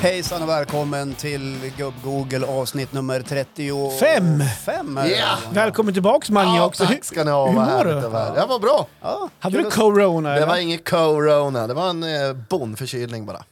Hejsan 0.00 0.42
och 0.42 0.48
välkommen 0.48 1.14
till 1.14 1.72
Gubb-Google 1.78 2.46
avsnitt 2.46 2.92
nummer 2.92 3.20
35. 3.20 3.90
Fem. 4.00 4.42
Fem 4.64 4.98
är 4.98 5.02
det. 5.04 5.16
Ja. 5.16 5.36
Välkommen 5.52 5.94
tillbaks 5.94 6.30
Mange 6.30 6.56
Ja, 6.56 6.66
också. 6.66 6.86
tack 6.86 7.04
ska 7.04 7.24
ni 7.24 7.30
ha, 7.30 7.48
hur 7.48 7.56
vad 7.56 7.64
mår 7.66 7.72
härligt 7.72 7.94
du? 7.94 8.00
det 8.00 8.08
var. 8.08 8.36
Jag 8.36 8.46
var 8.46 8.58
bra. 8.58 8.86
Ja, 9.02 9.28
Hade 9.38 9.54
kul 9.54 9.62
du 9.62 9.68
att- 9.68 9.74
corona? 9.74 10.28
Det 10.30 10.36
eller? 10.36 10.46
var 10.46 10.56
ingen 10.56 10.78
corona, 10.78 11.66
det 11.66 11.74
var 11.74 11.90
en 11.90 12.02
eh, 12.02 12.32
bondförkylning 12.48 13.26
bara. 13.26 13.44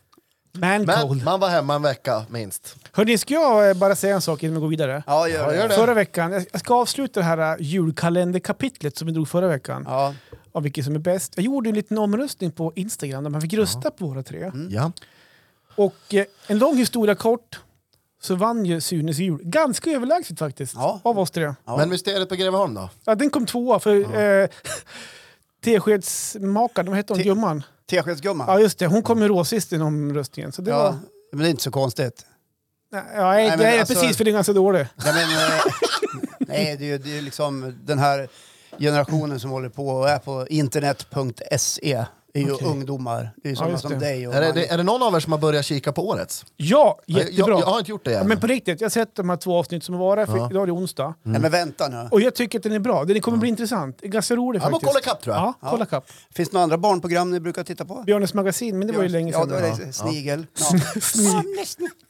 Man 0.58 0.84
Men 0.84 1.00
cold. 1.08 1.24
man 1.24 1.40
var 1.40 1.48
hemma 1.48 1.74
en 1.74 1.82
vecka 1.82 2.22
minst. 2.28 2.76
Hörni, 2.92 3.18
ska 3.18 3.34
jag 3.34 3.68
eh, 3.70 3.74
bara 3.76 3.96
säga 3.96 4.14
en 4.14 4.20
sak 4.22 4.42
innan 4.42 4.54
vi 4.54 4.60
går 4.60 4.68
vidare? 4.68 5.02
Ja, 5.06 5.28
gör 5.28 5.38
Ja, 5.44 5.50
det. 5.50 5.56
gör 5.56 5.68
det. 5.68 5.74
Förra 5.74 5.94
veckan, 5.94 6.32
jag 6.32 6.44
jag 6.52 6.60
ska 6.60 6.74
avsluta 6.74 7.20
det 7.20 7.26
här 7.26 7.38
eh, 7.52 7.56
julkalenderkapitlet 7.60 8.96
som 8.98 9.06
vi 9.06 9.12
drog 9.12 9.28
förra 9.28 9.48
veckan. 9.48 9.84
Ja, 9.88 10.14
Av 10.52 10.62
vilket 10.62 10.84
som 10.84 10.94
är 10.94 10.98
bäst. 10.98 11.32
Jag 11.36 11.44
gjorde 11.44 11.68
en 11.68 11.74
liten 11.74 11.98
omröstning 11.98 12.50
på 12.52 12.72
Instagram 12.76 13.24
där 13.24 13.30
man 13.30 13.40
fick 13.40 13.52
rösta 13.54 13.90
på 13.90 14.06
våra 14.06 14.22
tre. 14.22 14.42
Mm. 14.42 14.68
Ja. 14.70 14.92
Och 15.76 16.14
eh, 16.14 16.24
en 16.46 16.58
lång 16.58 16.76
historia 16.76 17.14
kort 17.14 17.60
så 18.22 18.34
vann 18.34 18.64
ju 18.66 18.80
Sunes 18.80 19.18
jul. 19.18 19.40
Ganska 19.42 19.90
överlägset 19.90 20.38
faktiskt. 20.38 20.74
Ja. 20.74 21.00
Av 21.04 21.18
oss 21.18 21.30
tre. 21.30 21.54
Ja. 21.64 21.76
Men 21.76 21.88
mysteriet 21.88 22.28
på 22.28 22.34
Greveholm 22.34 22.74
då? 22.74 22.90
Ja, 23.04 23.14
den 23.14 23.30
kom 23.30 23.46
tvåa 23.46 23.80
för 23.80 24.18
eh, 24.42 24.48
Teskedsmakaren, 25.64 26.86
vad 26.88 26.96
hette 26.96 27.12
hon? 27.12 27.18
Te- 27.22 27.24
Gumman? 27.28 27.62
Teskedsgumman. 27.90 28.46
Ja 28.48 28.60
just 28.60 28.78
det, 28.78 28.86
hon 28.86 29.02
kom 29.02 29.22
ju 29.22 29.28
råsist 29.28 29.72
i 29.72 29.76
omröstningen. 29.78 30.52
Så 30.52 30.62
det 30.62 30.70
Ja, 30.70 30.78
var... 30.82 30.94
men 31.32 31.40
det 31.42 31.48
är 31.48 31.50
inte 31.50 31.62
så 31.62 31.70
konstigt. 31.70 32.26
Nej, 32.92 33.02
ja, 33.14 33.30
nej, 33.30 33.48
men 33.48 33.58
det 33.58 33.64
är 33.66 33.80
alltså- 33.80 33.94
precis 33.94 34.16
för 34.16 34.24
det 34.24 34.30
är 34.30 34.32
ganska 34.32 34.52
dålig. 34.52 34.86
Nej, 35.04 35.14
men, 35.14 35.22
eh, 35.54 35.60
nej 36.38 36.76
det 36.78 36.84
är 36.84 36.88
ju 36.88 36.98
det 36.98 37.18
är 37.18 37.22
liksom 37.22 37.74
den 37.84 37.98
här 37.98 38.28
generationen 38.78 39.40
som 39.40 39.50
håller 39.50 39.68
på 39.68 39.88
och 39.88 40.08
är 40.10 40.18
på 40.18 40.46
internet.se. 40.48 42.04
Är 42.36 42.40
ju 42.40 42.52
Okej. 42.52 42.68
ungdomar. 42.68 43.30
Det 43.42 43.48
är 43.48 43.50
ju 43.50 43.50
Ja, 43.50 43.56
sådana 43.56 43.72
just 43.72 43.82
som 43.82 43.92
det. 43.92 43.98
dig 43.98 44.28
och 44.28 44.34
Är 44.34 44.52
det, 44.52 44.66
är 44.66 44.76
det 44.76 44.82
någon 44.82 45.02
av 45.02 45.14
er 45.14 45.20
som 45.20 45.32
har 45.32 45.38
börjat 45.38 45.64
kika 45.64 45.92
på 45.92 46.08
årets? 46.08 46.44
Ja, 46.56 47.00
Jag, 47.06 47.18
jättebra. 47.20 47.52
jag, 47.52 47.60
jag 47.60 47.66
har 47.66 47.78
inte 47.78 47.90
gjort 47.90 48.04
det 48.04 48.12
Ja, 48.12 48.20
än. 48.20 48.28
men 48.28 48.40
på 48.40 48.46
riktigt, 48.46 48.80
jag 48.80 48.84
har 48.86 48.90
sett 48.90 49.14
de 49.16 49.28
här 49.30 49.36
två 49.36 49.58
avsnitt 49.58 49.84
som 49.84 49.94
har 49.94 50.00
varit, 50.00 50.28
för 50.28 50.36
Ja. 50.36 50.50
idag 50.50 50.62
är 50.62 50.66
det 50.66 50.72
onsdag. 50.72 51.14
Nej, 51.22 51.40
men 51.40 51.50
vänta 51.50 51.88
nu. 51.88 52.08
Och 52.10 52.20
jag 52.20 52.34
tycker 52.34 52.58
att 52.58 52.62
den 52.62 52.72
är 52.72 52.78
bra. 52.78 53.04
Den 53.04 53.20
kommer 53.20 53.38
bli 53.38 53.48
intressant. 53.48 54.00
Ganska 54.00 54.36
rolig 54.36 54.58
Ja, 54.60 54.64
men 54.64 54.72
faktiskt. 54.72 54.88
kolla 54.92 55.00
ikapp 55.00 55.22
tror 55.22 55.36
jag. 55.36 55.54
Ja, 55.60 55.68
kolla 55.70 55.86
kapp. 55.86 56.04
Finns 56.34 56.48
det 56.48 56.52
några 56.54 56.62
andra 56.64 56.78
barnprogram 56.78 57.30
ni 57.30 57.40
brukar 57.40 57.64
titta 57.64 57.84
på? 57.84 58.02
Björnes 58.06 58.34
magasin, 58.34 58.78
men 58.78 58.88
det 58.88 58.94
var 58.94 59.02
ju 59.02 59.08
länge 59.08 59.32
Ja, 59.32 59.38
sedan. 59.40 59.48
då 59.48 59.54
är 59.54 59.62
det 59.86 59.92
Snigel. 59.92 60.46
Ja. 60.56 61.42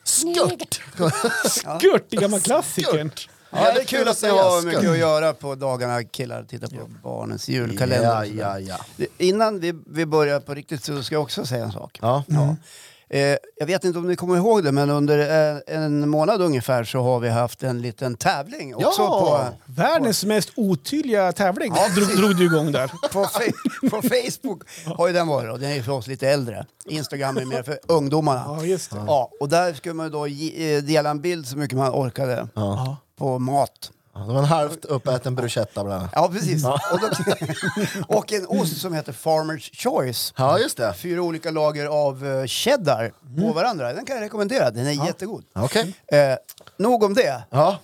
Skört! 0.05 0.81
Gurt, 1.83 2.05
det 2.09 2.17
gamla 2.17 2.39
klassikern. 2.41 3.11
Ja, 3.55 3.73
det 3.75 3.81
är 3.81 3.85
kul 3.85 4.09
att 4.09 4.23
ni 4.23 4.29
har 4.29 4.63
mycket 4.67 4.91
att 4.91 4.99
göra 4.99 5.33
på 5.33 5.55
dagarna 5.55 6.05
killar. 6.05 6.45
Titta 6.49 6.67
på 6.67 6.77
barnens 7.03 7.49
julkalender. 7.49 8.25
Ja, 8.37 8.59
ja, 8.59 8.77
ja. 8.99 9.07
Innan 9.19 9.61
vi, 9.61 9.75
vi 9.87 10.07
börjar 10.07 10.41
på 10.41 10.55
riktigt 10.55 10.85
så 10.85 11.03
ska 11.03 11.15
jag 11.15 11.23
också 11.23 11.47
säga 11.47 11.65
en 11.65 11.73
sak. 11.73 11.99
ja. 12.03 12.25
Ja. 12.29 12.57
Eh, 13.09 13.37
jag 13.57 13.67
vet 13.67 13.85
inte 13.85 13.99
om 13.99 14.07
ni 14.09 14.17
kommer 14.17 14.37
ihåg 14.37 14.65
det, 14.65 14.73
men 14.73 14.91
under 14.91 15.19
eh, 15.57 15.77
en 15.77 16.09
månad 16.09 16.43
ungefär 16.43 16.85
så 16.85 17.03
har 17.03 17.21
vi 17.21 17.29
haft 17.29 17.63
en 17.63 17.83
liten 17.83 18.17
tävling 18.17 18.75
också 18.75 19.03
Ja. 19.03 19.49
Världens 19.67 20.25
mest 20.25 20.51
otydliga 20.57 21.33
tävling 21.33 21.73
drog, 21.95 22.09
drog 22.17 22.37
du 22.37 22.45
igång 22.45 22.73
där. 22.73 22.87
på, 23.03 23.09
på, 23.09 23.25
fa- 23.25 23.91
på 23.91 24.03
Facebook. 24.03 24.63
Har 24.97 25.07
ju 25.07 25.13
den 25.13 25.27
varit 25.29 25.53
och 25.53 25.61
den 25.61 25.71
är 25.71 25.83
för 25.83 25.93
oss 25.93 26.07
lite 26.07 26.29
äldre. 26.29 26.67
Instagram 26.85 27.37
är 27.37 27.45
mer 27.45 27.63
för 27.63 27.79
ungdomarna. 27.89 28.45
Ja, 28.47 28.65
just 28.65 28.91
det. 28.91 29.03
Ja, 29.07 29.31
och 29.41 29.49
där 29.49 29.75
skulle 29.75 29.95
man 29.95 30.11
då 30.11 30.27
ge, 30.27 30.77
eh, 30.77 30.83
dela 30.83 31.11
en 31.11 31.21
bild 31.21 31.47
så 31.47 31.59
mycket 31.59 31.79
man 31.79 31.91
orkade 31.93 32.49
Ja. 32.55 32.97
På 33.19 33.39
mat. 33.39 33.91
Ja, 34.15 34.21
Det 34.21 34.33
var 34.33 34.39
en 34.39 34.45
halvt 34.45 34.85
uppäten 34.85 35.35
bruschetta 35.35 35.85
bland 35.85 35.99
annat. 36.01 36.13
Ja, 36.15 36.29
precis. 36.33 36.65
Och, 36.65 37.01
då, 37.01 37.09
och 38.19 38.33
en 38.33 38.47
ost 38.47 38.81
som 38.81 38.95
heter 38.95 39.13
Farmers 39.13 39.71
Choice. 39.75 40.35
Ja, 40.37 40.59
just 40.59 40.77
det. 40.77 40.95
Fyra 40.95 41.23
olika 41.23 41.51
lager 41.51 41.87
av 41.87 42.27
eh, 42.27 42.47
cheddar 42.47 43.13
på 43.41 43.53
varandra. 43.53 43.93
Den 43.93 44.05
kan 44.05 44.17
jag 44.17 44.23
rekommendera. 44.23 44.71
Den 44.71 44.87
är 44.87 45.07
jättegod. 45.07 45.45
Okej. 45.55 45.95
Eh, 46.07 46.37
nog 46.79 47.03
om 47.03 47.15
det. 47.15 47.43
Ja. 47.51 47.79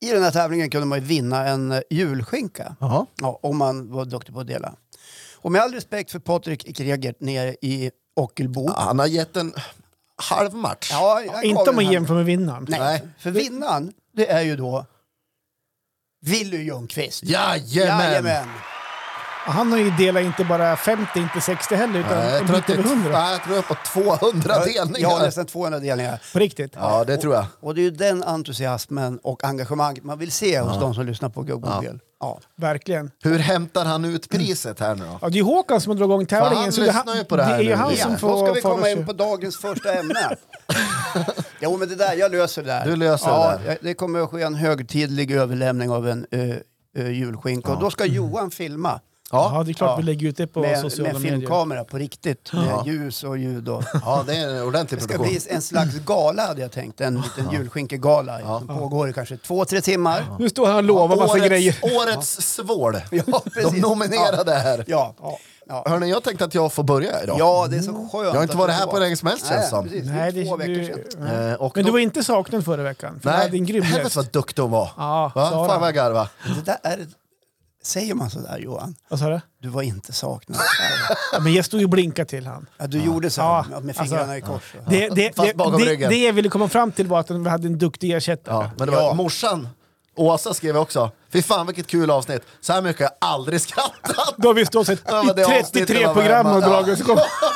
I 0.00 0.10
den 0.10 0.22
här 0.22 0.30
tävlingen 0.30 0.70
kunde 0.70 0.86
man 0.86 0.98
ju 0.98 1.04
vinna 1.04 1.46
en 1.48 1.72
eh, 1.72 1.80
julskinka. 1.90 2.76
Jaha. 2.80 3.06
Ja, 3.20 3.38
om 3.42 3.56
man 3.58 3.90
var 3.92 4.04
duktig 4.04 4.34
på 4.34 4.40
att 4.40 4.46
dela. 4.46 4.74
Och 5.36 5.52
med 5.52 5.62
all 5.62 5.72
respekt 5.74 6.10
för 6.10 6.18
Patrik 6.18 6.76
Kregert 6.76 7.20
nere 7.20 7.56
i 7.62 7.90
Ockelbo. 8.16 8.70
Han 8.76 8.98
har 8.98 9.06
gett 9.06 9.36
en 9.36 9.54
halv 10.16 10.54
match. 10.54 10.88
Ja, 10.92 11.22
Inte 11.42 11.70
om 11.70 11.76
man 11.76 11.92
jämför 11.92 12.14
med 12.14 12.24
vinnaren. 12.24 12.66
Nej. 12.68 13.02
för 13.18 13.30
vinnaren, 13.30 13.92
det 14.18 14.30
är 14.30 14.42
ju 14.42 14.56
då 14.56 14.86
Willy 16.20 16.62
Ljungqvist. 16.62 17.22
Jajamän! 17.24 18.12
Jajamän. 18.12 18.48
Han 19.48 19.72
har 19.72 19.78
ju 19.78 19.90
delat 19.90 20.22
inte 20.22 20.44
bara 20.44 20.76
50, 20.76 21.18
inte 21.18 21.40
60 21.40 21.74
heller, 21.74 22.00
utan 22.00 22.18
Nej, 22.18 22.28
jag 22.32 22.40
en 22.40 22.46
tror 22.46 22.56
bit 22.56 22.70
över 22.70 22.82
100. 22.82 23.10
Nej, 23.12 23.32
jag 23.32 23.42
tror 23.42 23.56
jag 23.56 23.64
är 23.64 23.68
på 23.68 23.76
200 24.18 24.64
delningar. 24.64 25.10
Ja, 25.10 25.18
nästan 25.22 25.46
200 25.46 25.78
delningar. 25.78 26.20
På 26.32 26.38
riktigt. 26.38 26.72
Ja, 26.76 27.04
det 27.04 27.16
tror 27.16 27.34
jag. 27.34 27.46
Och 27.60 27.74
det 27.74 27.80
är 27.80 27.82
ju 27.82 27.90
den 27.90 28.22
entusiasmen 28.24 29.18
och 29.22 29.44
engagemanget 29.44 30.04
man 30.04 30.18
vill 30.18 30.32
se 30.32 30.60
hos 30.60 30.80
de 30.80 30.94
som 30.94 31.06
lyssnar 31.06 31.28
på 31.28 31.42
Google. 31.42 31.98
Ja. 32.20 32.40
Verkligen. 32.56 33.10
Hur 33.22 33.38
hämtar 33.38 33.84
han 33.84 34.04
ut 34.04 34.28
priset 34.28 34.80
här 34.80 34.94
nu 34.94 35.04
då? 35.04 35.18
Ja, 35.22 35.28
det 35.28 35.38
är 35.38 35.42
Håkan 35.42 35.80
som 35.80 35.90
har 35.90 35.96
dragit 35.96 36.10
igång 36.12 36.26
tävlingen. 36.26 36.62
han 36.62 36.72
så 36.72 36.80
lyssnar 36.80 37.14
ju 37.16 37.24
på 37.24 37.36
det 37.36 37.44
här 37.44 37.58
det 37.58 37.64
är 37.64 37.68
nu. 37.68 37.74
han 37.74 37.90
Ja, 37.90 37.96
som 38.02 38.12
Då 38.12 38.18
får 38.18 38.44
ska 38.46 38.52
vi 38.52 38.60
komma 38.60 38.90
in 38.90 39.06
på 39.06 39.12
dagens 39.12 39.56
första 39.60 39.92
ämne. 39.94 40.36
jo, 41.60 41.76
men 41.76 41.88
det 41.88 41.94
där, 41.94 42.14
jag 42.14 42.32
löser 42.32 42.62
det 42.62 42.68
där. 42.68 42.84
Du 42.84 42.96
löser 42.96 43.28
ja, 43.28 43.50
det 43.50 43.58
där. 43.64 43.68
jag- 43.70 43.78
Det 43.82 43.94
kommer 43.94 44.20
att 44.20 44.30
ske 44.30 44.42
en 44.42 44.54
högtidlig 44.54 45.30
överlämning 45.30 45.90
av 45.90 46.08
en 46.08 46.26
uh, 46.34 46.54
uh, 46.98 47.10
julskinka. 47.12 47.72
Och 47.72 47.80
då 47.80 47.90
ska 47.90 48.04
Johan 48.04 48.50
filma 48.50 49.00
Ja, 49.32 49.62
det 49.66 49.70
är 49.70 49.74
klart 49.74 49.90
Ja. 49.90 49.96
vi 49.96 50.02
lägger 50.02 50.28
ut 50.28 50.36
det 50.36 50.46
på 50.46 50.60
med, 50.60 50.80
sociala 50.80 51.12
med 51.12 51.22
medier. 51.22 51.36
filmkamera 51.38 51.84
på 51.84 51.98
riktigt. 51.98 52.52
Med 52.52 52.86
ljus 52.86 53.24
och 53.24 53.38
ljud. 53.38 53.68
Och. 53.68 53.84
Ja, 54.04 54.24
det 54.26 54.36
är 54.36 54.48
en 54.56 54.62
ordentlig 54.62 54.98
Det 54.98 55.04
ska 55.04 55.12
produktion. 55.14 55.38
bli 55.44 55.54
en 55.54 55.62
slags 55.62 55.94
gala 55.94 56.46
hade 56.46 56.60
jag 56.60 56.72
tänkt. 56.72 57.00
En 57.00 57.14
liten 57.14 57.52
julskinkegala 57.52 58.40
som 58.40 58.66
pågår 58.66 59.08
i 59.08 59.12
kanske 59.12 59.36
två, 59.36 59.64
tre 59.64 59.80
timmar. 59.80 60.24
Nu 60.38 60.48
står 60.48 60.66
han 60.66 60.76
och 60.76 60.82
lovar 60.84 61.16
massa 61.16 61.32
årets, 61.32 61.46
grejer. 61.48 61.76
Årets 61.82 62.54
svål. 62.54 62.96
Ja, 63.10 63.42
precis. 63.54 63.72
De 63.72 63.80
nominerade 63.80 64.54
här. 64.54 64.84
Ja, 64.86 65.14
ja, 65.22 65.38
ja. 65.68 65.84
Hörni, 65.88 66.10
jag 66.10 66.22
tänkte 66.22 66.44
att 66.44 66.54
jag 66.54 66.72
får 66.72 66.82
börja 66.82 67.22
idag. 67.22 67.36
ja, 67.38 67.66
det 67.70 67.76
är 67.76 67.80
så 67.80 67.92
skönt. 67.92 68.24
Jag 68.24 68.34
har 68.34 68.42
inte 68.42 68.56
varit 68.56 68.74
här 68.74 68.86
på 68.86 68.98
länge 68.98 69.16
som 69.16 69.28
helst, 69.28 69.46
Nej, 69.50 69.58
känns 69.58 69.70
som. 69.70 69.84
precis. 69.84 70.04
Det 70.06 70.12
Nej, 70.12 70.40
är 70.40 70.44
två 70.44 70.56
det, 70.56 70.66
veckor 70.68 70.94
du, 71.04 71.10
sedan. 71.10 71.26
Eh, 71.26 71.32
men 71.32 71.58
då- 71.58 71.70
du 71.82 71.90
var 71.90 71.98
inte 71.98 72.24
saknad 72.24 72.64
förra 72.64 72.82
veckan. 72.82 73.20
För 73.22 73.48
grym 73.48 73.82
helvete 73.82 74.16
vad 74.16 74.32
duktig 74.32 74.62
hon 74.62 74.70
var. 74.70 74.90
Ja, 74.96 75.32
Va? 75.34 75.50
Fan 75.50 75.80
vad 75.80 75.88
jag 75.88 75.94
garva. 75.94 76.28
Det 76.64 76.64
där 76.64 76.78
är... 76.82 77.06
Säger 77.88 78.14
man 78.14 78.30
sådär 78.30 78.58
Johan? 78.58 78.94
Vad 79.08 79.18
sa 79.20 79.28
du? 79.28 79.40
Du 79.62 79.68
var 79.68 79.82
inte 79.82 80.12
saknad. 80.12 80.58
Ja, 81.32 81.40
men 81.40 81.54
jag 81.54 81.64
stod 81.64 81.80
ju 81.80 81.86
och 81.86 81.90
blinkade 81.90 82.28
till 82.28 82.46
han. 82.46 82.66
Ja, 82.78 82.86
du 82.86 83.02
gjorde 83.02 83.30
så 83.30 83.40
Ja, 83.40 83.64
med 83.68 83.76
alltså- 83.88 84.02
fingrarna 84.04 84.36
i 84.36 84.40
kors. 84.40 84.74
Det, 84.88 85.08
det, 85.08 85.36
Fast 85.36 85.54
bakom 85.54 85.80
det, 85.80 85.86
ryggen. 85.90 86.10
det 86.10 86.16
jag 86.24 86.32
ville 86.32 86.48
komma 86.48 86.68
fram 86.68 86.92
till 86.92 87.06
var 87.06 87.20
att 87.20 87.30
vi 87.30 87.48
hade 87.48 87.66
en 87.66 87.78
duktig 87.78 88.10
ersättare. 88.12 88.54
Ja, 88.54 88.70
men 88.78 88.86
det 88.86 88.92
var 88.92 89.02
Ja. 89.02 89.14
morsan, 89.14 89.68
Åsa 90.16 90.54
skrev 90.54 90.76
också, 90.76 91.10
fy 91.32 91.42
fan 91.42 91.66
vilket 91.66 91.86
kul 91.86 92.10
avsnitt. 92.10 92.42
Så 92.60 92.72
här 92.72 92.82
mycket 92.82 93.00
har 93.02 93.16
jag 93.20 93.28
aldrig 93.30 93.60
skrattat. 93.60 94.34
Då 94.36 94.48
har 94.48 94.54
vi 94.54 94.66
stått 94.66 94.88
Ja, 95.06 95.24
i 95.24 95.44
avsnittet 95.44 95.72
33 95.72 96.06
var 96.06 96.14
program 96.14 96.46
och. 96.46 96.62
Ja. 96.62 96.68
dragit. 96.68 97.02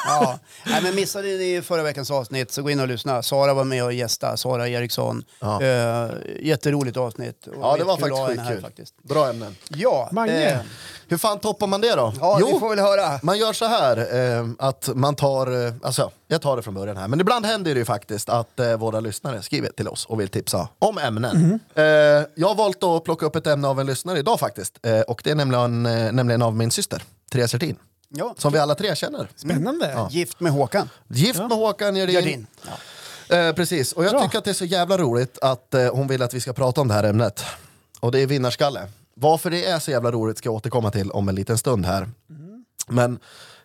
Ja. 0.07 0.39
Nej, 0.67 0.83
men 0.83 0.95
missade 0.95 1.29
ni 1.29 1.63
förra 1.65 1.83
veckans 1.83 2.11
avsnitt 2.11 2.53
så 2.53 2.63
gå 2.63 2.71
in 2.71 2.81
och 2.81 2.89
lyssna. 2.89 3.23
Sara 3.23 3.55
var 3.55 3.65
med 3.65 3.85
och 3.85 3.93
gästa, 3.93 4.37
Sara 4.37 4.69
Eriksson. 4.69 5.25
Ja. 5.41 5.63
Eh, 5.63 6.11
jätteroligt 6.41 6.97
avsnitt. 6.97 7.47
Och 7.47 7.55
Ja, 7.61 7.77
det 7.79 7.85
var 7.85 7.97
faktiskt 7.97 8.27
skitkul. 8.27 8.61
faktiskt. 8.63 8.95
Bra 9.03 9.29
ämnen. 9.29 9.57
Ja, 9.69 10.09
Mange. 10.13 10.51
eh, 10.51 10.59
Hur 11.09 11.19
fan 11.19 11.39
toppar 11.39 11.67
man 11.67 11.81
det 11.81 11.95
då? 11.95 12.13
ja 12.21 12.37
vi 12.53 12.59
får 12.59 12.69
väl 12.69 12.79
höra. 12.79 13.21
Man 13.23 13.39
gör 13.39 13.53
så 13.53 13.65
här, 13.67 13.97
eh, 14.39 14.47
att 14.59 14.89
man 14.95 15.15
tar, 15.15 15.67
eh, 15.67 15.73
alltså 15.83 16.11
jag 16.29 16.43
tar 16.43 16.57
det 16.57 16.63
från 16.63 16.75
början 16.75 16.97
här, 16.97 17.09
men 17.09 17.21
ibland 17.21 17.47
händer 17.47 17.75
det 17.75 17.79
ju 17.79 17.85
faktiskt 17.85 18.29
att 18.29 18.61
eh, 18.61 18.77
våra 18.77 19.01
lyssnare 19.01 19.43
skriver 19.43 19.69
till 19.69 19.89
oss 19.89 20.07
och 20.07 20.21
vill 20.21 20.29
tipsa 20.29 20.69
om 20.79 20.99
ämnen. 20.99 21.61
Eh, 21.75 21.85
jag 22.35 22.49
har 22.49 22.55
valt 22.55 22.83
att 22.85 23.05
plocka 23.05 23.27
upp 23.27 23.37
ett 23.37 23.47
ämne 23.47 23.62
av 23.65 23.81
en 23.81 23.87
lyssnare 23.87 24.19
idag 24.19 24.41
faktiskt, 24.41 24.79
eh, 24.87 25.01
och 25.01 25.21
det 25.25 25.31
är 25.31 25.35
nämligen, 25.35 25.87
eh, 25.87 26.13
nämligen 26.13 26.43
av 26.43 26.57
min 26.57 26.71
syster, 26.71 27.03
Therese 27.33 27.53
Hjertin, 27.53 27.77
Ja. 28.09 28.35
som 28.39 28.53
vi 28.53 28.59
alla 28.59 28.75
tre 28.75 28.97
känner. 28.97 29.29
Spännande. 29.37 30.07
Gift 30.11 30.41
med 30.41 30.53
Håkan. 30.53 30.89
Gift 31.09 31.39
med 31.39 31.51
Håkan 31.51 31.97
Gerdin. 31.97 32.15
Gardin. 32.15 32.47
Ja. 33.29 33.37
Eh, 33.37 33.53
precis, 33.55 33.93
och 33.93 34.05
jag 34.05 34.11
Bra. 34.13 34.23
tycker 34.23 34.39
att 34.39 34.45
det 34.45 34.51
är 34.51 34.55
så 34.55 34.65
jävla 34.65 34.99
roligt 34.99 35.39
att 35.43 35.75
eh, 35.75 35.95
hon 35.95 36.07
vill 36.09 36.23
att 36.23 36.35
vi 36.35 36.41
ska 36.41 36.53
prata 36.53 36.81
om 36.81 36.89
det 36.89 36.95
här 36.95 37.05
ämnet. 37.05 37.45
Och 38.01 38.13
det 38.13 38.21
är 38.21 38.27
vinnarskalle. 38.27 38.81
Varför 39.15 39.51
det 39.51 39.65
är 39.67 39.79
så 39.79 39.91
jävla 39.91 40.11
roligt 40.13 40.39
ska 40.39 40.47
jag 40.49 40.55
återkomma 40.55 40.91
till 40.91 41.11
om 41.11 41.29
en 41.29 41.35
liten 41.35 41.59
stund 41.59 41.87
här. 41.87 42.09
Men 42.89 43.19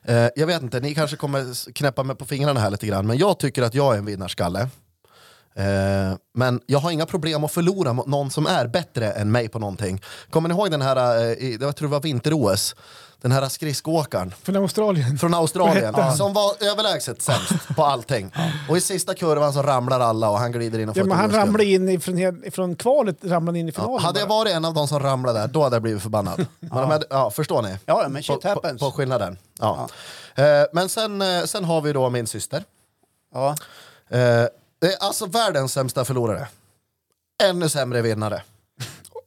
eh, 0.04 0.28
jag 0.36 0.48
vet 0.48 0.62
inte, 0.62 0.80
ni 0.80 0.96
kanske 0.96 1.18
kommer 1.18 1.72
knäppa 1.74 2.04
mig 2.04 2.16
på 2.16 2.26
fingrarna 2.26 2.60
här 2.60 2.70
lite 2.70 2.88
grann, 2.88 3.08
men 3.08 3.18
jag 3.18 3.40
tycker 3.40 3.62
att 3.62 3.74
jag 3.74 3.94
är 3.94 3.98
en 3.98 4.06
vinnarskalle. 4.06 4.70
Eh, 5.58 6.18
men 6.34 6.62
jag 6.66 6.80
har 6.80 6.92
inga 6.92 7.06
problem 7.06 7.44
att 7.44 7.52
förlora 7.52 7.94
mot 7.94 8.08
någon 8.08 8.32
som 8.32 8.46
är 8.48 8.68
bättre 8.68 9.12
än 9.12 9.32
mig 9.32 9.50
på 9.50 9.60
någonting. 9.60 10.02
Kommer 10.30 10.50
ni 10.50 10.56
ihåg 10.56 10.72
den 10.72 10.82
här, 10.82 11.18
eh, 11.18 11.32
i, 11.32 11.58
jag 11.62 11.76
tror 11.76 11.88
det 11.88 11.92
var 11.92 12.02
vinter-OS, 12.02 12.76
den 13.22 13.32
här 13.32 13.50
skridskoåkaren? 13.50 14.34
Från 14.44 14.56
Australien. 14.56 15.18
Från 15.18 15.34
Australien, 15.34 16.18
som 16.18 16.34
var 16.34 16.64
överlägset 16.72 17.22
sämst 17.22 17.54
på 17.76 17.84
allting. 17.86 18.32
Och 18.70 18.78
i 18.78 18.82
sista 18.82 19.14
kurvan 19.14 19.54
så 19.54 19.62
ramlar 19.64 20.00
alla 20.00 20.30
och 20.30 20.38
han 20.40 20.52
glider 20.52 20.80
in 20.80 20.90
och 20.90 20.96
får 20.96 21.02
Ja, 21.04 21.08
men 21.08 21.18
han 21.18 21.32
ramlade 21.32 21.66
in 21.66 21.90
ifrån, 21.90 22.18
hel- 22.18 22.52
från 22.52 22.76
kvalet, 22.76 23.18
ramlade 23.24 23.60
in 23.60 23.70
i 23.70 23.72
finalen. 23.72 23.94
Ja, 23.94 24.00
hade 24.00 24.20
jag 24.20 24.28
varit 24.28 24.54
en 24.54 24.66
av 24.66 24.74
de 24.74 24.88
som 24.88 25.00
ramlade 25.00 25.40
där, 25.40 25.48
då 25.48 25.64
hade 25.64 25.76
jag 25.76 25.84
blivit 25.84 26.02
förbannad. 26.02 26.46
Men 26.60 26.72
hade, 26.92 27.06
ja, 27.10 27.30
förstår 27.30 27.62
ni? 27.62 27.78
Ja, 27.86 28.06
men 28.10 28.24
shit 28.24 28.36
på, 28.36 28.42
på, 28.42 28.48
happens. 28.48 28.80
på 28.80 28.92
skillnaden. 28.92 29.38
Ja. 29.60 29.88
Eh, 30.36 30.46
men 30.74 30.90
sen, 30.90 31.24
sen 31.48 31.66
har 31.66 31.82
vi 31.82 31.94
då 31.94 32.10
min 32.10 32.28
syster. 32.28 32.64
Ja. 33.34 33.56
Eh, 34.10 34.46
det 34.80 34.94
är 34.94 35.04
alltså 35.04 35.26
världens 35.26 35.74
sämsta 35.74 36.06
förlorare. 36.06 36.48
Ännu 37.44 37.70
sämre 37.70 38.02
vinnare. 38.02 38.42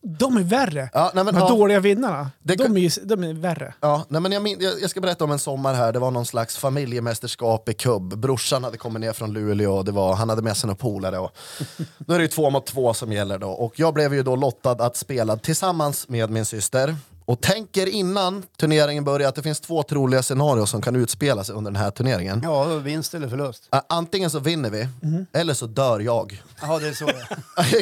De 0.03 0.37
är 0.37 0.43
värre. 0.43 0.91
Ja, 0.93 1.11
nej, 1.15 1.25
men, 1.25 1.35
De 1.35 1.41
ja, 1.41 1.49
dåliga 1.49 1.81
vinnarna. 1.81 2.31
Det 2.43 2.55
de, 2.57 2.77
är, 2.77 2.81
ju- 2.81 3.05
de 3.05 3.25
är 3.25 3.33
värre. 3.35 3.75
ja, 3.81 4.05
nej, 4.09 4.21
men 4.21 4.33
jag, 4.33 4.43
min, 4.43 4.61
jag, 4.61 4.81
jag 4.83 4.91
ska 4.91 5.01
berätta 5.01 5.25
om 5.25 5.31
en 5.31 5.39
sommar 5.39 5.75
här, 5.75 5.93
det 5.93 5.99
var 5.99 6.11
någon 6.11 6.27
slags 6.27 6.57
familjemästerskap 6.57 7.69
i 7.69 7.75
kubb. 7.75 8.19
Brorsan 8.19 8.65
hade 8.65 8.77
kommit 8.79 9.01
ner 9.01 9.13
från 9.13 9.33
Luleå 9.33 9.77
och 9.77 9.85
det 9.85 9.93
var, 9.93 10.15
han 10.15 10.29
hade 10.29 10.43
med 10.43 10.57
sig 10.57 10.67
några 10.69 10.77
polare. 10.79 11.19
Och, 11.19 11.31
då 11.99 12.15
är 12.15 12.19
det 12.19 12.23
ju 12.25 12.29
två 12.29 12.51
mot 12.51 12.67
två 12.67 12.95
som 12.95 13.13
gäller 13.13 13.39
då. 13.39 13.51
Och 13.51 13.79
jag 13.79 13.95
blev 13.95 14.15
ju 14.15 14.23
då 14.23 14.37
lottad 14.37 14.71
att 14.85 14.97
spela 14.97 15.37
tillsammans 15.37 16.09
med 16.09 16.31
min 16.31 16.45
syster. 16.45 16.97
Och 17.31 17.41
tänker 17.41 17.87
innan 17.87 18.43
turneringen 18.57 19.05
börjar 19.05 19.29
att 19.29 19.35
det 19.35 19.43
finns 19.43 19.61
två 19.61 19.83
troliga 19.83 20.23
scenarier 20.23 20.67
som 20.67 20.83
kan 20.83 20.97
utspela 20.97 21.45
sig 21.45 21.55
under 21.55 21.71
den 21.71 21.81
här 21.83 21.91
turneringen. 21.91 22.41
Ja, 22.45 22.65
vinst 22.65 23.15
eller 23.15 23.29
förlust. 23.29 23.69
Ä, 23.73 23.81
Antingen 23.89 24.31
så 24.31 24.39
vinner 24.39 24.71
vi, 24.71 24.89
eller 25.33 25.55
så 25.55 25.67
dör 25.67 26.01
jag. 26.01 26.43
Ja, 26.63 26.79
det 26.79 26.89
är 26.89 26.93
så 26.93 27.11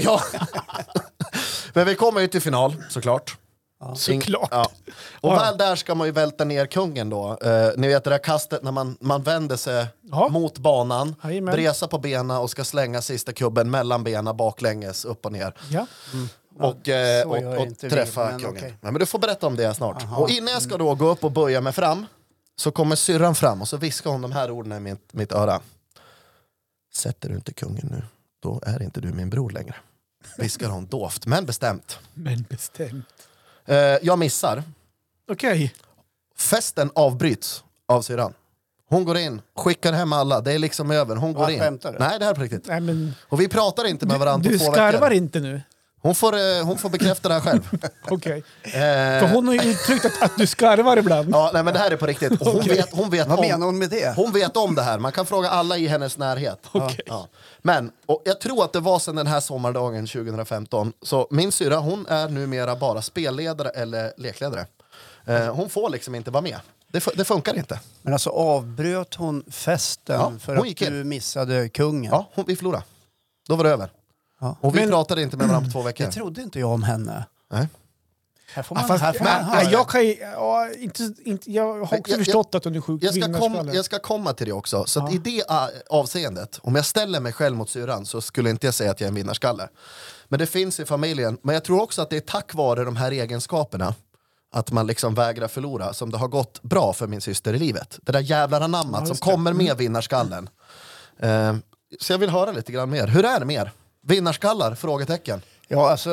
ja. 0.03 0.21
Men 1.73 1.87
vi 1.87 1.95
kommer 1.95 2.21
ju 2.21 2.27
till 2.29 2.41
final, 2.43 2.75
såklart. 2.91 3.37
Såklart. 3.97 4.49
Ja. 4.51 4.71
Och 5.21 5.33
Ja. 5.33 5.37
väl 5.37 5.59
där 5.59 5.77
ska 5.77 5.95
man 5.95 6.07
ju 6.07 6.13
välta 6.13 6.45
ner 6.45 6.67
kungen 6.67 7.11
då. 7.11 7.39
Eh, 7.43 7.71
ni 7.77 7.89
vet 7.89 8.05
det 8.05 8.11
där 8.11 8.19
kastet 8.19 8.63
när 8.63 8.73
man, 8.73 8.97
man 9.01 9.23
vänder 9.23 9.57
sig 9.57 9.87
Ja. 10.11 10.29
mot 10.29 10.59
banan, 10.59 11.15
Jajamän. 11.25 11.55
bresa 11.55 11.89
på 11.89 11.99
benen 11.99 12.31
och 12.37 12.51
ska 12.51 12.65
slänga 12.65 13.03
sista 13.03 13.33
kubben 13.33 13.71
mellan 13.71 14.05
benen 14.05 14.37
baklänges 14.37 15.05
upp 15.05 15.27
och 15.27 15.33
ner. 15.33 15.55
Ja. 15.71 15.87
Och 16.59 16.89
eh, 16.89 17.29
och, 17.29 17.39
gör 17.41 17.57
och 17.59 17.67
inte 17.67 17.87
vi, 17.87 17.91
träffa 17.93 18.25
men 18.25 18.39
kungen. 18.41 18.57
okej. 18.57 18.75
Ja, 18.81 18.91
men 18.91 19.01
du 19.01 19.07
får 19.07 19.19
berätta 19.19 19.47
om 19.47 19.57
det 19.57 19.75
snart. 19.75 20.05
Och 20.19 20.31
innan 20.31 20.53
jag 20.53 20.63
ska 20.63 20.77
då 20.77 20.95
gå 20.95 21.09
upp 21.09 21.25
och 21.25 21.33
böja 21.33 21.61
mig 21.61 21.73
fram 21.73 22.07
så 22.57 22.71
kommer 22.71 22.97
syrran 22.97 23.35
fram 23.35 23.61
och 23.63 23.69
så 23.69 23.77
viskar 23.77 24.11
hon 24.11 24.23
de 24.23 24.33
här 24.33 24.51
orden 24.51 24.73
i 24.73 24.81
mitt, 24.81 25.13
mitt 25.13 25.33
öra. 25.33 25.61
Sätter 26.95 27.29
du 27.29 27.35
inte 27.35 27.53
kungen 27.53 27.89
nu, 27.91 28.03
då 28.43 28.61
är 28.67 28.83
inte 28.83 29.01
du 29.01 29.13
min 29.13 29.31
bror 29.31 29.51
längre. 29.51 29.75
Viskar 30.39 30.69
hon 30.69 30.87
dovt, 30.87 31.27
men 31.27 31.47
bestämt. 31.47 31.99
Men 32.15 32.43
bestämt. 32.43 33.07
Eh, 33.67 33.77
jag 33.79 34.19
missar. 34.19 34.63
Okej. 35.31 35.75
Festen 36.37 36.91
avbryts 36.95 37.65
av 37.89 38.03
syrran. 38.03 38.33
Hon 38.91 39.05
går 39.05 39.17
in, 39.19 39.41
skickar 39.57 39.93
hem 39.93 40.13
alla, 40.13 40.41
det 40.41 40.53
är 40.53 40.59
liksom 40.59 40.91
över. 40.91 41.17
Hon 41.17 41.33
går 41.33 41.51
Ja, 41.51 41.67
in. 41.67 41.79
du? 41.83 41.91
Nej, 41.99 42.19
det 42.19 42.25
här 42.25 42.31
är 42.31 42.35
på 42.35 42.41
riktigt. 42.43 42.67
Nej, 42.69 42.81
men 42.81 43.15
Och 43.23 43.41
vi 43.41 43.49
pratar 43.49 43.85
inte 43.85 44.07
med 44.07 44.19
varandra 44.19 44.51
du 44.51 44.59
på 44.59 44.65
två 44.65 44.73
skarvar 44.73 45.01
veckor. 45.01 45.13
inte 45.13 45.41
nu. 45.41 45.63
Hon 46.01 46.15
får, 46.15 46.33
eh, 46.37 46.65
hon 46.65 46.79
får 46.79 46.91
bekräfta 46.91 47.29
det 47.29 47.35
här 47.35 47.41
själv. 47.41 47.69
Okej. 48.11 48.45
Eh, 48.63 48.73
För 48.73 49.29
hon 49.29 49.47
har 49.47 49.55
ju 49.55 49.71
uttryckt 49.71 50.05
att, 50.05 50.23
att 50.23 50.37
du 50.37 50.47
skarvar 50.47 50.97
ibland. 50.97 51.29
ja, 51.33 51.51
nej, 51.55 51.63
men 51.65 51.75
det 51.75 51.81
här 51.81 51.91
är 51.91 51.97
på 51.97 52.07
riktigt. 52.07 52.41
Och 52.41 52.47
hon, 52.47 52.63
vet, 52.63 52.93
hon, 52.93 53.11
vet 53.11 53.29
Vad 53.29 53.39
om, 53.39 53.47
menar 53.47 53.67
hon 53.67 53.79
med 53.79 53.91
det? 53.91 54.17
hon 54.17 54.33
vet 54.33 54.57
om 54.57 54.75
det 54.75 54.83
här, 54.83 54.99
man 54.99 55.13
kan 55.13 55.27
fråga 55.27 55.49
alla 55.51 55.77
i 55.77 55.87
hennes 55.87 56.19
närhet. 56.19 56.59
Okej. 56.73 57.01
Ja. 57.07 57.29
Men 57.63 57.91
och 58.07 58.23
jag 58.25 58.41
tror 58.41 58.65
att 58.65 58.73
det 58.73 58.81
var 58.81 58.99
sedan 58.99 59.17
den 59.17 59.27
här 59.27 59.41
sommardagen 59.41 60.07
2015, 60.07 60.93
så 61.03 61.27
min 61.31 61.53
syra 61.53 61.77
hon 61.77 62.07
är 62.09 62.29
numera 62.29 62.77
bara 62.77 63.03
spelledare 63.03 63.69
eller 63.69 64.13
lekledare. 64.17 64.67
Eh, 65.27 65.55
hon 65.55 65.69
får 65.71 65.91
liksom 65.91 66.15
inte 66.15 66.31
vara 66.31 66.43
med. 66.43 66.57
Det, 66.93 67.05
det 67.15 67.25
funkar 67.25 67.57
inte. 67.57 67.81
Men 68.03 68.13
alltså 68.13 68.31
avbröt 68.31 69.15
hon 69.15 69.45
festen 69.51 70.21
Ja, 70.21 70.33
för 70.41 70.57
hon 70.57 70.69
att 70.69 70.77
du 70.77 71.05
missade 71.05 71.69
kungen? 71.69 72.11
Ja, 72.13 72.29
hon, 72.35 72.45
vi 72.49 72.57
förlorade. 72.57 72.85
Då 73.49 73.57
var 73.57 73.65
det 73.65 73.71
över. 73.71 73.91
Ja. 74.41 74.57
Och 74.61 74.75
vi 74.77 74.81
Men- 74.81 74.89
pratade 74.89 75.23
inte 75.23 75.37
med 75.37 75.49
varandra 75.49 75.67
på 75.69 75.73
två 75.73 75.83
veckor. 75.83 76.05
Det 76.07 76.13
trodde 76.13 76.43
inte 76.43 76.59
jag 76.61 76.71
om 76.71 76.83
henne. 76.83 77.25
Nej. 77.51 77.69
Här 78.53 78.63
får 78.63 78.77
Ja, 78.77 78.81
man, 78.81 78.89
fast, 78.89 79.03
här 79.05 79.13
får 79.13 79.25
man 79.25 79.35
men, 79.35 79.45
höra. 79.45 79.71
jag, 79.71 79.89
kan 79.89 80.05
ju, 80.07 80.17
ja, 80.21 80.69
inte, 80.79 81.15
inte, 81.25 81.51
jag 81.53 81.65
har 81.75 81.81
också 81.83 81.99
jag- 82.07 82.19
förstått 82.19 82.55
att 82.55 82.65
hon 82.65 82.75
är 82.77 82.81
sjuk 82.81 83.03
Jag 83.03 83.15
ska, 83.15 83.33
kom, 83.39 83.71
jag 83.75 83.85
ska 83.85 83.99
komma 83.99 84.33
till 84.33 84.47
det 84.47 84.53
också. 84.53 84.85
Så 84.87 85.05
att 85.05 85.13
i 85.15 85.19
det 85.19 85.43
ah, 85.49 85.69
avseendet, 85.91 86.59
om 86.63 86.75
jag 86.75 86.85
ställer 86.87 87.21
mig 87.21 87.33
själv 87.33 87.57
mot 87.57 87.71
syrran 87.71 88.07
så 88.07 88.21
skulle 88.21 88.51
inte 88.51 88.67
jag 88.67 88.75
säga 88.75 88.91
att 88.91 89.01
jag 89.01 89.07
är 89.07 89.09
en 89.09 89.15
vinnarskalle. 89.15 89.69
Men 90.29 90.39
det 90.39 90.47
finns 90.47 90.81
i 90.81 90.85
familjen. 90.85 91.39
Men 91.43 91.55
jag 91.55 91.65
tror 91.65 91.83
också 91.83 92.03
att 92.03 92.11
det 92.11 92.17
är 92.17 92.21
tack 92.21 92.55
vare 92.55 92.85
de 92.85 92.97
här 92.97 93.11
egenskaperna 93.13 93.95
att 94.53 94.71
man 94.73 94.87
liksom 94.87 95.15
vägrar 95.15 95.49
förlora 95.49 95.93
som 95.93 96.11
det 96.11 96.19
har 96.19 96.29
gått 96.29 96.63
bra 96.63 96.93
för 96.93 97.07
min 97.07 97.21
syster 97.21 97.55
i 97.55 97.59
livet. 97.59 97.99
Det 98.03 98.13
där 98.13 98.21
jävlar 98.21 98.61
anammat 98.61 99.01
som 99.01 99.09
just 99.09 99.25
det. 99.25 99.31
kommer 99.31 99.53
med 99.53 99.77
vinnarskallen. 99.77 100.49
Eh, 101.19 101.57
så 102.01 102.13
jag 102.13 102.19
vill 102.19 102.31
höra 102.31 102.53
lite 102.53 102.73
grann 102.73 102.91
mer. 102.91 103.07
Hur 103.07 103.25
är 103.25 103.41
det 103.41 103.47
med 103.47 103.57
er? 103.57 103.73
Vinnarskallar? 104.09 104.75
Frågetecken. 104.75 105.41
Ja, 105.69 105.91
alltså, 105.91 106.11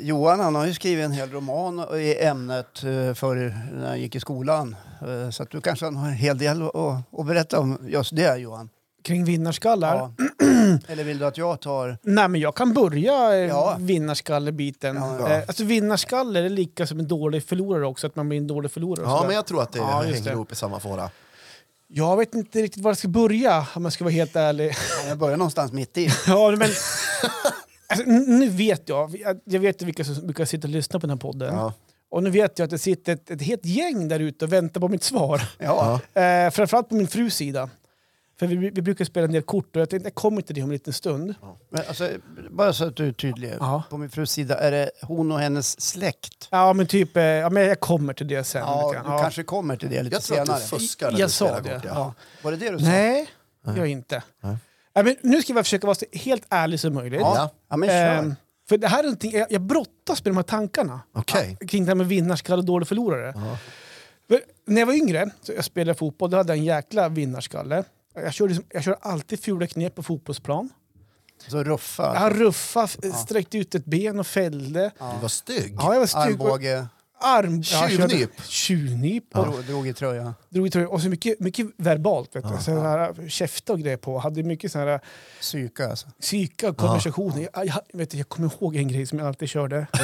Johan 0.00 0.40
han 0.40 0.54
har 0.54 0.66
ju 0.66 0.74
skrivit 0.74 1.04
en 1.04 1.12
hel 1.12 1.30
roman 1.30 1.86
i 2.00 2.16
ämnet 2.24 2.82
eh, 2.84 3.14
för 3.14 3.34
när 3.74 3.86
han 3.88 4.00
gick 4.00 4.14
i 4.16 4.20
skolan. 4.20 4.76
Eh, 5.00 5.30
Så 5.30 5.42
att 5.42 5.50
du 5.50 5.60
kanske 5.60 5.84
har 5.86 5.92
en 6.08 6.12
hel 6.12 6.38
del 6.38 6.62
att, 6.62 6.74
att 7.20 7.26
berätta 7.26 7.60
om 7.60 7.78
just 7.88 8.16
det, 8.16 8.36
Johan. 8.36 8.68
Kring 9.04 9.24
vinnarskallar? 9.24 9.96
Ja. 9.96 10.12
Eller 10.88 11.04
vill 11.04 11.18
du 11.18 11.26
att 11.26 11.38
jag 11.38 11.60
tar... 11.60 11.98
Nej, 12.02 12.28
men 12.28 12.40
jag 12.40 12.54
kan 12.54 12.72
börja 12.74 13.32
eh, 13.34 13.38
Ja. 13.46 13.76
vinnarskallebiten. 13.80 14.96
Ja, 14.96 15.16
ja. 15.30 15.42
Alltså 15.48 15.64
vinnarskalle 15.64 16.40
är 16.44 16.48
lika 16.48 16.86
som 16.86 16.98
en 16.98 17.08
dålig 17.08 17.44
förlorare 17.44 17.86
också, 17.86 18.06
att 18.06 18.16
man 18.16 18.28
blir 18.28 18.38
en 18.38 18.46
dålig 18.46 18.70
förlorare. 18.70 19.06
Ja, 19.06 19.24
men 19.26 19.34
jag 19.36 19.46
tror 19.46 19.62
att 19.62 19.72
det 19.72 19.78
Ja, 19.78 20.00
hänger 20.06 20.20
det. 20.24 20.30
ihop 20.32 20.52
i 20.52 20.54
samma 20.54 20.80
fåra. 20.80 21.10
Jag 21.90 22.16
vet 22.16 22.34
inte 22.34 22.62
riktigt 22.62 22.82
var 22.82 22.90
jag 22.90 22.98
ska 22.98 23.08
börja 23.08 23.66
om 23.74 23.84
jag 23.84 23.92
ska 23.92 24.04
vara 24.04 24.12
helt 24.14 24.36
ärlig. 24.36 24.74
Jag 25.08 25.18
börjar 25.18 25.36
någonstans 25.36 25.72
mitt 25.72 25.98
i. 25.98 26.08
ja, 26.26 26.50
men, 26.50 26.68
alltså, 27.88 28.04
nu 28.26 28.48
vet 28.48 28.88
jag, 28.88 29.16
jag- 29.16 29.40
jag 29.44 29.60
vet 29.60 29.82
vilka 29.82 30.04
som 30.04 30.14
brukar 30.26 30.44
sitta 30.44 30.66
och 30.68 30.72
lyssna 30.72 31.00
på 31.00 31.06
den 31.06 31.10
här 31.16 31.20
podden. 31.20 31.54
Ja. 31.54 31.72
Och 32.10 32.22
nu 32.22 32.30
vet 32.30 32.58
jag 32.58 32.64
att 32.64 32.70
det 32.70 32.78
sitter 32.78 33.12
ett, 33.12 33.30
ett 33.30 33.42
helt 33.42 33.64
gäng 33.64 34.08
där 34.08 34.20
ute 34.20 34.44
och 34.44 34.52
väntar 34.52 34.80
på 34.80 34.88
mitt 34.88 35.02
svar. 35.02 35.42
Ja. 35.58 36.00
Eh, 36.14 36.50
framförallt 36.50 36.88
på 36.88 36.94
min 36.94 37.08
frus 37.08 37.34
sida. 37.34 37.70
För 38.38 38.46
vi, 38.46 38.56
vi 38.56 38.82
brukar 38.82 39.04
spela 39.04 39.24
en 39.26 39.32
del 39.32 39.42
kort 39.42 39.76
och 39.76 39.82
jag 39.82 39.90
tänkte 39.90 40.06
jag 40.06 40.14
kommer 40.14 40.42
till 40.42 40.54
det 40.54 40.62
om 40.62 40.68
en 40.68 40.72
liten 40.72 40.92
stund. 40.92 41.34
Men 41.70 41.82
alltså, 41.88 42.08
bara 42.50 42.72
så 42.72 42.84
att 42.84 42.96
du 42.96 43.08
är 43.08 43.12
tydlig. 43.12 43.52
Ja. 43.60 43.82
På 43.90 43.96
min 43.98 44.10
frus 44.10 44.30
sida 44.30 44.58
är 44.58 44.70
det 44.70 44.90
hon 45.02 45.32
och 45.32 45.40
hennes 45.40 45.80
släkt. 45.80 46.48
Ja, 46.50 46.72
men 46.72 46.86
typ, 46.86 47.16
eh, 47.16 47.22
ja, 47.22 47.50
men 47.50 47.62
jag 47.66 47.80
kommer 47.80 48.12
till 48.14 48.28
det 48.28 48.44
sen. 48.44 48.60
Ja, 48.62 48.86
lite 48.90 49.02
du 49.02 49.08
grann. 49.08 49.20
kanske 49.20 49.42
kommer 49.42 49.76
till 49.76 49.90
det 49.90 50.02
lite 50.02 50.16
Jag 50.16 50.22
tror 50.22 50.36
senare. 50.36 50.56
att 50.56 50.62
du 50.70 50.78
fuskar 50.78 51.12
när 51.12 51.18
Jag 51.20 51.28
du 51.28 51.32
sa 51.32 51.44
spelar 51.46 51.60
det. 51.62 51.74
kort. 51.74 51.84
Ja. 51.84 51.90
Ja. 51.94 52.14
Var 52.42 52.50
det 52.50 52.56
det 52.56 52.70
du 52.70 52.78
sa? 52.78 52.84
Nej, 52.84 53.28
jag 53.76 53.86
inte. 53.86 54.22
Nej. 54.40 54.56
Nej, 54.94 55.04
men 55.04 55.16
nu 55.22 55.42
ska 55.42 55.52
jag 55.52 55.64
försöka 55.64 55.86
vara 55.86 55.94
så 55.94 56.04
helt 56.12 56.46
ärlig 56.48 56.80
som 56.80 56.94
möjligt. 56.94 57.20
Ja, 57.20 57.32
Ja. 57.36 57.50
ja 57.70 57.76
men 57.76 57.88
kör. 57.88 58.14
Ehm, 58.18 58.34
för 58.68 58.78
det 58.78 58.88
här 58.88 58.98
är 58.98 59.02
någonting, 59.02 59.32
jag, 59.32 59.46
jag 59.52 59.60
brottas 59.60 60.24
med 60.24 60.30
de 60.32 60.36
här 60.36 60.42
tankarna 60.42 61.00
Okej. 61.12 61.56
kring 61.68 61.84
det 61.84 61.90
här 61.90 61.94
med 61.94 62.06
vinnarskalle 62.08 62.58
och 62.58 62.64
dålig 62.64 62.88
förlorare. 62.88 63.32
För 64.28 64.40
när 64.66 64.80
jag 64.80 64.86
var 64.86 64.94
yngre, 64.94 65.30
så 65.42 65.52
jag 65.52 65.64
spelade 65.64 65.98
fotboll, 65.98 66.30
då 66.30 66.36
hade 66.36 66.52
jag 66.52 66.58
en 66.58 66.64
jäkla 66.64 67.08
vinnarskalle. 67.08 67.84
Jag 68.24 68.34
körde, 68.34 68.48
liksom- 68.48 68.66
jag 68.70 68.84
körde 68.84 68.98
alltid 69.00 69.40
fula 69.44 69.66
knep 69.66 69.94
på 69.94 70.02
fotbollsplan. 70.02 70.68
Så 71.48 71.64
ruffa. 71.64 72.14
Jag 72.14 72.40
ruffade, 72.40 72.88
f- 73.02 73.14
sträckte 73.14 73.58
ut 73.58 73.74
ett 73.74 73.84
ben 73.84 74.18
och 74.18 74.26
fällde. 74.26 74.90
Du 74.98 75.20
var 75.22 75.28
stygg. 75.28 75.74
Ja, 75.78 75.92
jag 75.92 76.00
var 76.00 76.06
stygg. 76.06 76.20
Armbåge, 76.22 76.86
Arm, 77.20 77.62
ja, 77.64 77.80
jag 77.82 77.90
körde- 77.90 78.08
Tjuvnyp. 78.10 78.30
Tjuvnyp. 78.44 79.36
Och, 79.36 79.44
drog, 79.44 79.64
drog 79.64 79.88
i 79.88 79.92
tröja. 79.92 80.34
drog 80.48 80.66
i 80.66 80.70
tröjan. 80.70 80.90
och 80.90 81.00
så 81.02 81.08
mycket, 81.08 81.40
mycket 81.40 81.66
verbalt. 81.76 82.36
Vet 82.36 82.44
du. 82.56 82.62
Så 82.64 82.80
här, 82.80 83.28
käfta 83.28 83.72
och 83.72 83.78
grejer 83.80 83.96
på. 83.96 84.18
Hade 84.18 84.42
mycket 84.42 84.72
så 84.72 84.78
här 84.78 85.00
Psyka 85.40 85.88
alltså. 85.90 86.06
psyka 86.20 86.68
och 86.68 86.76
konversationer. 86.76 87.48
Jag, 87.54 87.66
jag, 87.66 87.82
vet, 87.92 88.10
du, 88.10 88.18
jag 88.18 88.28
kommer 88.28 88.52
ihåg 88.60 88.76
en 88.76 88.88
grej 88.88 89.06
som 89.06 89.18
jag 89.18 89.28
alltid 89.28 89.48
körde. 89.48 89.86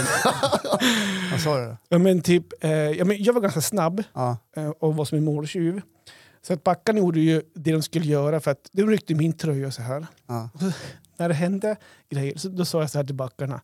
Vad 1.32 1.40
sa 1.40 1.58
du? 1.58 1.76
Ja, 1.88 1.98
men 1.98 2.22
typ, 2.22 2.64
eh, 2.64 2.70
ja, 2.70 3.04
men 3.04 3.22
jag 3.22 3.32
var 3.32 3.40
ganska 3.40 3.60
snabb 3.60 4.02
Ja. 4.12 4.36
eh, 4.56 4.68
och 4.68 4.96
var 4.96 5.04
som 5.04 5.18
en 5.18 5.24
måltjuv. 5.24 5.80
Så 6.46 6.52
att 6.52 6.64
backarna 6.64 6.98
gjorde 6.98 7.20
ju 7.20 7.42
det 7.54 7.72
de 7.72 7.82
skulle 7.82 8.04
göra 8.06 8.40
för 8.40 8.50
att 8.50 8.68
de 8.72 8.82
ryckte 8.82 9.14
min 9.14 9.32
tröja 9.32 9.70
så 9.70 9.82
här. 9.82 10.06
Ja. 10.26 10.48
Så, 10.60 10.72
när 11.16 11.28
det 11.28 11.34
hände 11.34 11.76
grejer 12.10 12.38
så 12.38 12.48
då 12.48 12.64
sa 12.64 12.80
jag 12.80 12.90
så 12.90 12.98
här 12.98 13.04
till 13.04 13.14
backarna. 13.14 13.60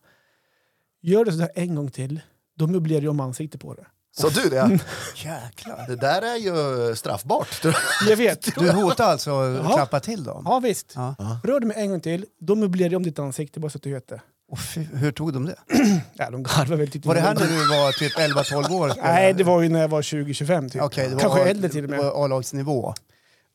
Gör 1.01 1.25
det 1.25 1.31
så 1.31 1.37
där 1.37 1.51
en 1.55 1.75
gång 1.75 1.91
till, 1.91 2.21
då 2.55 2.67
möblerar 2.67 3.01
jag 3.01 3.11
om 3.11 3.19
ansiktet 3.19 3.61
på 3.61 3.73
det. 3.73 3.85
Så 4.17 4.29
du 4.29 4.49
det? 4.49 4.79
Jäklar. 5.15 5.87
Det 5.87 5.95
där 5.95 6.21
är 6.21 6.35
ju 6.35 6.95
straffbart. 6.95 7.65
Jag 8.09 8.17
vet. 8.17 8.55
Du 8.55 8.71
hotar 8.71 9.05
alltså 9.05 9.31
att 9.31 9.73
klappa 9.73 9.99
till 9.99 10.23
dem? 10.23 10.43
Ja 10.47 10.59
visst. 10.59 10.93
Ja. 10.95 11.15
Rör 11.43 11.59
det 11.59 11.65
mig 11.65 11.77
en 11.79 11.89
gång 11.89 12.01
till, 12.01 12.25
då 12.39 12.55
möblerar 12.55 12.91
jag 12.91 12.99
om 12.99 13.03
ditt 13.03 13.19
ansikte 13.19 13.59
bara 13.59 13.69
så 13.69 13.77
att 13.77 13.83
du 13.83 13.93
vet 13.93 14.07
det. 14.07 14.21
Och 14.51 14.59
fy, 14.59 14.81
hur 14.93 15.11
tog 15.11 15.33
de 15.33 15.45
det? 15.45 15.55
Ja, 16.13 16.29
de 16.29 16.43
garvar 16.43 16.75
väl. 16.77 16.91
tyckte 16.91 17.07
Var 17.07 17.15
det 17.15 17.21
här 17.21 17.33
när 17.35 17.47
du 17.47 17.67
var 17.69 17.91
typ 17.91 18.17
11-12 18.17 18.75
år? 18.75 18.93
Nej, 19.03 19.33
det 19.33 19.43
var 19.43 19.61
ju 19.61 19.69
när 19.69 19.81
jag 19.81 19.87
var 19.87 20.01
20-25 20.01 20.69
typ. 20.69 20.81
Okej, 20.81 21.07
det 21.09 21.15
var 21.15 21.21
Kanske 21.21 21.43
äldre 21.49 21.69
till 21.69 21.83
och 21.83 21.89
det 21.89 21.97
med. 21.97 22.05
var 22.05 22.25
A-lagsnivå. 22.25 22.93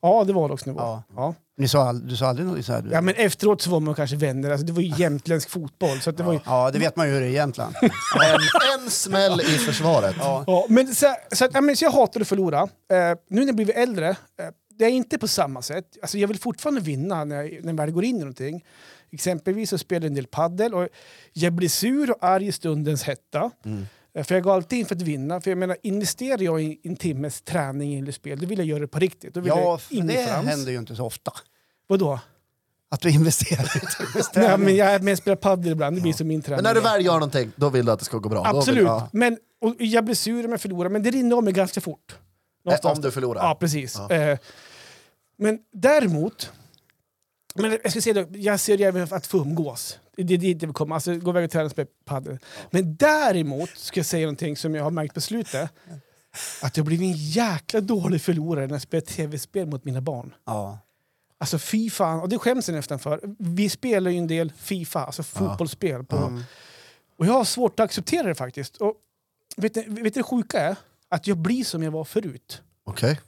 Ja, 0.01 0.23
det 0.23 0.33
var 0.33 0.49
lagsnivå. 0.49 0.79
Ja. 0.79 1.03
Ja. 1.15 1.33
Ni 1.57 1.67
sa 1.67 1.87
all, 1.87 2.07
du 2.07 2.15
sa 2.15 2.27
aldrig 2.27 2.47
något 2.47 2.65
så 2.65 2.73
här? 2.73 2.81
Du. 2.81 2.89
Ja, 2.91 3.01
men 3.01 3.15
efteråt 3.15 3.61
så 3.61 3.69
var 3.69 3.79
man 3.79 3.95
kanske 3.95 4.15
vänner. 4.15 4.51
Alltså, 4.51 4.65
det 4.65 4.73
var 4.73 4.81
ju 4.81 4.93
jämtländsk 4.97 5.49
fotboll. 5.49 6.01
Så 6.01 6.09
att 6.09 6.17
det 6.17 6.23
var 6.23 6.33
ju... 6.33 6.39
ja, 6.45 6.71
det 6.71 6.79
vet 6.79 6.95
man 6.95 7.07
ju 7.07 7.13
hur 7.13 7.21
det 7.21 7.25
är 7.27 7.29
i 7.29 7.33
Jämtland. 7.33 7.75
En, 7.81 8.81
en 8.83 8.89
smäll 8.89 9.41
i 9.41 9.43
försvaret. 9.43 10.15
Ja. 10.19 10.43
ja, 10.47 10.65
men 10.69 10.95
så, 10.95 11.15
så, 11.31 11.45
att, 11.45 11.51
ja, 11.53 11.61
men 11.61 11.77
så 11.77 11.85
jag 11.85 11.91
hatar 11.91 12.21
att 12.21 12.27
förlora. 12.27 12.61
Eh, 12.61 12.67
nu 13.29 13.39
när 13.39 13.45
jag 13.45 13.55
blivit 13.55 13.75
äldre, 13.75 14.09
eh, 14.09 14.15
det 14.79 14.85
är 14.85 14.89
inte 14.89 15.17
på 15.17 15.27
samma 15.27 15.61
sätt. 15.61 15.85
Alltså, 16.01 16.17
jag 16.17 16.27
vill 16.27 16.39
fortfarande 16.39 16.81
vinna 16.81 17.23
när 17.23 17.35
jag, 17.35 17.63
när 17.63 17.71
jag 17.73 17.77
väl 17.77 17.91
går 17.91 18.03
in 18.03 18.15
i 18.15 18.19
någonting. 18.19 18.63
Exempelvis 19.11 19.69
så 19.69 19.77
spelar 19.77 20.01
jag 20.05 20.07
en 20.09 20.15
del 20.15 20.27
paddel 20.27 20.73
och 20.73 20.87
jag 21.33 21.53
blir 21.53 21.69
sur 21.69 22.11
och 22.11 22.17
arg 22.21 22.47
i 22.47 22.51
stundens 22.51 23.03
hetta. 23.03 23.51
Eh, 24.13 24.23
För 24.23 24.35
jag 24.35 24.43
går 24.43 24.53
alltid 24.53 24.79
in 24.79 24.85
för 24.85 24.95
att 24.95 25.01
vinna. 25.01 25.41
För 25.41 25.51
jag 25.51 25.57
menar, 25.57 25.77
investerar 25.83 26.41
jag 26.41 26.63
i 26.63 26.79
en 26.83 26.95
timmes 26.95 27.41
träning 27.41 27.99
eller 27.99 28.11
spel, 28.11 28.39
då 28.39 28.45
vill 28.47 28.57
jag 28.59 28.67
göra 28.67 28.79
det 28.79 28.87
på 28.87 28.99
riktigt. 28.99 29.33
Då 29.33 29.39
vill 29.39 29.47
Ja, 29.49 29.79
jag 29.89 30.05
det 30.07 30.27
frans. 30.27 30.47
händer 30.47 30.71
ju 30.71 30.77
inte 30.77 30.95
så 30.95 31.05
ofta. 31.05 31.31
Vadå? 31.87 32.19
Att 32.89 33.01
du 33.01 33.09
investerar 33.09 33.77
i 33.77 33.81
Nej, 34.39 34.57
men 34.57 34.75
jag 34.75 35.03
med 35.03 35.11
och 35.11 35.17
spelar 35.17 35.35
padel 35.35 35.71
ibland, 35.71 35.97
det 35.97 36.01
blir 36.01 36.13
som 36.13 36.27
min 36.27 36.41
träning. 36.41 36.55
Men 36.55 36.63
när 36.63 36.73
du 36.73 36.81
väl 36.81 37.05
gör 37.05 37.13
någonting, 37.13 37.51
då 37.55 37.69
vill 37.69 37.85
du 37.85 37.91
att 37.91 37.99
det 37.99 38.05
ska 38.05 38.17
gå 38.17 38.29
bra. 38.29 38.43
Då 38.43 38.49
vill- 38.51 38.57
Absolut, 38.59 38.83
ja. 38.83 39.09
men 39.13 39.37
och 39.61 39.75
jag 39.79 40.05
blir 40.05 40.15
sur 40.15 40.45
om 40.45 40.51
jag 40.51 40.61
förlorar, 40.61 40.89
men 40.89 41.03
det 41.03 41.09
rinner 41.11 41.35
av 41.35 41.43
mig 41.43 41.53
ganska 41.53 41.81
fort. 41.81 42.15
Någonstans 42.65 42.97
Om 42.97 43.01
du 43.01 43.11
förlorar. 43.11 43.43
Ja, 43.43 43.55
precis. 43.55 43.95
Ja. 44.09 44.15
Eh, 44.15 44.37
men 45.37 45.59
däremot, 45.73 46.51
men 47.61 47.79
jag 47.83 47.91
ska 47.91 48.01
säga 48.01 48.25
det, 48.25 48.39
jag 48.39 48.59
ser 48.59 48.77
det 48.77 48.83
även 48.83 49.07
att 49.11 49.27
få 49.27 49.37
umgås. 49.37 49.99
Det 50.15 50.33
är 50.33 50.37
dit 50.37 50.61
jag 50.61 50.67
vill 50.67 50.73
komma, 50.73 50.95
alltså 50.95 51.15
gå 51.15 51.31
iväg 51.31 51.45
och 51.45 51.51
träna 51.51 51.65
och 51.65 51.71
spela 51.71 51.87
padel. 52.05 52.37
Men 52.71 52.95
däremot 52.95 53.69
ska 53.69 53.99
jag 53.99 54.05
säga 54.05 54.25
någonting 54.25 54.57
som 54.57 54.75
jag 54.75 54.83
har 54.83 54.91
märkt 54.91 55.13
på 55.13 55.21
slutet. 55.21 55.69
Att 56.61 56.77
jag 56.77 56.85
blivit 56.85 57.05
en 57.05 57.17
jäkla 57.17 57.81
dålig 57.81 58.21
förlorare 58.21 58.67
när 58.67 58.73
jag 58.73 58.81
spelar 58.81 59.01
tv-spel 59.01 59.67
mot 59.67 59.85
mina 59.85 60.01
barn. 60.01 60.33
Ja. 60.45 60.79
Alltså 61.39 61.59
fy 61.59 61.89
fan, 61.89 62.19
och 62.19 62.29
det 62.29 62.37
skäms 62.37 62.67
jag 62.69 62.75
nästan 62.75 62.99
för. 62.99 63.21
Vi 63.39 63.69
spelar 63.69 64.11
ju 64.11 64.17
en 64.17 64.27
del 64.27 64.51
Fifa, 64.51 65.05
alltså 65.05 65.23
fotbollsspel. 65.23 66.03
På, 66.03 66.15
Mm. 66.17 66.43
Och 67.17 67.25
jag 67.25 67.33
har 67.33 67.43
svårt 67.43 67.79
att 67.79 67.83
acceptera 67.83 68.27
det 68.27 68.35
faktiskt. 68.35 68.77
Och 68.77 68.93
vet 69.57 69.75
ni 69.75 69.81
vet 69.81 70.03
ni 70.03 70.09
det 70.09 70.23
sjuka 70.23 70.59
är? 70.59 70.75
Att 71.09 71.27
jag 71.27 71.37
blir 71.37 71.63
som 71.63 71.83
jag 71.83 71.91
var 71.91 72.03
förut. 72.03 72.61
Okej. 72.83 73.19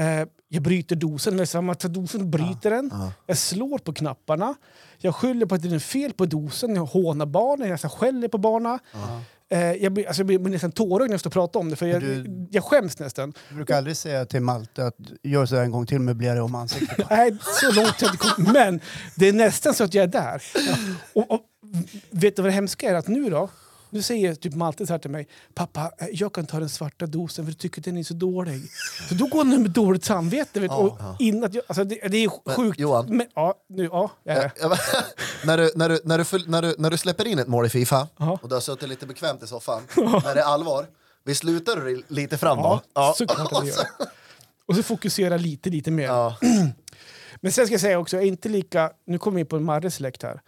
Eh, 0.00 0.28
jag 0.48 0.62
bryter 0.62 0.96
dosen, 0.96 1.34
eller 1.34 1.74
tar 1.74 1.88
dosen 1.88 2.30
bryter 2.30 2.70
den. 2.70 2.90
Ja. 2.92 3.12
Jag 3.26 3.38
slår 3.38 3.78
på 3.78 3.92
knapparna. 3.92 4.54
Jag 4.98 5.14
skyller 5.14 5.46
på 5.46 5.54
att 5.54 5.62
det 5.62 5.74
är 5.74 5.78
fel 5.78 6.12
på 6.12 6.26
dosen. 6.26 6.74
Jag 6.76 6.84
hånar 6.84 7.26
barnen, 7.26 7.68
jag 7.68 7.80
skäller 7.80 8.28
på 8.28 8.38
barnen. 8.38 8.78
Eh, 9.50 9.72
jag, 9.72 9.92
blir, 9.92 10.06
alltså 10.06 10.20
jag 10.22 10.26
blir 10.42 10.52
nästan 10.52 10.72
tårögd 10.72 11.08
när 11.08 11.14
jag 11.14 11.20
står 11.20 11.30
och 11.30 11.32
pratar 11.32 11.60
om 11.60 11.70
det, 11.70 11.76
för 11.76 11.86
jag, 11.86 12.00
Du- 12.02 12.48
jag 12.50 12.64
skäms 12.64 12.98
nästan. 12.98 13.32
Jag 13.48 13.56
brukar 13.56 13.76
aldrig 13.78 13.96
säga 13.96 14.26
till 14.26 14.40
Malte 14.40 14.86
att 14.86 14.96
gör 15.22 15.46
så 15.46 15.56
en 15.56 15.70
gång 15.70 15.86
till 15.86 15.98
möblera 15.98 16.44
om 16.44 16.54
ansiktet. 16.54 17.06
Nej, 17.10 17.36
så 17.60 17.66
långt 17.72 17.76
har 17.88 17.94
jag 18.00 18.08
inte 18.14 18.16
kommit. 18.16 18.52
Men 18.52 18.80
det 19.16 19.28
är 19.28 19.32
nästan 19.32 19.74
så 19.74 19.84
att 19.84 19.94
jag 19.94 20.02
är 20.02 20.06
där. 20.08 20.42
Och, 21.12 21.30
och, 21.30 21.40
vet 22.10 22.36
du 22.36 22.42
vad 22.42 22.48
det 22.50 22.54
hemska 22.54 22.90
är? 22.90 22.94
Att 22.94 23.08
nu 23.08 23.30
då, 23.30 23.50
nu 23.94 24.02
säger 24.02 24.34
typ 24.34 24.54
Malte 24.54 24.86
så 24.86 24.92
här 24.92 24.98
till 24.98 25.10
mig. 25.10 25.28
Pappa, 25.54 25.92
eh, 25.98 26.06
jag 26.12 26.32
kan 26.32 26.46
ta 26.46 26.58
den 26.60 26.68
svarta 26.68 27.06
dosen 27.06 27.44
för 27.44 27.52
du 27.52 27.58
tycker 27.58 27.82
den 27.82 27.96
är 27.96 28.02
så 28.02 28.14
dålig. 28.14 28.62
Så 29.08 29.14
då 29.14 29.26
går 29.26 29.38
han 29.38 29.62
med 29.62 29.70
dåligt 29.70 30.04
samvete. 30.04 30.60
Vet, 30.60 30.70
och 30.70 30.98
in 31.18 31.44
att 31.44 31.54
jag, 31.54 31.64
alltså 31.66 31.84
det, 31.84 32.08
det 32.08 32.16
är 32.24 32.50
sjukt. 32.54 32.78
Johan. 32.80 33.16
Men, 33.16 33.26
ja, 33.34 33.54
nu, 33.68 33.84
ja, 33.84 34.10
när, 35.44 35.56
du, 35.56 35.70
när, 35.74 35.88
du, 35.88 36.00
när, 36.04 36.18
du, 36.18 36.24
full- 36.24 36.48
när, 36.48 36.62
du, 36.62 36.74
när 36.78 36.90
du 36.90 36.96
släpper 36.96 37.26
in 37.26 37.38
ett 37.38 37.48
mål 37.48 37.66
i 37.66 37.68
Fifa 37.68 38.08
Ja. 38.16 38.38
och 38.42 38.48
du 38.48 38.54
har 38.54 38.60
suttit 38.60 38.88
lite 38.88 39.06
bekvämt 39.06 39.42
i 39.42 39.46
soffan, 39.46 39.82
när 39.96 40.34
det 40.34 40.40
är 40.40 40.44
allvar, 40.44 40.86
vi 41.24 41.34
slutar 41.34 41.76
du 41.76 42.02
lite 42.08 42.38
fram 42.38 42.58
då? 42.58 42.80
Ja, 42.94 43.14
såklart 43.18 43.52
att 43.52 43.62
det 43.62 43.68
gör. 43.68 43.86
Och 44.66 44.76
så 44.76 44.82
fokusera 44.82 45.36
lite, 45.36 45.70
lite 45.70 45.90
mer. 45.90 46.04
Ja. 46.06 46.36
Men 47.40 47.52
sen 47.52 47.66
ska 47.66 47.74
jag 47.74 47.80
säga 47.80 47.98
också, 47.98 48.16
jag 48.16 48.22
är 48.22 48.28
inte 48.28 48.48
lika, 48.48 48.90
nu 49.06 49.18
kommer 49.18 49.34
vi 49.34 49.40
in 49.40 49.46
på 49.46 49.60
Marres 49.60 49.94
släkt 49.94 50.22
här. 50.22 50.40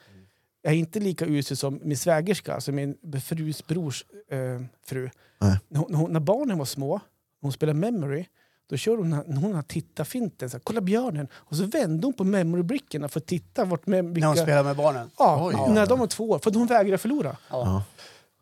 Jag 0.66 0.74
är 0.74 0.78
inte 0.78 1.00
lika 1.00 1.26
usel 1.26 1.56
som 1.56 1.80
min 1.84 1.96
svägerska, 1.98 2.54
alltså 2.54 2.72
min 2.72 2.96
frus 3.24 3.66
brors 3.66 4.04
eh, 4.30 4.38
fru. 4.86 5.10
Nej. 5.40 5.58
När, 5.68 5.80
hon, 5.80 5.92
när 5.92 5.98
hon- 5.98 6.12
när 6.12 6.20
barnen 6.20 6.58
var 6.58 6.64
små, 6.64 7.00
hon 7.40 7.52
spelade 7.52 7.78
memory, 7.78 8.24
då 8.70 8.76
körde 8.76 8.96
hon, 9.02 9.10
när 9.10 9.36
hon 9.36 9.54
har 9.54 9.62
tittarfinten, 9.62 10.50
så 10.50 10.56
här, 10.56 10.62
kolla 10.64 10.80
björnen, 10.80 11.28
och 11.34 11.56
så 11.56 11.64
vände 11.64 12.06
hon 12.06 12.14
på 12.14 12.24
memorybrickorna 12.24 13.08
för 13.08 13.20
att 13.20 13.26
titta 13.26 13.64
vart 13.64 13.86
mem- 13.86 14.12
vilka... 14.14 14.20
När 14.28 14.36
hon 14.36 14.44
spelar 14.44 14.64
med 14.64 14.76
barnen. 14.76 15.10
Ja, 15.18 15.46
Oj. 15.66 15.74
när 15.74 15.86
de 15.86 15.98
var 15.98 16.06
två 16.06 16.30
år, 16.30 16.38
för 16.38 16.50
att 16.50 16.56
hon 16.56 16.66
vägrade 16.66 16.98
förlora. 16.98 17.36
Ja. 17.50 17.82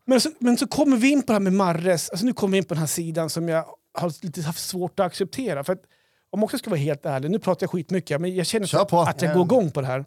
Men 0.05 0.21
så, 0.21 0.31
men 0.39 0.57
så 0.57 0.67
kommer 0.67 0.97
vi 0.97 1.11
in 1.11 1.21
på 1.21 1.25
det 1.27 1.33
här 1.33 1.39
med 1.39 1.53
Marres, 1.53 2.09
alltså 2.09 2.25
nu 2.25 2.33
kommer 2.33 2.51
vi 2.51 2.57
in 2.57 2.63
på 2.65 2.73
den 2.73 2.79
här 2.81 2.87
sidan 2.87 3.29
som 3.29 3.49
jag 3.49 3.65
har 3.93 4.25
lite 4.25 4.41
haft 4.41 4.59
svårt 4.63 4.99
att 4.99 5.05
acceptera. 5.05 5.63
För 5.63 5.73
att, 5.73 5.81
om 6.29 6.39
jag 6.39 6.43
också 6.43 6.57
ska 6.57 6.69
vara 6.69 6.79
helt 6.79 7.05
ärlig, 7.05 7.31
nu 7.31 7.39
pratar 7.39 7.63
jag 7.63 7.71
skitmycket, 7.71 8.21
men 8.21 8.35
jag 8.35 8.45
känner 8.45 8.65
att 9.09 9.21
jag 9.21 9.33
går 9.33 9.43
igång 9.45 9.71
på 9.71 9.81
det 9.81 9.87
här. 9.87 10.05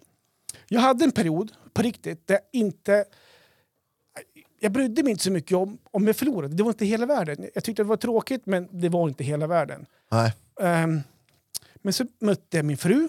Jag 0.69 0.81
hade 0.81 1.05
en 1.05 1.13
period, 1.13 1.53
på 1.73 1.83
riktigt, 1.83 2.27
där 2.27 2.35
jag 2.35 2.61
inte... 2.61 3.05
Jag 4.61 4.73
brydde 4.73 5.03
mig 5.03 5.11
inte 5.11 5.25
så 5.25 5.31
mycket 5.33 5.57
om 5.57 5.79
om 5.91 6.07
jag 6.07 6.17
förlorade. 6.17 6.55
Det 6.55 6.63
var 6.63 6.71
inte 6.71 6.85
hela 6.85 7.07
världen. 7.07 7.49
Jag 7.55 7.65
tyckte 7.65 7.83
det 7.83 7.87
var 7.89 7.97
tråkigt, 7.97 8.47
men 8.47 8.81
det 8.81 8.89
var 8.89 9.09
inte 9.09 9.25
hela 9.25 9.47
världen. 9.47 9.87
Nej. 10.11 10.33
Ehm, 10.61 11.01
men 11.77 11.93
så 11.93 12.07
mötte 12.21 12.57
jag 12.57 12.65
min 12.67 12.77
fru, 12.77 13.09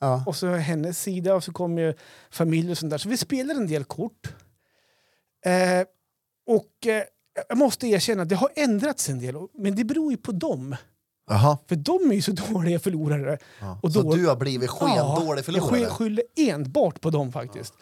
Ja. 0.00 0.24
och 0.26 0.36
så 0.36 0.46
hennes 0.54 1.02
sida 1.02 1.34
och 1.34 1.44
så 1.44 1.52
kom 1.52 1.78
ju 1.78 1.94
familj 2.30 2.70
och 2.70 2.78
sånt 2.78 2.90
där. 2.90 2.98
Så 2.98 3.08
vi 3.08 3.16
spelade 3.16 3.60
en 3.60 3.66
del 3.66 3.84
kort. 3.84 4.28
Eh, 5.44 5.86
och 6.46 6.86
eh, 6.86 7.02
jag 7.48 7.58
måste 7.58 7.86
erkänna 7.86 8.22
att 8.22 8.28
det 8.28 8.34
har 8.36 8.50
ändrats 8.56 9.08
en 9.08 9.18
del. 9.18 9.34
Men 9.54 9.74
det 9.76 9.84
beror 9.84 10.10
ju 10.10 10.16
på 10.16 10.32
dem. 10.32 10.76
Jaha. 11.28 11.58
För 11.68 11.76
de 11.76 12.10
är 12.10 12.14
ju 12.14 12.22
så 12.22 12.32
dåliga 12.52 12.78
förlorare. 12.78 13.38
Ja. 13.60 13.78
Och 13.82 13.92
Så 13.92 14.02
då- 14.02 14.12
du 14.14 14.26
har 14.26 14.36
blivit 14.36 14.70
skendålig 14.70 15.38
Jag 15.38 15.44
förlorare? 15.44 15.70
sky- 15.84 15.86
skyller 15.86 16.24
enbart 16.36 17.00
på 17.00 17.10
dem 17.10 17.32
faktiskt. 17.32 17.74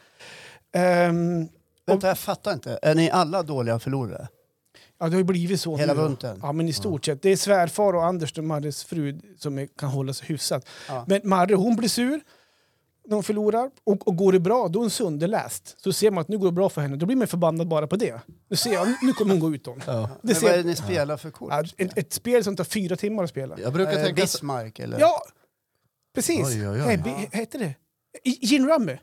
Ehm, 0.73 1.49
Vänta, 1.87 2.09
jag 2.09 2.19
fattar 2.19 2.53
inte. 2.53 2.79
Är 2.83 2.95
ni 2.95 3.11
alla 3.11 3.43
dåliga 3.43 3.79
förlorare? 3.79 4.29
ja, 4.99 5.07
det 5.07 5.13
har 5.13 5.19
ju 5.19 5.25
blivit 5.25 5.61
så 5.61 5.77
Hela 5.77 5.95
bunten? 5.95 6.39
Ja, 6.43 6.53
men 6.53 6.69
i 6.69 6.73
stort 6.73 7.05
sett. 7.05 7.23
Det 7.23 7.31
är 7.33 7.37
svärfar 7.37 7.93
och 7.93 8.05
Anders, 8.05 8.33
de 8.33 8.43
Marres 8.47 8.85
fru, 8.85 9.21
som 9.39 9.59
är, 9.59 9.67
kan 9.79 9.89
hålla 9.89 10.13
sig 10.13 10.27
hyfsat. 10.29 10.67
Ja. 10.89 11.05
Men 11.09 11.21
Marre, 11.25 11.55
hon 11.55 11.77
blir 11.77 11.89
sur 11.89 12.21
när 13.07 13.15
hon 13.15 13.23
förlorar. 13.23 13.71
Och, 13.85 14.09
och 14.09 14.17
går 14.17 14.33
det 14.33 14.41
bra, 14.41 14.69
då 14.69 14.79
är 14.79 14.81
hon 14.83 14.91
sönderläst. 14.91 15.75
Så 15.81 15.93
ser 15.93 16.11
man 16.11 16.21
att 16.23 16.29
nu 16.29 16.39
går 16.39 16.47
det 16.47 16.53
bra 16.53 16.69
för 16.69 16.81
henne, 16.81 16.97
då 16.97 17.07
blir 17.07 17.17
man 17.17 17.27
förbannad 17.27 17.69
bara 17.69 17.87
på 17.87 17.97
det. 17.97 18.21
Nu 18.49 18.57
ser 18.57 18.73
jag, 18.73 18.89
nu 19.03 19.13
kommer 19.13 19.31
hon 19.31 19.41
gå 19.41 19.55
ut 19.55 19.65
då. 19.65 19.75
Det 19.75 19.85
Men 19.87 20.09
vad 20.23 20.31
är 20.31 20.35
ser, 20.35 20.57
det 20.57 20.63
ni 20.63 20.77
spelar 20.77 21.17
för 21.17 21.31
kort? 21.31 21.49
ja, 21.53 21.65
ett, 21.77 21.99
ett 21.99 22.13
spel 22.13 22.45
som 22.45 22.57
tar 22.57 22.65
fyra 22.65 22.97
timmar 22.97 23.25
att 23.25 23.31
spela. 23.31 23.59
Jag 23.61 23.73
brukar 23.73 23.93
Eh, 23.93 24.05
tänka... 24.05 24.23
Bismarck 24.23 24.79
eller? 24.79 25.01
Ja, 25.01 25.23
precis. 26.15 26.47
Oj, 26.47 26.69
oj, 26.69 26.81
oj. 26.81 26.87
Nej, 26.87 26.99
bi- 26.99 27.37
heter 27.39 27.59
det? 27.59 27.75
Gin 28.47 28.67
Rummy. 28.69 28.97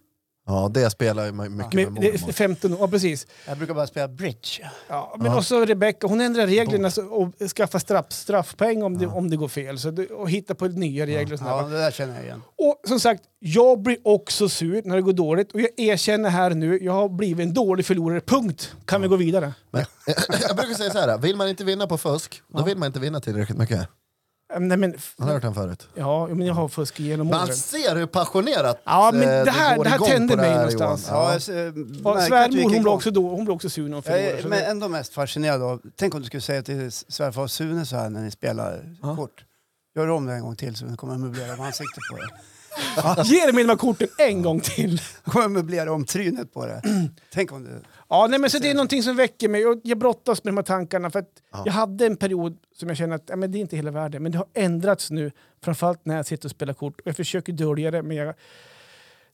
Ja, 0.45 0.71
det 0.73 0.89
spelar 0.89 1.25
jag 1.25 1.35
mycket 1.35 1.73
med, 1.73 1.91
mormor. 1.91 2.31
15 2.31 2.73
år, 2.73 2.79
ja, 2.81 2.88
precis. 2.88 3.27
Jag 3.47 3.57
brukar 3.57 3.73
bara 3.73 3.88
spela 3.88 4.07
bridge. 4.07 4.71
Ja, 4.88 5.15
men 5.19 5.33
också 5.38 5.65
Rebecca, 5.65 6.07
hon 6.07 6.21
ändrar 6.21 6.47
reglerna 6.47 6.91
så, 6.91 7.05
och 7.05 7.50
skaffar 7.55 7.79
straff, 7.79 8.05
straffpoäng 8.09 8.83
om 8.83 8.97
det, 8.97 9.07
om 9.07 9.29
det 9.29 9.38
går 9.38 9.47
fel. 9.47 9.79
Så 9.79 9.91
det, 9.91 10.07
och 10.07 10.29
hittar 10.29 10.55
på 10.55 10.67
nya 10.67 11.05
regler 11.05 11.33
och 11.33 11.39
sånt 11.39 11.50
där. 11.50 11.57
Ja, 11.57 11.63
det 11.67 11.77
där 11.77 11.91
känner 11.91 12.15
jag 12.15 12.23
igen. 12.23 12.41
Och 12.57 12.81
som 12.88 13.00
sagt, 13.00 13.23
jag 13.39 13.81
blir 13.81 13.97
också 14.03 14.50
sur 14.50 14.81
när 14.85 14.95
det 14.95 15.01
går 15.01 15.13
dåligt. 15.13 15.51
Och 15.51 15.62
jag 15.62 15.69
erkänner 15.77 16.29
här 16.29 16.50
nu, 16.50 16.79
jag 16.81 16.93
har 16.93 17.09
blivit 17.09 17.47
en 17.47 17.53
dålig 17.53 17.85
förlorare. 17.85 18.21
Punkt. 18.21 18.75
Kan 18.85 19.01
vi 19.01 19.07
gå 19.07 19.15
vidare? 19.15 19.53
Men, 19.71 19.85
jag 20.47 20.55
brukar 20.55 20.73
säga 20.73 20.91
så 20.91 21.00
här, 21.00 21.17
vill 21.17 21.35
man 21.35 21.50
inte 21.50 21.63
vinna 21.63 21.88
på 21.88 21.97
fusk, 21.97 22.41
då 22.47 22.63
vill 22.63 22.77
man 22.77 22.88
inte 22.88 23.00
vinna 23.00 23.19
tillräckligt 23.19 23.57
mycket. 23.57 23.89
Ähm, 24.55 24.67
Nej, 24.67 24.77
men, 24.77 24.93
f- 24.95 25.15
Har 25.19 25.27
hört 25.27 25.41
den 25.41 25.53
förut? 25.53 25.88
ja, 25.95 26.27
men 26.27 26.48
jag 26.48 26.53
har 26.53 26.67
fuskat 26.67 27.00
genom 27.00 27.27
åren. 27.29 27.38
Man 27.39 27.55
ser 27.55 27.95
hur 27.95 28.05
passionerat 28.05 28.81
Ja, 28.83 29.12
men 29.13 29.22
eh, 29.39 29.43
det 29.45 29.51
här- 29.51 29.77
går 29.77 29.83
det 29.83 29.89
här 29.89 29.98
tände 30.00 30.36
det 30.36 30.41
mig 30.41 30.55
någonstans. 30.55 31.07
Ja, 31.10 31.15
Ja. 31.24 31.31
jag, 31.33 32.24
svärmor 32.27 32.62
hon 32.63 32.72
blev, 32.72 32.88
också 32.88 33.12
då, 33.12 33.29
hon 33.29 33.45
blev 33.45 33.55
också 33.55 33.69
sur 33.69 33.83
när 33.83 33.89
hon 33.89 33.95
Jag 33.95 34.03
förlorade. 34.05 34.41
så 34.41 34.48
men 34.48 34.60
det- 34.60 34.65
ändå 34.65 34.88
mest 34.88 35.13
fascinerad 35.13 35.62
av, 35.62 35.81
tänk 35.95 36.13
om 36.15 36.19
du 36.22 36.25
skulle 36.27 36.41
säga 36.41 36.63
till 36.63 36.91
svärfar 36.91 37.48
Sune 37.48 37.86
så 37.86 37.95
här 37.95 38.10
när 38.10 38.22
ni 38.22 38.31
spelar 38.31 38.95
Ja. 39.01 39.15
kort. 39.15 39.45
Gör 39.95 40.10
om 40.10 40.25
det 40.25 40.33
en 40.33 40.41
gång 40.41 40.55
till 40.55 40.75
så 40.75 40.86
kommer 40.98 41.17
möblera 41.17 41.53
om 41.53 41.62
ansiktet 41.62 42.03
på 42.12 42.17
det. 42.17 42.27
Ge 43.25 43.51
de 43.51 43.68
här 43.68 43.75
korten 43.75 44.08
en 44.18 44.42
gång 44.42 44.60
till! 44.60 45.01
Jag 45.24 45.34
kommer 45.34 45.48
möblera 45.48 45.92
om 45.94 46.06
trynet 46.06 46.53
på 46.53 46.65
det. 46.65 46.82
Tänk 47.34 47.51
om 47.51 47.63
du... 47.63 47.82
Ja, 48.10 48.27
nej, 48.30 48.39
men 48.39 48.50
så 48.50 48.60
det 48.60 48.70
är 48.70 48.74
någonting 48.74 49.03
som 49.03 49.15
väcker 49.15 49.50
mig. 49.50 49.65
Och 49.65 49.82
jag 49.84 49.98
brottas 49.98 50.44
med 50.44 50.53
de 50.53 50.58
här 50.58 50.63
tankarna. 50.63 51.10
För 51.10 51.20
att 51.20 51.30
Jag 51.65 51.74
hade 51.74 52.06
en 52.06 52.18
period 52.18 52.58
som 52.75 52.88
jag 52.88 52.98
kände 52.98 53.15
att 53.15 53.24
ja, 53.27 53.36
men 53.36 53.51
det 53.51 53.58
är 53.58 53.60
inte 53.60 53.75
hela 53.75 53.92
världen. 53.92 54.24
Men 54.24 54.32
det 54.32 54.38
har 54.38 54.48
ändrats 54.53 55.12
nu. 55.12 55.32
Framförallt 55.63 56.06
när 56.06 56.15
jag 56.15 56.25
sitter 56.25 56.48
och 56.48 56.51
spelar 56.51 56.74
kort. 56.74 57.00
Och 57.01 57.08
jag 57.08 57.15
försöker 57.15 57.53
dölja 57.53 57.92
det, 57.92 58.03
men 58.03 58.18
jag, 58.18 58.36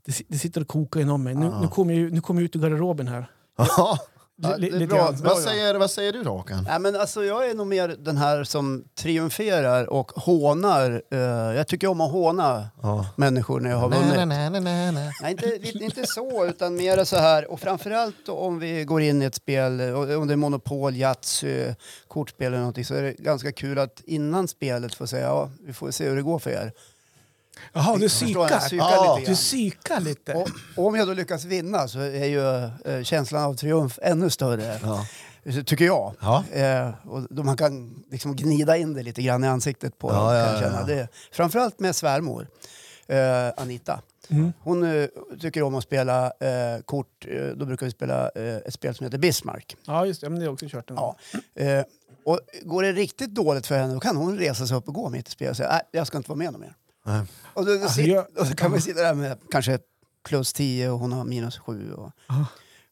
det, 0.05 0.21
det 0.27 0.37
sitter 0.37 0.61
och 0.61 0.67
kokar 0.67 0.99
inom 0.99 1.23
mig. 1.23 1.35
Nu, 1.35 1.51
nu 1.61 1.67
kommer 1.67 1.93
jag, 1.93 2.11
nu 2.13 2.21
kommer 2.21 2.41
jag 2.41 2.45
ut 2.45 2.55
ur 2.55 2.59
garderoben 2.59 3.07
här. 3.07 3.25
Ja. 4.41 4.55
Ja, 4.59 4.69
bra. 4.87 4.87
Bra, 4.87 5.11
Vad, 5.23 5.37
säger, 5.37 5.75
vad 5.75 5.91
säger 5.91 6.13
du 6.13 6.23
då 6.23 6.29
Håkan? 6.29 6.63
Nej, 6.63 6.79
men 6.79 6.95
alltså, 6.95 7.23
jag 7.25 7.49
är 7.49 7.53
nog 7.53 7.67
mer 7.67 7.87
den 7.99 8.17
här 8.17 8.43
som 8.43 8.83
triumferar 8.99 9.89
och 9.89 10.11
hånar. 10.11 11.01
Eh, 11.11 11.19
jag 11.57 11.67
tycker 11.67 11.87
om 11.87 12.01
att 12.01 12.11
håna 12.11 12.67
Ja. 12.81 13.05
människor 13.15 13.59
när 13.59 13.69
jag 13.69 13.77
har 13.77 13.89
vunnit. 13.89 14.15
nej, 14.15 14.25
nej, 14.25 14.49
nej, 14.49 14.61
nej, 14.61 14.91
nej. 14.91 15.11
Nej, 15.21 15.31
inte, 15.31 15.83
inte 15.85 16.07
så, 16.07 16.45
utan 16.45 16.75
mer 16.75 17.03
så 17.03 17.15
här. 17.17 17.51
Och 17.51 17.59
framförallt 17.59 18.29
om 18.29 18.59
vi 18.59 18.83
går 18.85 19.01
in 19.01 19.21
i 19.21 19.25
ett 19.25 19.35
spel, 19.35 19.81
om 19.93 20.27
det 20.27 20.33
är 20.33 20.35
Monopol, 20.35 20.95
Yatzy, 20.95 21.73
kortspel 22.07 22.47
eller 22.47 22.57
någonting, 22.57 22.85
så 22.85 22.93
är 22.95 23.01
det 23.01 23.13
ganska 23.13 23.51
kul 23.51 23.79
att 23.79 24.01
innan 24.05 24.47
spelet 24.47 24.95
få 24.95 25.07
säga 25.07 25.25
ja, 25.25 25.49
vi 25.65 25.73
får 25.73 25.91
se 25.91 26.09
hur 26.09 26.15
det 26.15 26.21
går 26.21 26.39
för 26.39 26.49
er. 26.49 26.71
Jaha, 27.73 27.97
du 27.97 28.07
psykar. 28.09 28.61
Ja. 28.71 29.19
Du 29.25 29.35
psykar 29.35 29.99
lite. 29.99 30.33
Och, 30.33 30.49
och 30.75 30.85
om 30.87 30.95
jag 30.95 31.07
då 31.07 31.13
lyckas 31.13 31.45
vinna 31.45 31.87
så 31.87 31.99
är 31.99 32.25
ju 32.25 32.63
eh, 32.93 33.03
känslan 33.03 33.43
av 33.43 33.53
triumf 33.55 33.99
ännu 34.01 34.29
större, 34.29 34.79
Ja. 34.83 35.05
tycker 35.65 35.85
jag. 35.85 36.13
Ja. 36.21 36.43
Eh, 36.51 36.89
och 37.07 37.27
då 37.29 37.43
man 37.43 37.57
kan 37.57 38.03
liksom 38.11 38.35
gnida 38.35 38.77
in 38.77 38.93
det 38.93 39.03
lite 39.03 39.21
grann 39.21 39.43
i 39.43 39.47
ansiktet 39.47 39.97
på 39.97 40.09
Ja, 40.11 40.37
ja, 40.37 40.61
ja. 40.61 40.83
Det, 40.87 41.07
framförallt 41.31 41.79
med 41.79 41.95
svärmor, 41.95 42.47
eh, 43.07 43.17
Anita. 43.57 44.01
Mm. 44.31 44.53
Hon 44.59 44.83
eh, 44.83 45.07
tycker 45.39 45.63
om 45.63 45.75
att 45.75 45.83
spela 45.83 46.25
eh, 46.25 46.81
kort. 46.85 47.25
Eh, 47.27 47.47
då 47.55 47.65
brukar 47.65 47.85
vi 47.85 47.91
spela 47.91 48.29
eh, 48.35 48.55
ett 48.55 48.73
spel 48.73 48.95
som 48.95 49.03
heter 49.03 49.17
Bismarck. 49.17 49.75
Ja, 49.85 50.05
just 50.05 50.21
det. 50.21 50.25
Ja, 50.25 50.29
Men 50.29 50.39
det 50.39 50.45
har 50.45 50.53
också 50.53 50.65
kört 50.69 50.89
en 50.89 50.95
gång. 50.95 51.15
Ja. 51.55 51.61
Eh, 51.63 51.83
och 52.25 52.39
går 52.63 52.83
det 52.83 52.91
riktigt 52.91 53.29
dåligt 53.35 53.67
för 53.67 53.77
henne 53.77 53.93
då 53.93 53.99
kan 53.99 54.17
hon 54.17 54.37
resa 54.37 54.67
sig 54.67 54.77
upp 54.77 54.87
och 54.87 54.93
gå 54.93 55.09
mitt 55.09 55.27
i 55.27 55.31
spelet 55.31 55.51
och 55.51 55.57
säga 55.57 55.69
nej, 55.69 55.81
jag 55.91 56.07
ska 56.07 56.17
inte 56.17 56.29
vara 56.29 56.37
med 56.37 56.59
mer. 56.59 56.73
Nej. 57.09 57.25
Och 57.53 57.65
då, 57.65 57.75
då, 57.75 57.81
Alltså, 57.83 57.99
sit- 58.01 58.07
jag- 58.13 58.25
och 58.39 58.47
så 58.47 58.55
kan 58.55 58.71
vi 58.71 58.81
sitta 58.81 59.01
där 59.01 59.13
med 59.13 59.37
kanske 59.51 59.79
plus 60.23 60.53
10 60.53 60.89
och 60.89 60.99
hon 60.99 61.11
har 61.11 61.25
minus 61.25 61.57
7. 61.57 61.93
Och, 61.93 62.11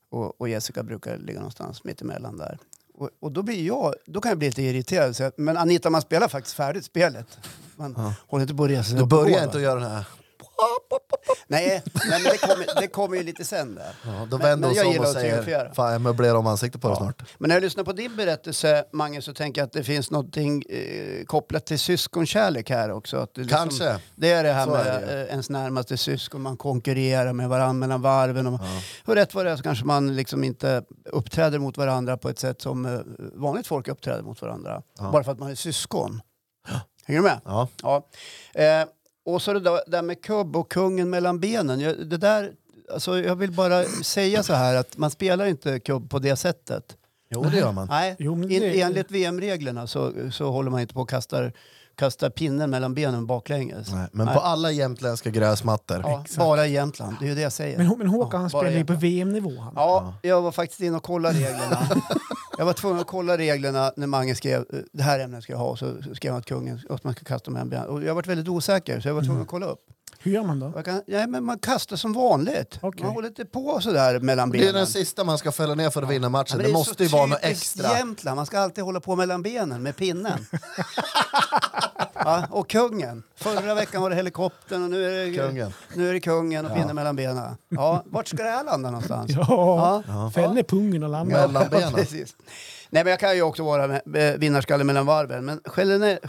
och, 0.09 0.41
och 0.41 0.49
Jessica 0.49 0.83
brukar 0.83 1.17
ligga 1.17 1.39
någonstans 1.39 1.83
mitt 1.83 2.01
emellan 2.01 2.37
där. 2.37 2.57
Och, 2.93 3.09
och 3.19 3.31
då, 3.31 3.43
blir 3.43 3.65
jag, 3.65 3.93
då 4.05 4.21
kan 4.21 4.29
jag 4.29 4.37
bli 4.37 4.47
lite 4.47 4.61
irriterad. 4.61 5.15
Så 5.15 5.23
att, 5.23 5.37
men 5.37 5.57
Anita, 5.57 5.89
man 5.89 6.01
spelar 6.01 6.27
faktiskt 6.27 6.55
färdigt 6.55 6.85
spelet. 6.85 7.39
Man 7.75 7.93
Ja. 7.97 8.13
håller 8.27 8.41
inte 8.41 8.55
på 8.55 8.63
att 8.63 8.69
resa 8.69 8.83
sig 8.89 8.99
Du 8.99 9.05
börjar 9.05 9.43
inte 9.43 9.57
att 9.57 9.63
göra 9.63 9.79
den 9.79 9.91
här... 9.91 10.07
Nej, 11.49 11.83
nej 12.09 12.21
men 12.23 12.31
det 12.31 12.37
kommer, 12.37 12.81
det 12.81 12.87
kommer 12.87 13.17
ju 13.17 13.23
lite 13.23 13.45
sen 13.45 13.75
där. 13.75 13.95
Ja, 14.05 14.27
då 14.31 14.37
vänder 14.37 14.73
sig 14.73 14.97
om 14.97 15.05
och 15.05 15.07
säger. 15.11 15.73
Fan 15.73 15.91
jag 15.91 16.01
möblerar 16.01 16.35
om 16.35 16.47
ansiktet 16.47 16.81
på 16.81 16.87
Ja. 16.89 16.95
snart. 16.95 17.23
Men 17.37 17.47
när 17.47 17.55
jag 17.55 17.61
lyssnar 17.61 17.83
på 17.83 17.91
din 17.93 18.15
berättelse, 18.15 18.85
Mange, 18.93 19.21
så 19.21 19.33
tänker 19.33 19.61
jag 19.61 19.65
att 19.65 19.73
det 19.73 19.83
finns 19.83 20.11
något 20.11 20.37
eh, 20.37 20.43
kopplat 21.25 21.65
till 21.65 21.79
syskonkärlek 21.79 22.69
här 22.69 22.91
också. 22.91 23.17
Att 23.17 23.33
det 23.33 23.41
liksom- 23.41 23.57
Kanske. 23.59 23.99
Det 24.15 24.31
är 24.31 24.43
det 24.43 24.51
här 24.53 24.65
Så 24.65 24.71
med 24.71 24.85
det 24.85 25.21
eh, 25.23 25.29
ens 25.31 25.49
närmaste 25.49 25.97
syskon, 25.97 26.41
man 26.41 26.57
konkurrerar 26.57 27.33
med 27.33 27.49
varandra 27.49 27.73
mellan 27.73 28.01
varven. 28.01 28.47
Och, 28.47 28.59
och 29.05 29.15
rätt 29.15 29.33
vad 29.33 29.45
det 29.45 29.51
är 29.51 29.55
så 29.55 29.63
kanske 29.63 29.85
man 29.85 30.15
liksom 30.15 30.43
inte 30.43 30.83
uppträder 31.05 31.59
mot 31.59 31.77
varandra 31.77 32.17
på 32.17 32.29
ett 32.29 32.39
sätt 32.39 32.61
som 32.61 32.85
eh, 32.85 32.99
vanligt 33.33 33.67
folk 33.67 33.87
uppträder 33.87 34.21
mot 34.23 34.41
varandra. 34.41 34.81
Ja. 34.99 35.09
Bara 35.11 35.23
för 35.23 35.31
att 35.31 35.39
man 35.39 35.51
är 35.51 35.55
syskon. 35.55 36.21
Hänger 37.05 37.19
du 37.21 37.27
med? 37.27 37.39
Ja. 37.45 37.67
Ja. 37.83 38.07
Eh, 38.53 38.85
och 39.27 39.41
så 39.41 39.53
det 39.53 39.59
där, 39.59 39.81
där 39.87 40.01
med 40.01 40.21
kubb 40.21 40.55
och 40.55 40.71
kungen 40.71 41.09
mellan 41.09 41.39
benen. 41.39 41.79
Jag, 41.79 42.09
det 42.09 42.17
där, 42.17 42.51
alltså 42.93 43.19
jag 43.19 43.35
vill 43.35 43.51
bara 43.51 43.83
säga 43.83 44.43
så 44.43 44.53
här 44.53 44.75
att 44.75 44.97
man 44.97 45.11
spelar 45.11 45.45
inte 45.45 45.79
kubb 45.79 46.09
på 46.09 46.19
det 46.19 46.35
sättet. 46.35 46.97
Jo 47.29 47.43
det 47.43 47.57
gör 47.57 47.71
man. 47.71 47.87
Nej, 47.87 48.15
Jo, 48.19 48.35
det- 48.35 48.81
enligt 48.81 49.11
VM-reglerna 49.11 49.87
så, 49.87 50.13
så 50.31 50.51
håller 50.51 50.71
man 50.71 50.81
inte 50.81 50.93
på 50.93 51.01
och 51.01 51.09
kastar, 51.09 51.53
kastar 51.97 52.29
pinnen 52.29 52.69
mellan 52.69 52.93
benen 52.93 53.25
baklänges. 53.27 53.91
Nej, 53.91 54.07
men 54.11 54.25
Nej. 54.25 54.35
på 54.35 54.41
alla 54.41 54.71
jämtländska 54.71 55.29
gräsmattor. 55.29 56.01
Ja, 56.03 56.21
Exakt. 56.21 56.37
bara 56.39 56.67
i 56.67 56.71
Jämtland, 56.73 57.15
det 57.19 57.25
är 57.25 57.29
ju 57.29 57.35
det 57.35 57.41
jag 57.41 57.51
säger. 57.51 57.77
Men, 57.77 57.97
men 57.97 58.07
Håkan 58.07 58.41
Ja, 58.43 58.49
spelar 58.49 58.69
ju 58.69 58.85
på. 58.85 58.93
VM-nivå. 58.93 59.59
Han. 59.61 59.73
Ja, 59.75 60.13
jag 60.21 60.41
var 60.41 60.51
faktiskt 60.51 60.81
inne 60.81 60.97
och 60.97 61.03
kollade 61.03 61.35
reglerna. 61.39 61.87
jag 62.57 62.65
var 62.65 62.73
tvungen 62.73 62.99
att 62.99 63.07
kolla 63.07 63.37
reglerna 63.37 63.91
när 63.95 64.07
Mange 64.07 64.35
skrev 64.35 64.59
eh, 64.73 64.79
det 64.93 65.03
här 65.03 65.19
ämnet 65.19 65.43
ska 65.43 65.53
jag 65.53 65.59
ha. 65.59 65.75
Så 65.77 65.93
skrev 66.15 66.31
han 66.31 66.39
att 66.39 66.45
kungen 66.45 66.79
att 66.89 67.03
man 67.03 67.13
ska 67.13 67.25
kasta 67.25 67.51
med 67.51 67.61
en 67.61 67.69
ben. 67.69 67.85
Och 67.85 68.03
jag 68.03 68.15
var 68.15 68.23
väldigt 68.23 68.47
osäker 68.47 68.99
så 68.99 69.07
jag 69.07 69.15
var 69.15 69.21
tvungen 69.21 69.41
att 69.41 69.47
kolla 69.47 69.65
upp. 69.65 69.79
Hur 70.27 70.33
gör 70.33 70.43
man 70.43 70.59
då? 70.59 70.71
Jag 70.75 70.85
kan, 70.85 71.01
ja, 71.05 71.27
men 71.27 71.43
man 71.43 71.59
kastar 71.59 71.95
som 71.95 72.13
vanligt. 72.13 72.79
Okej. 72.81 73.03
Man 73.05 73.13
håller 73.13 73.27
inte 73.27 73.45
på 73.45 73.79
sådär 73.81 74.19
mellan 74.19 74.49
Det 74.49 74.57
benen. 74.57 74.69
är 74.75 74.79
den 74.79 74.87
sista 74.87 75.23
man 75.23 75.37
ska 75.37 75.51
fälla 75.51 75.75
ner 75.75 75.89
för 75.89 76.01
att 76.03 76.09
vinna 76.09 76.25
Ja, 76.25 76.29
matchen. 76.29 76.57
men 76.57 76.65
det 76.65 76.71
är 76.71 76.73
måste 76.73 77.03
ju 77.03 77.09
vara 77.09 77.25
något 77.25 77.39
extra. 77.41 77.97
Jämtland. 77.97 78.35
Man 78.35 78.45
ska 78.45 78.59
alltid 78.59 78.83
hålla 78.83 78.99
på 78.99 79.15
mellan 79.15 79.41
benen 79.41 79.83
med 79.83 79.95
pinnen. 79.97 80.45
ja, 82.13 82.47
och 82.51 82.69
kungen. 82.69 83.23
Förra 83.35 83.73
veckan 83.75 84.01
var 84.01 84.09
det 84.09 84.15
helikoptern 84.15 84.83
och 84.83 84.89
nu 84.89 85.05
är 85.05 85.25
det 85.25 85.37
Kungen. 85.37 85.73
Nu 85.95 86.09
är 86.09 86.13
det 86.13 86.19
kungen 86.19 86.65
och 86.65 86.73
pinnen 86.73 86.95
mellan 86.95 87.15
benen. 87.15 87.55
Ja, 87.69 88.03
vart 88.05 88.27
ska 88.27 88.43
det 88.43 88.49
här 88.49 88.63
landa 88.63 88.91
någonstans? 88.91 89.31
Ja, 89.31 90.03
Ja. 90.07 90.31
fäll 90.35 90.53
ner 90.53 90.63
pungen 90.63 91.03
och 91.03 91.09
landa. 91.09 91.47
Mellan 91.47 91.63
Ja, 91.71 91.79
benen. 91.91 92.05
Nej, 92.89 93.03
men 93.03 93.11
jag 93.11 93.19
kan 93.19 93.35
ju 93.35 93.41
också 93.41 93.63
vara 93.63 94.01
vinnarskalle 94.37 94.83
mellan 94.83 95.05
varven. 95.05 95.45
Men 95.45 95.61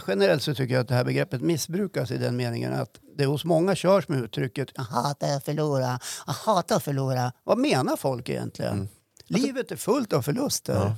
generellt, 0.07 0.43
så 0.43 0.55
tycker 0.55 0.73
jag 0.73 0.81
att 0.81 0.87
det 0.87 0.95
här 0.95 1.03
begreppet 1.03 1.41
missbrukas 1.41 2.11
i 2.11 2.17
den 2.17 2.35
meningen 2.35 2.73
att 2.73 2.99
det 3.17 3.25
hos 3.25 3.45
många 3.45 3.75
körs 3.75 4.07
med 4.07 4.19
uttrycket 4.23 4.69
jag 4.75 4.83
hatar 4.83 5.35
att 5.37 5.45
förlora, 5.45 5.99
jag 6.27 6.33
hatar 6.33 6.75
att 6.75 6.83
förlora. 6.83 7.31
Vad 7.43 7.57
menar 7.57 7.95
folk 7.95 8.29
egentligen? 8.29 8.73
Mm. 8.73 8.87
Livet 9.27 9.71
är 9.71 9.75
fullt 9.75 10.13
av 10.13 10.21
förluster. 10.21 10.73
Ja. 10.73 10.95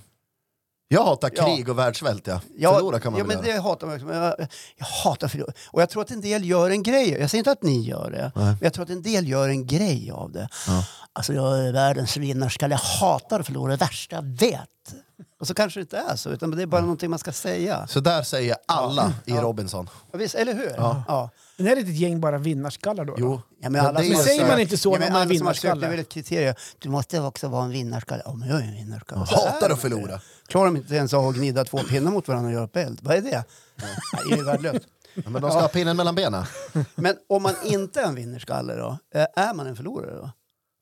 Jag 0.87 1.05
hatar 1.05 1.31
Ja. 1.35 1.45
krig 1.45 1.69
och 1.69 1.77
världssvält 1.79 2.27
ja. 2.27 2.41
Ja, 2.57 2.73
Förlora 2.73 2.99
kan 2.99 3.11
man 3.11 3.19
ja, 3.19 3.25
men 3.25 3.37
göra. 3.45 3.55
det 3.55 3.61
hatar 3.61 3.87
man 3.87 3.95
också. 3.95 4.13
Jag, 4.13 4.35
jag 4.77 4.85
hatar 4.85 5.27
förlora. 5.27 5.51
Och 5.67 5.81
jag 5.81 5.89
tror 5.89 6.01
att 6.01 6.11
en 6.11 6.21
del 6.21 6.45
gör 6.45 6.69
en 6.69 6.83
grej. 6.83 7.09
Jag 7.19 7.29
säger 7.29 7.39
inte 7.39 7.51
att 7.51 7.63
ni 7.63 7.81
gör 7.81 8.11
det. 8.11 8.31
Nej. 8.35 8.45
Men 8.45 8.57
jag 8.61 8.73
tror 8.73 8.83
att 8.83 8.89
en 8.89 9.01
del 9.01 9.27
gör 9.27 9.49
en 9.49 9.67
grej 9.67 10.11
av 10.11 10.31
det. 10.31 10.49
Ja. 10.67 10.85
Alltså 11.13 11.33
jag 11.33 11.59
är 11.67 11.71
världens 11.73 12.17
vinnarskalle. 12.17 12.73
Jag 12.73 12.79
hatar 12.79 13.39
att 13.39 13.45
förlora. 13.45 13.71
Det 13.71 13.77
värsta 13.77 14.15
jag 14.15 14.23
vet. 14.23 14.95
Och 15.39 15.47
så 15.47 15.53
kanske 15.53 15.79
det 15.79 15.81
inte 15.81 15.97
är 15.97 16.15
så. 16.15 16.29
Utan 16.29 16.51
det 16.51 16.61
är 16.61 16.65
bara 16.67 16.81
någonting 16.81 17.09
man 17.09 17.19
ska 17.19 17.31
säga. 17.31 17.87
Så 17.87 17.99
där 17.99 18.23
säger 18.23 18.55
alla 18.67 19.13
i 19.25 19.31
Ja. 19.31 19.41
Robinson. 19.41 19.89
Ja, 20.11 20.17
visst, 20.17 20.35
eller 20.35 20.53
hur? 20.53 20.73
Ja. 20.77 21.03
ja. 21.07 21.29
Men 21.57 21.67
är 21.67 21.75
det 21.75 21.81
ett 21.81 21.95
gäng 21.97 22.21
bara 22.21 22.37
vinnarskallar 22.37 23.05
då? 23.05 23.15
Jo. 23.17 23.41
Ja, 23.61 23.69
Men 23.69 23.85
alla 23.85 23.99
det 23.99 24.15
som 24.15 24.23
Säger 24.23 24.47
man 24.47 24.59
inte 24.59 24.77
så 24.77 24.89
ja, 24.89 24.91
när 24.93 24.99
men 24.99 25.13
man 25.13 25.21
är 25.21 25.25
vinnarskalle? 25.25 25.81
Det 25.81 25.87
är 25.87 25.91
väl 25.91 25.99
ett 25.99 26.09
kriterium. 26.09 26.55
Du 26.79 26.89
måste 26.89 27.19
också 27.21 27.47
vara 27.47 27.63
en 27.63 27.71
vinnarskalle. 27.71 28.21
Ja, 28.25 28.33
men 28.33 28.49
jag 28.49 28.59
är 28.59 28.63
en 28.63 28.73
vinnarskalle. 28.73 29.25
Ja, 29.31 29.51
hatar 29.51 29.69
att 29.69 29.79
förlora. 29.81 30.21
Klarar 30.47 30.65
de 30.65 30.77
inte 30.77 30.95
ens 30.95 31.13
av 31.13 31.27
att 31.27 31.35
gnida 31.35 31.65
två 31.65 31.77
pinnar 31.77 32.11
mot 32.11 32.27
varandra 32.27 32.47
och 32.47 32.53
göra 32.53 32.63
upp 32.63 32.75
eld? 32.75 32.99
Vad 33.01 33.15
är 33.15 33.21
det? 33.21 33.43
Nej, 33.75 33.89
det 34.27 34.33
är 34.33 34.37
ju 34.37 34.43
värdelöst. 34.43 34.87
Ja, 35.13 35.29
Men 35.29 35.41
de 35.41 35.51
ska 35.51 35.59
ha 35.59 35.67
pinnen 35.67 35.97
mellan 35.97 36.15
benen. 36.15 36.45
Men 36.95 37.15
om 37.29 37.43
man 37.43 37.53
inte 37.65 38.01
är 38.01 38.05
en 38.05 38.15
vinnarskalle 38.15 38.75
då? 38.75 38.97
Eh, 39.15 39.25
Är 39.35 39.53
man 39.53 39.67
en 39.67 39.75
förlorare 39.75 40.15
då? 40.15 40.29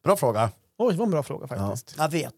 Bra 0.03 0.17
fråga. 0.17 0.49
Oj, 0.77 0.93
det 0.93 0.97
var 0.97 1.05
en 1.05 1.11
bra 1.11 1.23
fråga 1.23 1.47
faktiskt. 1.47 1.95
Jag 1.97 2.09
vet. 2.11 2.33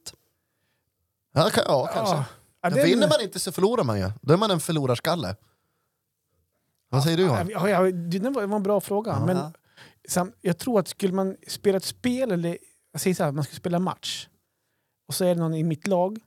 Ja, 1.34 1.50
ka- 1.50 1.64
ja 1.68 1.90
kanske. 1.94 2.16
Ja. 2.62 2.70
Den- 2.70 2.84
vinner 2.86 3.08
man 3.08 3.22
inte 3.22 3.40
så 3.40 3.52
förlorar 3.52 3.84
man 3.84 4.00
ju. 4.00 4.12
Då 4.22 4.34
är 4.34 4.38
man 4.38 4.52
en 4.52 4.60
förlorarskalle. 4.60 5.36
Vad 6.90 7.04
säger 7.04 7.18
du 7.18 7.24
Johan? 7.24 7.50
Ja, 7.50 7.70
ja, 7.70 7.92
det 7.92 8.20
var 8.20 8.48
det 8.48 8.56
en 8.56 8.64
bra 8.64 8.82
fråga. 8.82 9.12
Ja. 9.12 9.26
Men 9.26 9.54
sam, 10.10 10.32
jag 10.42 10.58
tror 10.58 10.80
att 10.80 10.88
skulle 10.88 11.14
man 11.14 11.36
spela 11.48 11.78
ett 11.78 11.84
spel, 11.84 12.32
eller 12.32 12.58
jag 12.92 13.02
säger 13.02 13.16
så 13.16 13.24
här, 13.24 13.32
man 13.32 13.44
ska 13.44 13.56
spela 13.56 13.80
match 13.80 14.28
och 15.08 15.14
så 15.14 15.26
är 15.26 15.36
det 15.36 15.42
någon 15.42 15.54
i 15.54 15.64
mitt 15.64 15.88
lag, 15.88 16.20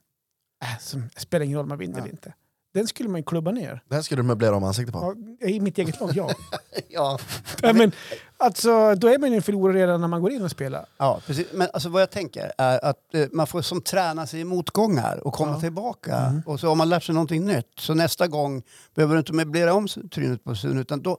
äh, 0.63 0.79
som 0.79 1.09
spelar 1.17 1.45
ingen 1.45 1.57
roll 1.57 1.63
om 1.63 1.69
man 1.69 1.77
vinner 1.77 1.97
eller 1.99 2.09
inte. 2.09 2.33
Den 2.75 2.87
skulle 2.87 3.09
man 3.09 3.19
ju 3.19 3.23
klubba 3.23 3.51
ner. 3.51 3.83
Den 3.89 4.03
skulle 4.03 4.21
du 4.21 4.27
möblera 4.27 4.55
om 4.55 4.63
ansiktet 4.63 4.93
på. 4.93 5.15
Ja, 5.39 5.47
I 5.47 5.59
mitt 5.59 5.77
eget 5.77 5.99
lag, 5.99 6.11
ja. 6.15 6.29
Ja. 6.89 7.19
ja 7.61 7.73
men, 7.73 7.91
alltså, 8.37 8.95
då 8.95 9.07
är 9.07 9.17
man 9.19 9.29
ju 9.31 9.35
en 9.35 9.41
förlorare 9.41 9.77
redan 9.77 10.01
när 10.01 10.07
man 10.07 10.21
går 10.21 10.31
in 10.31 10.41
och 10.41 10.51
spelar. 10.51 10.85
Ja, 10.97 11.21
precis. 11.27 11.47
Men 11.53 11.67
alltså, 11.73 11.89
vad 11.89 12.01
jag 12.01 12.09
tänker 12.11 12.51
är 12.57 12.85
att 12.85 13.13
eh, 13.13 13.25
man 13.31 13.47
får 13.47 13.61
som 13.61 13.81
träna 13.81 14.27
sig 14.27 14.39
i 14.39 14.43
motgångar 14.43 15.27
och 15.27 15.33
komma 15.33 15.51
Ja. 15.51 15.59
tillbaka. 15.59 16.17
Mm. 16.17 16.41
Och 16.45 16.59
så 16.59 16.67
har 16.67 16.75
man 16.75 16.89
lärt 16.89 17.03
sig 17.03 17.15
någonting 17.15 17.45
nytt. 17.45 17.67
Så 17.79 17.93
nästa 17.93 18.27
gång 18.27 18.63
behöver 18.95 19.13
du 19.15 19.19
inte 19.19 19.33
möblera 19.33 19.73
om 19.73 19.87
trynet 19.87 20.43
på 20.43 20.55
sun 20.55 20.79
utan 20.79 21.01
då, 21.01 21.17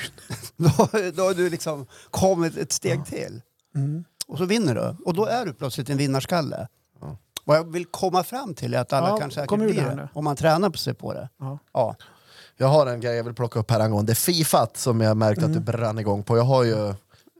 då, 0.56 0.70
då 1.14 1.22
har 1.22 1.34
du 1.34 1.50
liksom 1.50 1.86
kommit 2.10 2.56
ett 2.56 2.72
steg 2.72 3.06
till. 3.06 3.42
Mm. 3.74 4.04
Och 4.26 4.38
så 4.38 4.44
vinner 4.44 4.74
du. 4.74 4.96
Och 5.04 5.14
då 5.14 5.26
är 5.26 5.46
du 5.46 5.52
plötsligt 5.54 5.90
en 5.90 5.96
vinnarskalle. 5.96 6.68
Vad 7.44 7.56
jag 7.56 7.72
vill 7.72 7.86
komma 7.86 8.22
fram 8.22 8.54
till 8.54 8.74
är 8.74 8.78
att 8.78 8.92
alla 8.92 9.08
Ja, 9.08 9.16
kan 9.16 9.30
säkert 9.30 9.58
bli 9.58 9.72
det. 9.72 10.08
Om 10.14 10.24
man 10.24 10.36
tränar 10.36 10.70
på 10.70 10.78
sig 10.78 10.94
på 10.94 11.12
det. 11.12 11.28
Ja. 11.40 11.58
Ja. 11.72 11.96
Jag 12.56 12.66
har 12.68 12.86
en 12.86 13.00
grej 13.00 13.16
jag 13.16 13.24
vill 13.24 13.34
plocka 13.34 13.58
upp 13.58 13.70
här 13.70 13.80
angående 13.80 14.14
Fifat 14.14 14.76
som 14.76 15.00
jag 15.00 15.16
märkte 15.16 15.40
att 15.44 15.52
du 15.52 15.58
Mm. 15.58 15.64
brann 15.64 15.98
igång 15.98 16.22
på. 16.22 16.36
Jag 16.36 16.44
har 16.44 16.64
ju 16.64 16.88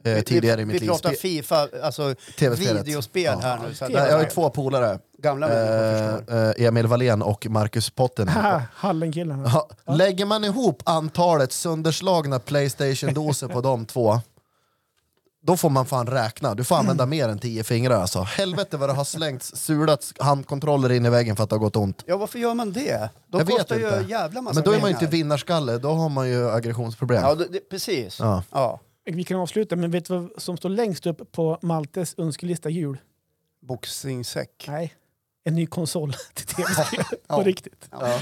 eh, 0.04 0.22
tidigare 0.22 0.56
vi, 0.56 0.62
i 0.62 0.66
mitt 0.66 0.76
Vi 0.76 0.80
liv 0.80 0.86
pratar 0.88 1.10
spe- 1.10 1.16
Fifa, 1.16 1.68
alltså 1.82 2.14
videospel 2.58 3.22
Ja. 3.24 3.38
här 3.42 3.58
nu. 3.68 3.74
Så 3.74 3.86
jag 3.90 4.12
har 4.12 4.20
ju 4.20 4.28
två 4.30 4.50
polare, 4.50 4.98
Gamla 5.18 5.48
eh, 5.48 6.14
eh, 6.38 6.66
Emil 6.66 6.86
Wallén 6.86 7.22
och 7.22 7.46
Marcus 7.50 7.90
Potten. 7.90 8.28
Hallenkillarna. 8.74 9.50
Ja, 9.86 9.94
lägger 9.94 10.26
man 10.26 10.44
ihop 10.44 10.82
antalet 10.84 11.52
sönderslagna 11.52 12.38
Playstation-doser 12.38 13.48
på 13.48 13.60
de 13.60 13.84
två, 13.86 14.20
då 15.44 15.56
får 15.56 15.70
man 15.70 15.86
fan 15.86 16.06
räkna. 16.06 16.54
Du 16.54 16.64
får 16.64 16.76
använda 16.76 17.06
mer 17.06 17.28
än 17.28 17.38
tio 17.38 17.64
fingrar 17.64 18.00
alltså. 18.00 18.20
Helvete 18.22 18.76
vad 18.76 18.88
det 18.88 18.92
har 18.92 19.04
slängts, 19.04 19.56
sulats 19.56 20.14
handkontroller 20.18 20.92
in 20.92 21.06
i 21.06 21.10
väggen 21.10 21.36
för 21.36 21.44
att 21.44 21.50
det 21.50 21.56
har 21.56 21.60
gått 21.60 21.76
ont. 21.76 22.02
Ja, 22.06 22.16
varför 22.16 22.38
gör 22.38 22.54
man 22.54 22.72
det? 22.72 23.08
De 23.28 23.38
Jag 23.38 23.44
vet 23.46 23.56
kostar 23.56 23.76
ju 23.78 23.84
inte. 23.98 24.10
jävla 24.10 24.42
massa 24.42 24.54
Men 24.54 24.64
då 24.64 24.70
är 24.70 24.80
man 24.80 24.90
ju 24.90 24.94
pengar. 24.94 25.02
inte 25.06 25.16
vinnarskalle, 25.16 25.78
då 25.78 25.88
har 25.88 26.08
man 26.08 26.28
ju 26.28 26.50
aggressionsproblem. 26.50 27.22
Ja, 27.22 27.34
det, 27.34 27.46
det, 27.52 27.68
precis. 27.70 28.18
Ja. 28.20 28.42
Ja. 28.50 28.80
Vi 29.04 29.24
kan 29.24 29.40
avsluta, 29.40 29.76
men 29.76 29.90
vet 29.90 30.04
du 30.04 30.18
vad 30.18 30.30
som 30.42 30.56
står 30.56 30.68
längst 30.68 31.06
upp 31.06 31.32
på 31.32 31.58
Maltes 31.62 32.14
önskelista 32.18 32.70
jul? 32.70 32.98
Boxningssäck. 33.66 34.64
Nej. 34.68 34.94
En 35.44 35.54
ny 35.54 35.66
konsol 35.66 36.12
till 36.34 36.46
tv-spel. 36.54 37.04
Ja. 37.28 37.36
På 37.36 37.42
riktigt. 37.42 37.88
Ja. 37.90 38.18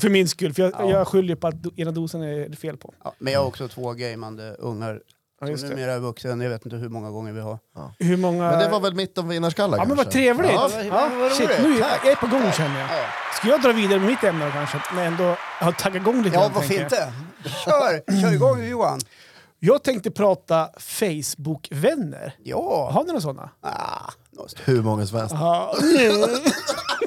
För 0.00 0.08
min 0.10 0.28
skull, 0.28 0.54
för 0.54 0.62
jag, 0.62 0.72
Ja. 0.78 0.90
jag 0.90 1.08
skyller 1.08 1.34
på 1.34 1.46
att 1.48 1.54
do- 1.54 1.72
ena 1.80 1.90
dosen 1.90 2.22
är 2.22 2.48
det 2.48 2.56
fel 2.56 2.76
på. 2.76 2.94
Ja, 3.04 3.14
men 3.18 3.32
jag 3.32 3.40
har 3.40 3.46
också 3.46 3.68
två 3.68 3.92
gamande 3.92 4.54
ungar 4.58 5.00
Ja, 5.42 5.48
just 5.48 5.62
det. 5.62 5.68
numera 5.74 5.92
är 5.92 5.98
vuxen. 5.98 6.40
Jag 6.40 6.50
vet 6.50 6.64
inte 6.64 6.76
hur 6.76 6.88
många 6.88 7.10
gånger 7.10 7.32
vi 7.32 7.40
har. 7.40 7.58
Hur 7.98 8.16
många... 8.16 8.50
Men 8.50 8.58
det 8.58 8.68
var 8.68 8.80
väl 8.80 8.94
mitt 8.94 9.18
om 9.18 9.28
vinnarskalle 9.28 9.76
Ja 9.76 9.84
men 9.84 9.96
vad 9.96 10.04
kanske? 10.06 10.12
trevligt! 10.20 10.52
Ja, 10.52 10.70
Ja, 10.84 10.90
vad- 11.10 11.18
vad 11.20 11.32
shit, 11.32 11.50
nu 11.62 11.78
Tack. 11.78 12.00
jag 12.04 12.12
är 12.12 12.16
på 12.16 12.26
gång 12.26 12.52
känner 12.52 12.80
jag. 12.80 12.88
Ja, 12.88 13.04
Ska 13.36 13.48
jag 13.48 13.62
dra 13.62 13.72
vidare 13.72 13.98
med 13.98 14.08
mitt 14.08 14.24
ämne 14.24 14.44
då 14.44 14.50
kanske? 14.50 14.78
Men 14.94 15.06
ändå 15.12 15.36
ha 15.60 15.72
taggat 15.72 15.96
igång 16.02 16.22
lite 16.22 16.36
ja 16.36 16.42
grann, 16.42 16.52
varför 16.54 16.68
tänker 16.68 16.96
jag. 16.96 17.08
inte? 17.08 17.48
Kör! 17.64 18.20
Kör 18.22 18.32
igång 18.32 18.64
Johan. 18.68 19.00
Jag 19.64 19.82
tänkte 19.82 20.10
prata 20.10 20.68
Facebook-vänner. 20.78 22.34
Ja. 22.44 22.90
Har 22.92 23.00
ni 23.02 23.06
några 23.06 23.20
sådana? 23.20 23.50
Ah, 23.62 24.10
något. 24.30 24.54
Hur 24.64 24.82
många 24.82 25.06
som 25.06 25.18
helst. 25.18 25.34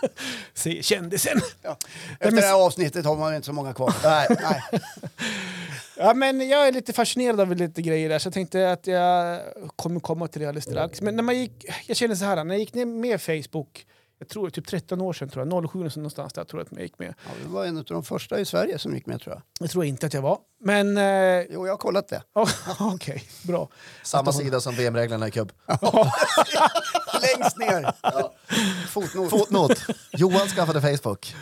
Säger 0.54 0.82
kändisen. 0.82 1.40
Ja. 1.62 1.76
Efter 2.20 2.30
det 2.36 2.46
här 2.46 2.66
avsnittet 2.66 3.04
har 3.04 3.16
man 3.16 3.34
inte 3.34 3.46
så 3.46 3.52
många 3.52 3.74
kvar. 3.74 3.94
Nej. 4.04 4.26
Nej. 4.30 4.80
Ja, 5.98 6.14
men 6.14 6.48
jag 6.48 6.68
är 6.68 6.72
lite 6.72 6.92
fascinerad 6.92 7.40
av 7.40 7.56
lite 7.56 7.82
grejer 7.82 8.08
där 8.08 8.18
så 8.18 8.26
jag 8.26 8.34
tänkte 8.34 8.72
att 8.72 8.86
jag 8.86 9.40
kommer 9.76 10.00
komma 10.00 10.28
till 10.28 10.40
det 10.40 10.48
alldeles 10.48 10.64
strax. 10.64 11.00
Men 11.00 11.16
när 11.16 11.22
man 11.22 11.38
gick, 11.38 11.64
jag 11.86 11.96
känner 11.96 12.14
så 12.14 12.24
här, 12.24 12.44
när 12.44 12.54
jag 12.54 12.60
gick 12.60 12.74
ner 12.74 12.84
med 12.86 13.20
Facebook, 13.20 13.86
jag 14.18 14.28
tror 14.28 14.50
typ 14.50 14.66
13 14.66 15.00
år 15.00 15.12
sedan, 15.12 15.28
tror 15.28 15.46
jag, 15.52 15.70
07 15.70 15.78
någonstans 15.78 16.32
där 16.32 16.44
tror 16.44 16.60
jag 16.60 16.66
att 16.66 16.72
jag 16.72 16.82
gick 16.82 16.98
med. 16.98 17.14
Ja, 17.24 17.30
det 17.42 17.48
var 17.48 17.64
en 17.64 17.76
av 17.78 17.84
de 17.84 18.02
första 18.04 18.40
i 18.40 18.44
Sverige 18.44 18.78
som 18.78 18.94
gick 18.94 19.06
med 19.06 19.20
tror 19.20 19.34
jag. 19.34 19.42
Det 19.60 19.68
tror 19.68 19.84
jag 19.84 19.88
inte 19.88 20.06
att 20.06 20.14
jag 20.14 20.22
var. 20.22 20.38
Men... 20.60 20.96
Eh, 20.96 21.44
Jo, 21.50 21.66
jag 21.66 21.72
har 21.72 21.76
kollat 21.78 22.08
det. 22.08 22.22
ja, 22.34 22.46
Okej, 22.94 23.22
bra. 23.42 23.68
Samma 24.02 24.32
sida 24.32 24.60
som 24.60 24.74
VM-reglerna 24.74 25.28
i 25.28 25.30
kubb. 25.30 25.52
Längst 27.22 27.58
ner. 27.58 27.92
Fotnot. 28.88 29.30
Fotnot. 29.30 29.86
Johan 30.12 30.48
skaffade 30.48 30.80
Facebook. 30.98 31.34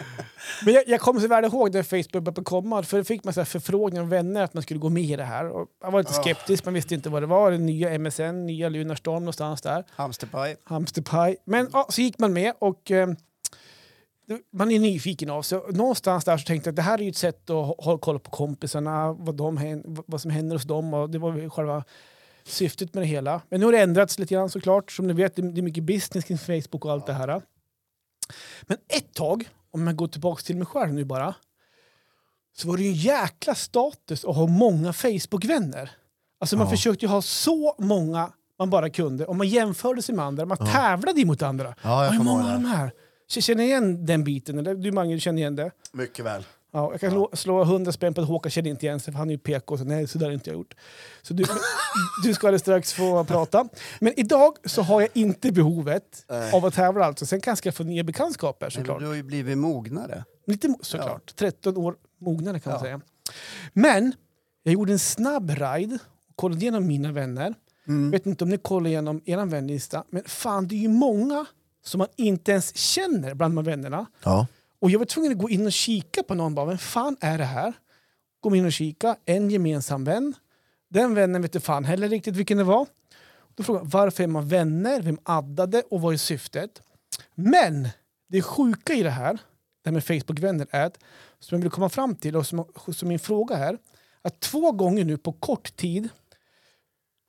Men 0.64 0.74
jag, 0.74 0.82
jag 0.86 1.00
kommer 1.00 1.20
så 1.20 1.28
väl 1.28 1.44
ihåg 1.44 1.74
när 1.74 1.82
Facebook 1.82 2.12
började 2.24 2.42
komma. 2.44 2.82
För 2.82 2.96
då 2.98 3.04
fick 3.04 3.24
man 3.24 3.34
så 3.34 3.40
här 3.40 3.44
förfrågningar 3.44 4.02
av 4.02 4.08
vänner 4.08 4.42
att 4.42 4.54
man 4.54 4.62
skulle 4.62 4.80
gå 4.80 4.88
med 4.88 5.02
i 5.02 5.16
det 5.16 5.24
här. 5.24 5.48
Och 5.48 5.68
jag 5.82 5.90
var 5.90 6.00
lite 6.00 6.12
skeptisk, 6.12 6.64
man 6.64 6.74
visste 6.74 6.94
inte 6.94 7.08
vad 7.08 7.22
det 7.22 7.26
var. 7.26 7.50
Det 7.50 7.58
nya 7.58 7.98
MSN, 7.98 8.46
nya 8.46 8.68
Lunarstorm 8.68 9.22
någonstans 9.22 9.62
där. 9.62 9.84
Hamsterpaj. 9.90 10.56
Hamsterpaj. 10.64 11.36
Men 11.44 11.68
ja, 11.72 11.86
så 11.90 12.00
gick 12.00 12.18
man 12.18 12.32
med 12.32 12.52
och 12.58 12.90
eh, 12.90 13.08
man 14.52 14.70
är 14.70 14.78
nyfiken 14.78 15.30
av 15.30 15.42
sig. 15.42 15.60
Någonstans 15.72 16.24
där 16.24 16.36
så 16.36 16.44
tänkte 16.46 16.68
jag 16.68 16.72
att 16.72 16.76
det 16.76 16.82
här 16.82 16.98
är 16.98 17.02
ju 17.02 17.08
ett 17.10 17.16
sätt 17.16 17.50
att 17.50 17.56
hå- 17.56 17.84
hålla 17.84 17.98
koll 17.98 18.20
på 18.20 18.30
kompisarna, 18.30 19.12
vad, 19.12 19.34
de, 19.34 19.82
vad 20.06 20.20
som 20.20 20.30
händer 20.30 20.56
hos 20.56 20.64
dem. 20.64 20.94
Och 20.94 21.10
det 21.10 21.18
var 21.18 21.48
själva 21.50 21.84
syftet 22.44 22.94
med 22.94 23.02
det 23.02 23.06
hela. 23.06 23.40
Men 23.48 23.60
nu 23.60 23.66
har 23.66 23.72
det 23.72 23.78
ändrats 23.80 24.18
lite 24.18 24.34
grann 24.34 24.50
såklart. 24.50 24.92
Som 24.92 25.06
ni 25.06 25.12
vet, 25.12 25.36
det 25.36 25.42
är 25.42 25.62
mycket 25.62 25.84
business 25.84 26.24
kring 26.24 26.38
Facebook 26.38 26.84
och 26.84 26.92
allt 26.92 27.06
det 27.06 27.12
här. 27.12 27.42
Men 28.62 28.78
ett 28.88 29.14
tag, 29.14 29.48
om 29.74 29.84
man 29.84 29.96
går 29.96 30.08
tillbaka 30.08 30.42
till 30.42 30.56
mig 30.56 30.66
själv 30.66 30.92
nu 30.94 31.04
bara, 31.04 31.34
så 32.56 32.68
var 32.68 32.76
det 32.76 32.82
ju 32.82 32.88
en 32.88 32.94
jäkla 32.94 33.54
status 33.54 34.24
att 34.24 34.36
ha 34.36 34.46
många 34.46 34.92
Facebook-vänner. 34.92 35.90
Alltså 36.40 36.56
man 36.56 36.66
Ja. 36.66 36.70
försökte 36.70 37.04
ju 37.04 37.10
ha 37.10 37.22
så 37.22 37.74
många 37.78 38.32
man 38.58 38.70
bara 38.70 38.90
kunde. 38.90 39.26
Och 39.26 39.36
man 39.36 39.48
jämförde 39.48 40.02
sig 40.02 40.14
med 40.14 40.24
andra, 40.24 40.44
man 40.46 40.56
tävlade 40.58 41.20
ju 41.20 41.26
mot 41.26 41.42
andra. 41.42 41.74
Ja, 41.82 42.04
jag 42.04 42.12
Hur 42.12 42.22
många 42.24 42.44
av 42.44 42.50
de 42.62 42.64
här? 42.64 42.92
Så 43.26 43.40
Känner 43.40 43.62
ni 43.62 43.68
igen 43.68 44.06
den 44.06 44.24
biten? 44.24 44.58
Eller? 44.58 44.74
Du 44.74 44.92
Mange, 44.92 45.14
du 45.14 45.20
känner 45.20 45.38
igen 45.38 45.56
det? 45.56 45.70
Mycket 45.92 46.24
väl. 46.24 46.44
Ja, 46.74 46.88
jag 46.92 47.00
kan 47.00 47.10
slå, 47.10 47.30
slå 47.32 47.62
100 47.62 47.92
spänn 47.92 48.14
på 48.14 48.20
att 48.20 48.28
Håkan 48.28 48.50
känner 48.50 48.70
inte 48.70 48.86
igen 48.86 49.00
sig 49.00 49.12
för 49.12 49.18
han 49.18 49.28
är 49.28 49.32
ju 49.34 49.38
PK. 49.38 49.78
Så 49.78 49.84
nej, 49.84 50.06
så 50.06 50.18
där 50.18 50.26
har 50.26 50.32
inte 50.32 50.50
jag 50.50 50.56
gjort. 50.56 50.74
Så 51.22 51.34
du, 51.34 51.44
du 52.24 52.34
ska 52.34 52.46
alldeles 52.46 52.62
strax 52.62 52.92
få 52.92 53.24
prata. 53.24 53.68
Men 54.00 54.12
idag 54.16 54.56
så 54.64 54.82
har 54.82 55.00
jag 55.00 55.10
inte 55.14 55.52
behovet 55.52 56.24
Nej. 56.28 56.52
av 56.52 56.64
att 56.66 56.74
tävla 56.74 57.04
alltså. 57.04 57.26
Sen 57.26 57.40
kanske 57.40 57.66
jag 57.66 57.74
få 57.74 57.82
nya 57.84 58.04
bekantskaper 58.04 58.66
Men 58.66 58.70
såklart. 58.70 59.00
du 59.00 59.06
har 59.06 59.14
ju 59.14 59.22
blivit 59.22 59.58
mognare. 59.58 60.24
Lite 60.46 60.74
såklart. 60.80 61.36
13 61.36 61.76
år 61.76 61.94
mognare 62.20 62.60
kan 62.60 62.70
man 62.72 62.78
Ja. 62.80 62.84
säga. 62.84 63.00
Men 63.72 64.12
jag 64.62 64.72
gjorde 64.74 64.92
en 64.92 64.98
snabb 64.98 65.50
ride 65.50 65.98
och 66.28 66.36
kollade 66.36 66.60
igenom 66.60 66.86
mina 66.86 67.12
vänner. 67.12 67.54
Mm. 67.88 68.10
Vet 68.10 68.26
inte 68.26 68.44
om 68.44 68.50
ni 68.50 68.58
kollar 68.58 68.90
igenom 68.90 69.20
er 69.24 69.46
vänlista, 69.46 70.04
men 70.10 70.22
fan 70.26 70.68
det 70.68 70.74
är 70.74 70.78
ju 70.78 70.88
många 70.88 71.46
som 71.84 71.98
man 71.98 72.08
inte 72.16 72.52
ens 72.52 72.76
känner 72.76 73.34
bland 73.34 73.54
de 73.54 73.58
här 73.58 73.64
vännerna. 73.76 74.06
Ja. 74.24 74.46
Och 74.78 74.90
jag 74.90 74.98
var 74.98 75.06
tvungen 75.06 75.32
att 75.32 75.38
gå 75.38 75.50
in 75.50 75.66
och 75.66 75.72
kika 75.72 76.22
på 76.22 76.34
någon. 76.34 76.54
Bara, 76.54 76.66
Vem 76.66 76.78
fan 76.78 77.16
är 77.20 77.38
det 77.38 77.44
här? 77.44 77.72
Gå 78.40 78.56
in 78.56 78.64
och 78.66 78.72
kika. 78.72 79.16
En 79.24 79.50
gemensam 79.50 80.04
vän. 80.04 80.34
Den 80.88 81.14
vännen 81.14 81.42
vet 81.42 81.54
inte 81.54 81.66
fan 81.66 81.84
heller 81.84 82.08
riktigt 82.08 82.36
vilken 82.36 82.58
det 82.58 82.64
var. 82.64 82.86
Då 83.54 83.62
frågade 83.62 83.84
jag 83.84 83.90
varför 83.90 84.22
är 84.22 84.26
man 84.26 84.48
vänner? 84.48 85.00
Vem 85.02 85.18
addade? 85.22 85.82
Och 85.90 86.00
vad 86.00 86.12
är 86.14 86.18
syftet? 86.18 86.82
Men 87.34 87.88
det 88.28 88.42
sjuka 88.42 88.94
i 88.94 89.02
det 89.02 89.10
här, 89.10 89.32
det 89.82 89.90
här 89.90 89.92
med 89.92 90.04
Facebook-vänner, 90.04 90.66
är 90.70 90.84
att 90.86 90.98
som 91.38 91.56
jag 91.58 91.62
vill 91.62 91.70
komma 91.70 91.88
fram 91.88 92.14
till 92.14 92.36
och 92.36 92.46
som, 92.46 92.64
som 92.94 93.08
min 93.08 93.18
fråga 93.18 93.56
är 93.56 93.78
att 94.22 94.40
två 94.40 94.72
gånger 94.72 95.04
nu 95.04 95.16
på 95.16 95.32
kort 95.32 95.76
tid 95.76 96.08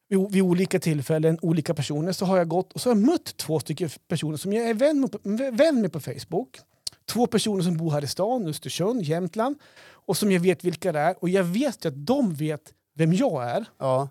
vid, 0.08 0.32
vid 0.32 0.42
olika 0.42 0.80
tillfällen, 0.80 1.40
olika 1.42 1.74
personer, 1.74 2.12
så 2.12 2.26
har 2.26 2.38
jag 2.38 2.48
gått 2.48 2.74
och 2.74 2.82
så 2.82 2.90
har 2.90 2.96
jag 2.96 3.06
mött 3.06 3.38
två 3.38 3.60
stycken 3.60 3.90
personer 4.08 4.38
som 4.38 4.54
jag 4.54 4.70
är 4.70 4.74
vän 4.74 5.00
med, 5.00 5.12
på- 5.12 5.20
vän 5.52 5.82
med 5.82 5.92
på 5.94 6.00
Facebook. 6.00 6.60
Två 7.08 7.28
personer 7.28 7.64
som 7.64 7.78
bor 7.78 7.92
här 7.92 8.04
i 8.04 8.08
stan, 8.08 8.48
Östersund, 8.48 9.02
Jämtland, 9.02 9.56
och 9.86 10.18
som 10.18 10.32
jag 10.32 10.40
vet 10.40 10.64
vilka 10.64 10.92
det 10.92 11.00
är. 11.00 11.16
Och 11.20 11.30
jag 11.30 11.44
vet 11.44 11.86
att 11.86 12.06
de 12.06 12.34
vet 12.34 12.74
vem 12.94 13.14
jag 13.14 13.50
är. 13.50 13.66
Ja. 13.78 14.10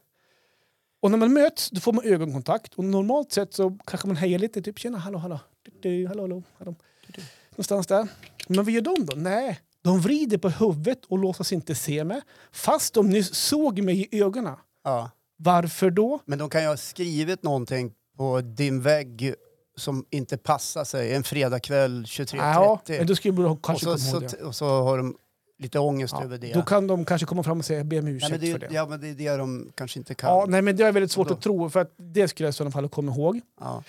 Och 1.01 1.11
när 1.11 1.19
man 1.19 1.33
möts 1.33 1.71
då 1.71 1.81
får 1.81 1.93
man 1.93 2.05
ögonkontakt. 2.05 2.75
Och 2.75 2.85
normalt 2.85 3.33
sett 3.33 3.55
så 3.55 3.79
kanske 3.85 4.07
man 4.09 4.17
hejar 4.17 4.39
lite, 4.39 4.63
typ 4.63 4.79
tjena, 4.79 4.99
hallå, 4.99 5.19
hallå, 5.19 5.41
du, 5.83 6.07
hallå, 6.07 6.23
hallå, 6.23 6.43
hallå. 6.59 6.75
Någonstans 7.51 7.87
där. 7.87 8.09
Men 8.49 8.65
vad 8.65 8.73
gör 8.73 8.81
de 8.81 9.07
då? 9.07 9.17
Nej, 9.17 9.61
de 9.83 10.01
vrider 10.01 10.39
på 10.39 10.49
huvudet 10.49 11.05
och 11.05 11.19
låtsas 11.19 11.53
inte 11.53 11.75
se 11.75 12.05
mig. 12.05 12.21
Fast 12.53 12.95
de 12.95 13.11
nyss 13.11 13.35
såg 13.35 13.83
mig 13.83 14.09
i 14.11 14.23
ögonen. 14.23 14.57
ja. 14.85 15.11
Varför 15.37 15.91
då? 15.91 16.21
Men 16.25 16.39
de 16.39 16.51
kan 16.51 16.63
ju 16.63 16.69
ha 16.69 16.77
skrivit 16.77 17.43
någonting 17.43 17.93
på 18.17 18.41
din 18.41 18.83
vägg 18.83 19.35
som 19.77 20.05
inte 20.11 20.37
passar 20.37 20.85
sig 20.85 21.15
en 21.15 21.23
fredagkväll 21.23 22.05
23.30. 22.05 22.37
Ja, 22.37 22.81
men 22.87 23.07
då 23.07 23.15
skulle 23.17 23.43
och, 23.43 23.65
kanske 23.65 23.85
så, 23.85 23.91
komma 23.91 24.23
ihåg 24.23 24.31
så, 24.31 24.37
det. 24.37 24.43
och 24.45 24.55
så 24.55 24.67
har 24.67 24.97
de 24.97 25.17
lite 25.59 25.79
ångest 25.79 26.15
Ja, 26.19 26.25
över 26.25 26.39
det. 26.39 26.53
Då 26.53 26.63
kan 26.63 26.87
de 26.87 27.05
kanske 27.05 27.27
komma 27.27 27.43
fram 27.43 27.59
och 27.59 27.65
säga 27.65 27.85
be 27.85 27.99
om 27.99 28.05
Nej, 28.05 28.15
ursäkt 28.15 28.31
men 28.31 28.41
det, 28.41 28.53
för 28.53 28.59
det. 28.59 28.69
ja, 28.71 28.87
men 28.87 29.01
det 29.01 29.09
är 29.09 29.15
det 29.15 29.37
de 29.37 29.73
kanske 29.75 29.99
inte 29.99 30.15
kan. 30.15 30.31
Ja, 30.31 30.45
nej, 30.49 30.63
men 30.63 30.77
det 30.77 30.85
är 30.85 30.93
väldigt 30.93 31.11
svårt 31.11 31.31
att 31.31 31.41
tro, 31.43 31.71
för 31.71 31.81
att 31.81 31.95
det 31.97 32.29
skulle 32.29 32.47
jag 32.47 32.51
i 32.51 32.55
sådana 32.55 32.71
fall 32.71 32.89
komma 32.89 33.13
ihåg. 33.13 33.41
Ja. 33.61 33.83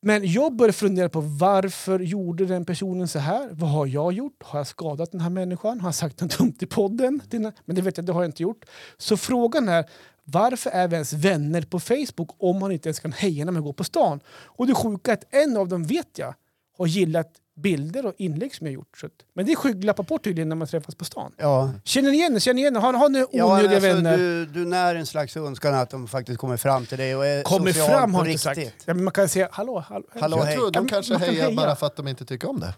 Men 0.00 0.32
jag 0.32 0.56
började 0.56 0.72
fundera 0.72 1.08
på 1.08 1.20
varför 1.20 2.00
gjorde 2.00 2.46
den 2.46 2.64
personen 2.64 3.08
så 3.08 3.18
här? 3.18 3.48
Vad 3.52 3.70
har 3.70 3.86
jag 3.86 4.12
gjort? 4.12 4.42
Har 4.42 4.58
jag 4.58 4.66
skadat 4.66 5.12
den 5.12 5.20
här 5.20 5.30
människan? 5.30 5.80
Har 5.80 5.88
jag 5.88 5.94
sagt 5.94 6.20
något 6.20 6.38
dumt 6.38 6.56
i 6.60 6.66
podden? 6.66 7.20
Men 7.64 7.76
det 7.76 7.82
vet 7.82 7.96
jag, 7.96 8.06
det 8.06 8.12
har 8.12 8.22
jag 8.22 8.28
inte 8.28 8.42
gjort. 8.42 8.64
Så 8.98 9.16
frågan 9.16 9.68
är, 9.68 9.84
varför 10.32 10.70
är 10.70 10.88
vi 10.88 10.94
ens 10.94 11.12
vänner 11.12 11.62
på 11.62 11.80
Facebook 11.80 12.30
om 12.38 12.58
man 12.58 12.72
inte 12.72 12.88
ens 12.88 13.00
kan 13.00 13.12
heja 13.12 13.44
när 13.44 13.52
man 13.52 13.62
går 13.62 13.72
på 13.72 13.84
stan? 13.84 14.20
Och 14.28 14.66
det 14.66 14.74
sjuka 14.74 15.10
är 15.10 15.14
att 15.14 15.34
en 15.34 15.56
av 15.56 15.68
dem 15.68 15.84
vet 15.84 16.18
jag 16.18 16.34
har 16.78 16.86
gillat 16.86 17.32
bilder 17.56 18.06
och 18.06 18.14
inlägg 18.18 18.54
som 18.54 18.66
jag 18.66 18.74
gjort. 18.74 18.98
Så 19.00 19.08
men 19.34 19.46
det 19.46 19.52
är 19.52 19.56
skygglappar 19.56 20.04
på 20.04 20.18
tydligen 20.18 20.48
när 20.48 20.56
man 20.56 20.68
träffas 20.68 20.94
på 20.94 21.04
stan. 21.04 21.32
Ja. 21.36 21.70
Känner 21.84 22.10
ni 22.10 22.16
igen 22.16 22.34
det? 22.34 22.40
Känner 22.40 22.54
ni 22.54 22.60
igen 22.60 22.74
det? 22.74 22.80
Har, 22.80 22.92
har 22.92 23.08
ni 23.08 23.26
Ja, 23.32 23.44
onödiga 23.52 23.70
alltså, 23.76 23.88
vänner? 23.88 24.16
du, 24.18 24.46
du 24.46 24.64
när 24.64 24.94
en 24.94 25.06
slags 25.06 25.36
önskan 25.36 25.74
att 25.74 25.90
de 25.90 26.08
faktiskt 26.08 26.38
kommer 26.38 26.56
fram 26.56 26.86
till 26.86 26.98
dig 26.98 27.16
och 27.16 27.26
är 27.26 27.42
Kommer 27.42 27.72
fram 27.72 28.14
har 28.14 28.24
jag 28.24 28.32
inte 28.32 28.42
sagt. 28.42 28.60
Ja, 28.84 28.94
men 28.94 29.04
man 29.04 29.12
kan 29.12 29.28
säga 29.28 29.48
hallå, 29.52 29.84
hallå. 29.88 30.04
Hallå, 30.20 30.36
Jag 30.38 30.44
hej. 30.44 30.54
tror 30.54 30.66
Ja, 30.66 30.70
de 30.70 30.88
kanske 30.88 31.16
hejar 31.18 31.32
heja. 31.44 31.56
bara 31.56 31.76
för 31.76 31.86
att 31.86 31.96
de 31.96 32.08
inte 32.08 32.24
tycker 32.24 32.48
om 32.50 32.60
det. 32.60 32.74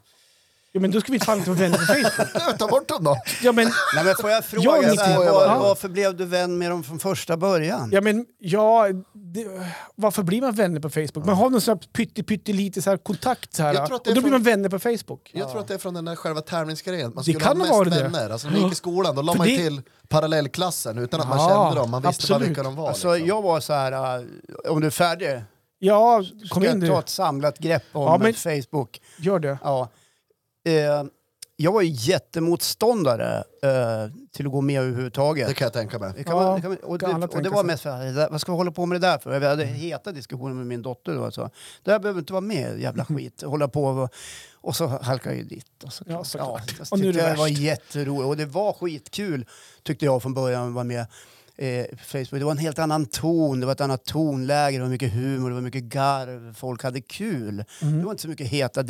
Ja, 0.73 0.81
men 0.81 0.91
då 0.91 1.01
ska 1.01 1.13
vi 1.13 1.21
fan 1.21 1.39
inte 1.39 1.51
vara 1.51 1.61
vänner 1.61 1.79
på 1.79 1.85
Facebook. 1.85 2.59
Ta 2.59 2.67
bort 2.69 2.89
dem 2.89 3.05
då! 3.05 3.17
Ja, 3.43 3.53
men, 3.53 3.71
Nej, 3.95 4.05
men 4.05 4.15
får 4.21 4.31
jag 4.31 4.45
fråga, 4.45 4.65
Jag 4.83 4.99
så 4.99 5.05
här, 5.05 5.17
var, 5.19 5.25
Ja. 5.47 5.59
varför 5.63 5.89
blev 5.89 6.17
du 6.17 6.25
vän 6.25 6.59
med 6.59 6.71
dem 6.71 6.83
från 6.85 6.99
första 6.99 7.37
början? 7.37 7.89
ja, 7.93 8.01
men 8.01 8.27
ja, 8.39 8.87
det, 9.13 9.47
varför 9.95 10.23
blir 10.23 10.41
man 10.41 10.53
vänner 10.55 10.81
på 10.81 10.91
Facebook? 10.91 11.27
Man 11.27 11.35
har 11.37 11.51
någon 11.51 11.61
sån 11.61 11.73
här 11.79 11.87
pytte, 11.93 12.23
pyttelite 12.23 12.83
så 12.83 12.91
här 12.91 12.97
kontakt 12.97 13.55
så 13.55 13.63
här, 13.63 13.73
det 13.75 13.81
och 13.81 13.89
då 13.89 13.99
blir 14.13 14.21
från- 14.23 14.31
man 14.31 14.43
vänner 14.43 14.69
på 14.69 14.79
Facebook. 14.79 15.31
Jag 15.35 15.51
tror 15.51 15.61
att 15.61 15.69
det 15.69 15.75
är 15.75 15.79
från 15.79 15.95
den 15.95 16.05
där 16.05 16.17
själva 16.17 16.41
tävlingsgrejen. 16.41 17.07
Man 17.15 17.17
Det 17.17 17.23
skulle 17.23 17.41
kan 17.41 17.49
ha 17.49 17.55
mest 17.55 17.71
varit 17.71 17.93
det. 17.93 18.03
vänner. 18.03 18.31
Alltså, 18.31 18.49
när 18.49 18.55
man 18.55 18.63
gick 18.65 18.73
i 18.73 18.77
skolan 18.77 19.17
då 19.17 19.23
la 19.23 19.35
man 19.35 19.49
ju 19.49 19.57
det- 19.57 19.63
till 19.63 19.83
parallellklassen 20.09 20.99
utan 20.99 21.21
att 21.21 21.29
man 21.29 21.39
kände 21.49 21.75
dem. 21.81 21.91
Man 21.91 22.03
visste 22.03 22.33
bara 22.33 22.39
vilka 22.39 22.63
de 22.63 22.77
var. 22.77 22.89
Alltså, 22.89 23.13
liksom. 23.15 23.29
jag 23.29 23.43
var 23.43 23.61
så 23.61 23.73
här, 23.73 23.93
äh, 24.19 24.25
om 24.73 24.81
du 24.81 24.87
är 24.87 24.91
färdig, 24.91 25.43
Ja, 25.83 26.23
ska 26.45 26.55
kom 26.55 26.63
in 26.65 26.69
jag 26.71 26.81
du. 26.81 26.89
ta 26.89 26.99
ett 26.99 27.09
samlat 27.09 27.59
grepp 27.59 27.83
om 27.93 28.03
Ja, 28.03 28.19
men- 28.19 28.35
Facebook. 28.35 29.01
Gör 29.19 29.39
det. 29.39 29.59
Ja. 29.65 29.89
Eh, 30.79 31.05
jag 31.63 31.73
var 31.73 31.83
ju 31.83 31.89
jättemotståndare 31.93 33.45
eh, 33.63 34.13
till 34.33 34.47
att 34.47 34.53
gå 34.53 34.61
med 34.61 34.81
överhuvudtaget. 34.81 35.49
Det 35.49 35.55
kan 35.55 35.65
jag 35.65 35.73
tänka 35.73 35.99
mig. 35.99 36.13
Det 36.17 36.25
kan 36.25 36.37
Ja, 36.37 36.43
man, 36.43 36.55
det 36.57 36.61
kan 36.63 36.71
man, 36.71 36.79
och, 36.83 36.99
det, 36.99 37.37
och 37.37 37.43
det 37.43 37.49
var 37.49 37.65
mest 37.65 37.83
för 37.83 37.91
här, 37.91 38.29
vad 38.31 38.41
ska 38.41 38.53
vi 38.53 38.57
hålla 38.57 38.71
på 38.71 38.87
med 38.87 39.01
det 39.01 39.07
där 39.07 39.19
för? 39.19 39.39
Vi 39.39 39.47
hade 39.47 39.65
heta 39.65 40.13
diskussioner 40.13 40.55
med 40.55 40.67
min 40.67 40.83
dotter 40.83 41.15
då. 41.15 41.31
Så. 41.31 41.51
Det 41.83 41.91
här 41.91 41.99
behöver 41.99 42.21
inte 42.21 42.33
vara 42.33 42.41
med, 42.41 42.81
jävla 42.81 43.05
skit. 43.09 43.43
Hålla 43.43 43.69
på 43.69 43.85
och, 43.85 44.11
och 44.55 44.77
så 44.77 44.87
halkar 44.87 45.31
jag 45.31 45.39
ju 45.39 45.45
dit. 45.45 45.85
Och 45.85 45.93
så, 45.93 46.05
Ja, 46.07 46.25
såklart. 46.25 46.75
jag 46.79 46.87
Och 46.91 46.99
nu 46.99 47.09
är 47.09 47.13
det 47.13 47.31
det 47.31 47.35
var 47.35 47.49
jätteroligt. 47.49 48.29
Och 48.29 48.37
det 48.37 48.47
var 48.47 48.73
skitkul 48.73 49.47
tyckte 49.83 50.05
jag 50.05 50.23
från 50.23 50.35
början 50.35 50.69
att 50.69 50.75
vara 50.75 50.85
med. 50.85 51.07
Eh, 51.57 51.85
på 51.85 52.05
Facebook. 52.05 52.31
Det 52.31 52.45
var 52.45 52.53
en 52.53 52.59
helt 52.59 52.79
annan 52.79 53.07
ton, 53.07 53.61
det 53.61 53.67
var 53.67 53.73
ett 53.73 53.81
annat 53.81 54.05
tonläge, 54.05 54.77
det 54.77 54.83
var 54.83 54.91
mycket 54.91 55.13
humor, 55.13 55.49
det 55.49 55.55
var 55.55 55.63
mycket 55.63 55.83
garv, 55.83 56.55
folk 56.55 56.83
hade 56.83 57.01
kul. 57.01 57.65
Mm. 57.83 57.99
Det 57.99 58.05
var 58.05 58.11
inte 58.11 58.23
så 58.23 58.29
mycket 58.29 58.47
heta 58.47 58.83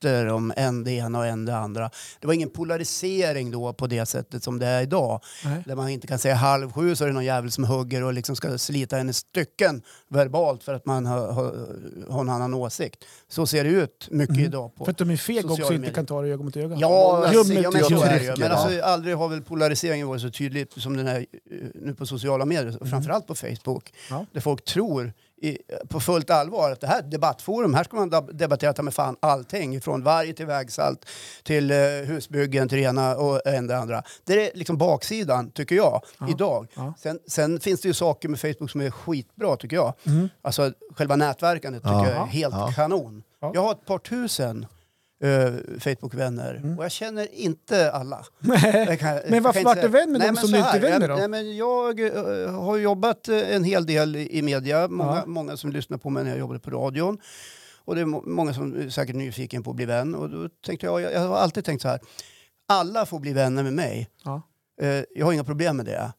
debatter 0.00 0.26
om 0.26 0.52
en 0.56 0.84
det 0.84 0.92
ena 0.92 1.18
och 1.18 1.26
en 1.26 1.44
det 1.44 1.56
andra. 1.56 1.90
Det 2.20 2.26
var 2.26 2.34
ingen 2.34 2.50
polarisering 2.50 3.50
då 3.50 3.72
på 3.72 3.86
det 3.86 4.06
sättet 4.06 4.42
som 4.44 4.58
det 4.58 4.66
är 4.66 4.82
idag. 4.82 5.20
Nej. 5.44 5.62
Där 5.66 5.74
man 5.76 5.88
inte 5.88 6.06
kan 6.06 6.18
säga 6.18 6.34
halv 6.34 6.72
sju 6.72 6.96
så 6.96 7.04
är 7.04 7.08
det 7.08 7.14
någon 7.14 7.24
jävel 7.24 7.50
som 7.50 7.64
hugger 7.64 8.02
och 8.04 8.12
liksom 8.12 8.36
ska 8.36 8.58
slita 8.58 8.98
en 8.98 9.08
i 9.10 9.12
stycken 9.12 9.82
verbalt 10.08 10.62
för 10.64 10.74
att 10.74 10.86
man 10.86 11.06
har, 11.06 11.32
har, 11.32 11.54
har 12.12 12.20
en 12.20 12.28
annan 12.28 12.54
åsikt. 12.54 13.04
Så 13.28 13.46
ser 13.46 13.64
det 13.64 13.70
ut 13.70 14.08
mycket 14.10 14.30
Mm. 14.30 14.44
idag. 14.46 14.74
På. 14.74 14.84
För 14.84 14.90
att 14.92 14.98
de 14.98 15.10
är 15.10 15.16
feg 15.16 15.50
också 15.50 15.64
och 15.64 15.72
inte 15.74 15.90
kan 15.90 16.06
ta 16.06 16.22
det 16.22 16.28
öga 16.28 16.42
mot 16.42 16.56
öga. 16.56 16.76
Ja, 16.80 17.12
Många 17.14 17.60
ja, 17.62 17.70
men 17.72 17.84
så 17.84 18.02
är 18.02 18.18
det 18.18 18.24
ju. 18.24 18.34
Men 18.38 18.52
alltså, 18.52 18.82
aldrig 18.82 19.16
har 19.16 19.28
väl 19.28 19.42
polariseringen 19.42 20.08
varit 20.08 20.22
så 20.22 20.30
tydlig 20.30 20.66
som 20.76 20.96
den 20.96 21.06
är 21.06 21.18
eh, 21.18 21.26
nu 21.74 21.94
på 21.94 22.06
sociala 22.06 22.44
medier. 22.44 22.78
och 22.82 22.88
Framförallt 22.88 23.26
på 23.26 23.34
Facebook. 23.34 23.92
Ja. 24.10 24.26
Där 24.32 24.40
folk 24.40 24.64
tror 24.64 25.12
i, 25.42 25.58
på 25.88 26.00
fullt 26.00 26.30
allvar 26.30 26.70
att 26.70 26.80
det 26.80 26.86
här 26.86 26.96
är 26.98 27.02
ett 27.02 27.10
debattforum, 27.10 27.74
här 27.74 27.84
ska 27.84 27.96
man 27.96 28.10
debattera 28.32 28.72
ta 28.72 28.82
med 28.82 28.94
fan 28.94 29.16
allting. 29.20 29.80
Från 29.80 30.02
varg 30.02 30.32
till 30.34 30.46
vägsalt 30.46 31.06
till 31.42 31.70
eh, 31.70 31.76
husbyggen 32.06 32.68
till 32.68 32.78
det 32.78 32.84
ena 32.84 33.16
och 33.16 33.46
en 33.46 33.66
det 33.66 33.78
andra. 33.78 34.02
Det 34.24 34.50
är 34.50 34.56
liksom 34.58 34.78
baksidan, 34.78 35.50
tycker 35.50 35.74
jag, 35.76 36.02
Ja. 36.18 36.28
idag. 36.30 36.66
Ja. 36.74 36.94
Sen, 36.98 37.18
sen 37.26 37.60
finns 37.60 37.80
det 37.80 37.88
ju 37.88 37.94
saker 37.94 38.28
med 38.28 38.40
Facebook 38.40 38.70
som 38.70 38.80
är 38.80 38.90
skitbra, 38.90 39.56
tycker 39.56 39.76
jag. 39.76 39.92
Mm. 40.06 40.28
Alltså 40.42 40.72
själva 40.96 41.16
nätverkandet 41.16 41.82
tycker 41.82 41.94
Ja. 41.94 42.08
jag 42.10 42.16
är 42.22 42.26
helt 42.26 42.54
kanon. 42.76 43.22
Ja. 43.40 43.50
Jag 43.54 43.62
har 43.62 43.72
ett 43.72 43.86
par 43.86 43.98
tusen 43.98 44.66
eh, 45.22 45.52
Facebook-vänner. 45.78 46.54
Mm. 46.54 46.78
Och 46.78 46.84
jag 46.84 46.90
känner 46.90 47.34
inte 47.34 47.92
alla. 47.92 48.16
Kan- 48.98 49.20
Men 49.28 49.42
varför 49.42 49.64
vart 49.64 49.80
du 49.82 49.88
vän 49.88 50.12
med 50.12 50.18
Nej, 50.18 50.28
dem 50.28 50.36
som 50.36 50.50
du 50.50 50.58
inte 50.58 50.70
är 50.70 50.80
vän 50.80 51.00
med 51.00 51.10
då? 51.10 51.16
nej, 51.16 51.28
men 51.28 51.56
Jag 51.56 52.00
eh, 52.46 52.52
har 52.60 52.76
jobbat 52.76 53.28
eh, 53.28 53.54
en 53.54 53.64
hel 53.64 53.86
del 53.86 54.16
i 54.16 54.42
media. 54.42 54.88
Många, 54.88 55.16
Ja. 55.16 55.22
många 55.26 55.56
som 55.56 55.70
lyssnar 55.72 55.98
på 55.98 56.10
mig 56.10 56.24
när 56.24 56.30
jag 56.30 56.38
jobbade 56.38 56.60
på 56.60 56.70
radion. 56.70 57.18
Och 57.84 57.94
det 57.94 58.00
är 58.00 58.04
må- 58.04 58.22
många 58.26 58.54
som 58.54 58.80
är 58.80 58.88
säkert 58.88 59.16
nyfiken 59.16 59.62
på 59.62 59.70
att 59.70 59.76
bli 59.76 59.84
vän. 59.86 60.14
Och 60.14 60.30
då 60.30 60.48
tänkte 60.66 60.86
jag, 60.86 61.00
jag, 61.00 61.12
jag 61.12 61.20
har 61.20 61.36
alltid 61.36 61.64
tänkt 61.64 61.82
så 61.82 61.88
här. 61.88 62.00
Alla 62.68 63.06
får 63.06 63.18
bli 63.18 63.32
vänner 63.32 63.62
med 63.62 63.72
mig. 63.72 64.08
Ja. 64.24 64.42
Eh, 64.82 65.02
jag 65.10 65.26
har 65.26 65.32
inga 65.32 65.44
problem 65.44 65.76
med 65.76 65.86
det. 65.86 66.12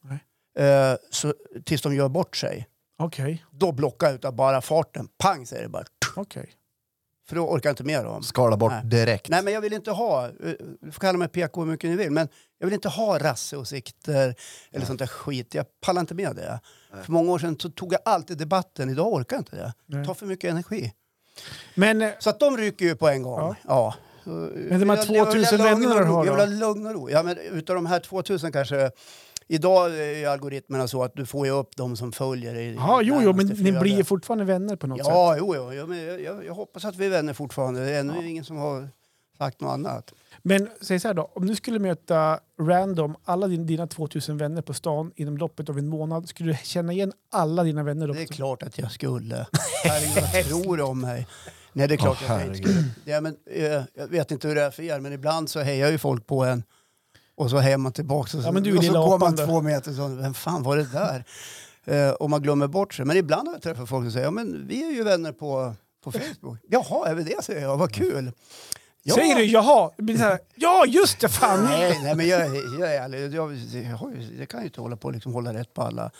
Så, 1.10 1.34
tills 1.64 1.82
de 1.82 1.94
gör 1.94 2.08
bort 2.08 2.36
sig. 2.36 2.66
Okej, 2.98 3.44
Då 3.50 3.72
blockar 3.72 4.06
jag 4.06 4.14
utav 4.14 4.34
bara 4.36 4.60
farten. 4.60 5.08
Pang 5.18 5.46
säger 5.46 5.62
det 5.62 5.68
bara. 5.68 5.84
okej. 6.16 6.50
För 7.32 7.36
då 7.36 7.48
orkar 7.48 7.68
jag 7.68 7.72
inte 7.72 7.84
med 7.84 8.04
dem. 8.04 8.22
Skala 8.22 8.56
bort 8.56 8.72
Nej. 8.72 8.84
direkt. 8.84 9.28
Nej, 9.28 9.42
men 9.42 9.52
jag 9.52 9.60
vill 9.60 9.72
inte 9.72 9.90
ha, 9.90 10.24
eh, 10.26 10.30
du 10.80 10.92
får 10.92 11.00
kalla 11.00 11.18
mig 11.18 11.28
PK 11.28 11.60
hur 11.64 11.70
mycket 11.70 11.90
ni 11.90 11.96
vill, 11.96 12.10
men 12.10 12.28
jag 12.58 12.66
vill 12.66 12.74
inte 12.74 12.88
ha 12.88 13.18
rasseåsikter 13.18 14.34
eller 14.72 14.86
sånt 14.86 14.98
där 14.98 15.06
skit. 15.06 15.54
Jag 15.54 15.66
pallar 15.80 16.00
inte 16.00 16.14
med 16.14 16.36
det. 16.36 16.60
För 17.04 17.12
många 17.12 17.32
år 17.32 17.38
sedan 17.38 17.56
så 17.60 17.70
tog 17.70 17.92
jag 17.92 18.00
alltid 18.04 18.38
debatten, 18.38 18.90
idag 18.90 19.12
orkar 19.12 19.36
jag 19.36 19.40
inte 19.40 19.56
det. 19.56 19.72
Nej. 19.86 20.00
Det 20.00 20.06
tar 20.06 20.14
för 20.14 20.26
mycket 20.26 20.50
energi. 20.50 20.92
Men 21.74 22.02
eh, 22.02 22.10
Så 22.18 22.30
att 22.30 22.40
de 22.40 22.56
ryker 22.56 22.84
ju 22.84 22.94
på 22.96 23.08
en 23.08 23.22
gång. 23.22 23.38
Ja. 23.40 23.54
Ja. 23.68 23.94
Men 24.24 24.80
de 24.80 24.90
här 24.90 24.96
Jag- 24.96 25.06
jag 25.16 25.32
vill 25.32 25.44
ha 25.44 25.52
2000 25.52 25.58
lugn 25.58 25.80
vännerna 25.80 26.00
du 26.00 26.06
har 26.06 26.26
Jag 26.26 26.32
vill 26.46 26.60
ha 26.62 26.68
lugn 26.68 26.86
och 26.86 26.94
ro. 26.94 27.10
Ja, 27.10 27.22
men 27.22 27.38
utav 27.38 27.76
de 27.76 27.86
här 27.86 28.00
2000 28.00 28.52
kanske, 28.52 28.90
idag 29.54 30.00
är 30.00 30.28
algoritmerna 30.28 30.88
så 30.88 31.04
att 31.04 31.16
du 31.16 31.26
får 31.26 31.46
ju 31.46 31.52
upp 31.52 31.76
de 31.76 31.96
som 31.96 32.12
följer 32.12 32.54
dig. 32.54 32.74
ja, 32.74 33.00
jo, 33.02 33.20
jo, 33.22 33.32
men 33.32 33.46
ni 33.46 33.72
blir 33.72 33.96
ju 33.96 34.04
fortfarande 34.04 34.44
vänner 34.44 34.76
på 34.76 34.86
något 34.86 34.98
sätt. 34.98 35.06
Ja, 35.08 35.36
jo, 35.38 35.54
jo. 35.56 35.72
Ja, 35.72 35.86
men 35.86 36.04
jag, 36.04 36.20
jag, 36.20 36.44
jag 36.44 36.54
hoppas 36.54 36.84
att 36.84 36.96
vi 36.96 37.06
är 37.06 37.10
vänner 37.10 37.32
fortfarande. 37.32 37.84
Det 37.84 37.90
är 37.90 38.00
ännu 38.00 38.28
ingen 38.28 38.44
som 38.44 38.56
har 38.56 38.88
sagt 39.38 39.60
något 39.60 39.70
annat. 39.70 40.12
Men 40.42 40.68
säg 40.80 41.00
så 41.00 41.08
här 41.08 41.14
då, 41.14 41.30
om 41.34 41.46
du 41.46 41.54
skulle 41.54 41.78
möta 41.78 42.40
random 42.60 43.16
alla 43.24 43.48
din, 43.48 43.66
dina 43.66 43.86
2000 43.86 44.36
vänner 44.36 44.62
på 44.62 44.74
stan 44.74 45.12
inom 45.16 45.36
loppet 45.36 45.68
av 45.68 45.78
en 45.78 45.88
månad, 45.88 46.28
skulle 46.28 46.52
du 46.52 46.58
känna 46.62 46.92
igen 46.92 47.12
alla 47.30 47.62
dina 47.62 47.82
vänner 47.82 48.06
då? 48.06 48.14
Det 48.14 48.22
är 48.22 48.26
klart 48.26 48.62
att 48.62 48.78
jag 48.78 48.92
skulle. 48.92 49.46
Herregud, 49.84 50.22
vad 50.32 50.44
tror 50.44 50.80
om 50.80 51.00
mig? 51.00 51.26
Nej, 51.72 51.88
det 51.88 51.94
är 51.94 51.96
klart 51.96 52.22
att 52.22 52.28
jag 52.28 52.46
inte 52.46 52.58
skulle. 52.58 52.84
Ja, 53.04 53.20
men, 53.20 53.36
eh, 53.50 53.82
jag 53.94 54.06
vet 54.08 54.30
inte 54.30 54.48
hur 54.48 54.54
det 54.54 54.62
är 54.62 54.70
för 54.70 54.82
er, 54.82 55.00
men 55.00 55.12
ibland 55.12 55.50
så 55.50 55.60
hejar 55.60 55.90
ju 55.90 55.98
folk 55.98 56.26
på 56.26 56.44
en 56.44 56.62
och 57.34 57.50
så 57.50 57.58
hejar 57.58 57.78
man 57.78 57.92
tillbaka 57.92 58.36
och 58.36 58.42
så, 58.42 58.48
Ja, 58.48 58.52
men 58.52 58.62
du 58.62 58.78
och 58.78 58.84
så 58.84 58.92
går 58.92 59.18
man 59.18 59.36
två 59.36 59.62
meter 59.62 59.92
så, 59.92 60.08
vem 60.08 60.34
fan 60.34 60.62
var 60.62 60.76
det 60.76 60.92
där? 60.92 61.24
Eh, 61.84 62.10
och 62.10 62.30
man 62.30 62.42
glömmer 62.42 62.66
bort 62.66 62.94
sig. 62.94 63.04
Men 63.04 63.16
ibland 63.16 63.48
har 63.48 63.54
jag 63.54 63.62
träffat 63.62 63.88
folk 63.88 64.04
som 64.04 64.12
säger, 64.12 64.26
ja 64.26 64.30
men 64.30 64.66
vi 64.66 64.88
är 64.88 64.92
ju 64.92 65.02
vänner 65.02 65.32
på, 65.32 65.74
på 66.04 66.12
Facebook. 66.12 66.58
Jaha, 66.68 67.08
är 67.08 67.14
vi 67.14 67.22
det? 67.22 67.44
säger 67.44 67.62
jag, 67.62 67.76
vad 67.76 67.92
kul. 67.92 68.32
Ja. 69.04 69.14
Säger 69.14 69.36
du 69.36 69.44
jaha? 69.44 69.90
Här, 70.18 70.38
ja, 70.54 70.84
just 70.86 71.20
det, 71.20 71.28
fan! 71.28 71.64
Nej, 71.64 72.00
nej 72.02 72.14
men 72.14 72.28
jag, 72.28 72.56
jag 72.80 72.94
är 72.94 73.02
ärlig. 73.02 73.34
Jag, 73.34 73.54
jag, 73.54 74.22
jag 74.38 74.48
kan 74.48 74.60
ju 74.60 74.66
inte 74.66 74.80
hålla 74.80 74.96
på 74.96 75.08
och 75.08 75.14
liksom 75.14 75.32
hålla 75.32 75.54
rätt 75.54 75.74
på 75.74 75.82
alla. 75.82 76.10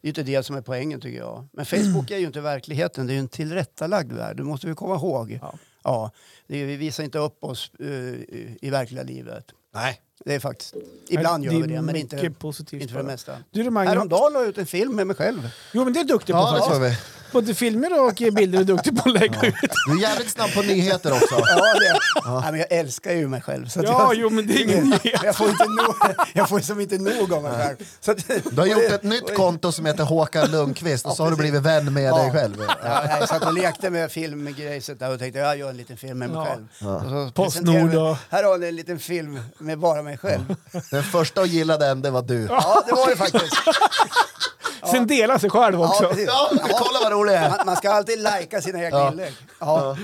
Det 0.00 0.06
är 0.06 0.08
inte 0.08 0.22
det 0.22 0.42
som 0.42 0.56
är 0.56 0.60
poängen 0.60 1.00
tycker 1.00 1.18
jag. 1.18 1.48
Men 1.52 1.66
Facebook 1.66 2.10
är 2.10 2.18
ju 2.18 2.26
inte 2.26 2.40
verkligheten, 2.40 3.06
det 3.06 3.12
är 3.12 3.14
ju 3.14 3.20
en 3.20 3.28
tillrättalagd 3.28 4.12
värld. 4.12 4.36
Det 4.36 4.42
måste 4.44 4.66
vi 4.66 4.74
komma 4.74 4.94
ihåg. 4.94 5.38
Ja. 5.42 5.54
Ja. 5.82 6.10
vi 6.46 6.76
visar 6.76 7.04
inte 7.04 7.18
upp 7.18 7.44
oss 7.44 7.70
i, 7.78 8.58
i 8.60 8.70
verkliga 8.70 9.02
livet. 9.02 9.44
Nej. 9.74 10.00
Det 10.24 10.34
är 10.34 10.40
faktiskt, 10.40 10.74
ibland 11.08 11.44
gör 11.44 11.52
vi 11.52 11.66
det, 11.74 11.82
men 11.82 11.96
inte, 11.96 12.16
mycket 12.16 12.38
positivt 12.38 12.82
inte 12.82 12.92
för 12.92 12.98
det 12.98 13.04
bara. 13.04 13.12
mesta. 13.12 13.32
Du 13.50 13.62
då, 13.62 13.70
Mange, 13.70 13.88
Häromdagen 13.90 14.32
la 14.32 14.38
jag 14.40 14.48
ut 14.48 14.58
en 14.58 14.66
film 14.66 14.96
med 14.96 15.06
mig 15.06 15.16
själv. 15.16 15.50
Jo, 15.72 15.84
men 15.84 15.92
det 15.92 16.00
är 16.00 16.04
du 16.04 16.08
duktig 16.12 16.34
på 16.34 16.38
Ja, 16.40 16.52
det 16.52 16.58
faktiskt. 16.78 17.00
vi. 17.04 17.18
Både 17.32 17.54
filmer 17.54 18.06
och 18.06 18.14
bilder 18.34 18.58
är 18.60 18.64
du 18.64 18.72
duktig 18.74 18.96
på 19.02 19.08
att 19.08 19.20
lägga 19.20 19.46
ut. 19.46 19.54
Du 19.86 19.92
är 19.98 20.00
jävligt 20.02 20.30
snabb 20.30 20.52
på 20.54 20.62
nyheter 20.62 21.12
också. 21.12 21.34
Ja, 21.48 21.74
det, 21.74 21.98
Nej, 22.40 22.50
men 22.50 22.60
jag 22.60 22.72
älskar 22.72 23.12
ju 23.12 23.28
mig 23.28 23.40
själv. 23.40 23.66
Så 23.68 23.80
att 23.80 23.86
Ja, 23.86 24.00
jag, 24.00 24.14
jo, 24.14 24.30
men 24.30 24.46
det 24.46 24.52
är 24.54 24.64
ingen 24.64 24.84
nyhet. 25.04 25.20
jag 25.24 25.36
får 25.36 25.48
inte 25.48 25.64
nog, 25.64 25.94
jag 26.34 26.48
får 26.48 26.60
som 26.60 26.80
inte 26.80 26.98
nog 26.98 27.32
av 27.32 27.42
mig 27.42 27.52
själv. 27.52 27.76
Så 28.00 28.10
att, 28.10 28.26
Du 28.50 28.60
har 28.60 28.66
gjort 28.66 28.82
ett 28.92 29.02
nytt 29.02 29.34
konto 29.36 29.72
som 29.72 29.86
heter 29.86 30.04
Håkan 30.04 30.50
Lundqvist 30.50 31.06
och 31.06 31.12
så 31.16 31.22
har 31.24 31.30
du 31.30 31.36
blivit 31.36 31.62
vän 31.62 31.92
med 31.94 32.12
dig 32.14 32.30
själv. 32.32 32.56
Ja, 32.84 33.18
jag 33.18 33.28
satt 33.28 33.44
och 33.46 33.52
lekte 33.52 33.90
med 33.90 34.10
filmgrejset 34.12 34.98
där 34.98 35.12
och 35.12 35.18
tänkte 35.18 35.38
jag 35.38 35.58
gör 35.58 35.70
en 35.70 35.76
liten 35.76 35.96
film 35.96 36.18
med 36.18 36.30
mig 36.30 36.38
Ja. 36.38 36.46
själv. 36.46 36.66
Och 36.94 37.02
så 37.26 37.30
Postnord 37.34 37.90
vi- 37.90 37.96
och- 37.96 38.16
Här 38.30 38.44
har 38.44 38.58
ni 38.58 38.66
en 38.68 38.76
liten 38.76 38.98
film 38.98 39.40
med 39.58 39.78
bara 39.78 40.02
mig 40.02 40.07
själv. 40.16 40.54
Den 40.90 41.02
första 41.02 41.40
att 41.40 41.48
gilla 41.48 41.76
den, 41.76 42.02
det 42.02 42.10
var 42.10 42.22
du. 42.22 42.42
Ja, 42.50 42.82
det 42.86 42.92
var 42.92 43.10
det 43.10 43.16
faktiskt. 43.16 43.54
Sen 44.90 45.06
dela 45.06 45.38
sig 45.38 45.50
själv 45.50 45.82
också. 45.82 46.02
Ja, 46.02 46.08
precis. 46.08 46.26
Ja, 46.26 46.50
kolla 46.60 46.98
vad 47.02 47.12
rolig 47.12 47.32
jag 47.32 47.40
är! 47.42 47.48
Man, 47.50 47.58
man 47.66 47.76
ska 47.76 47.90
alltid 47.90 48.18
lajka 48.22 48.60
sina 48.60 48.84
egna 48.84 48.98
Ja. 48.98 49.10
inlägg. 49.10 49.32
Ja. 49.60 49.96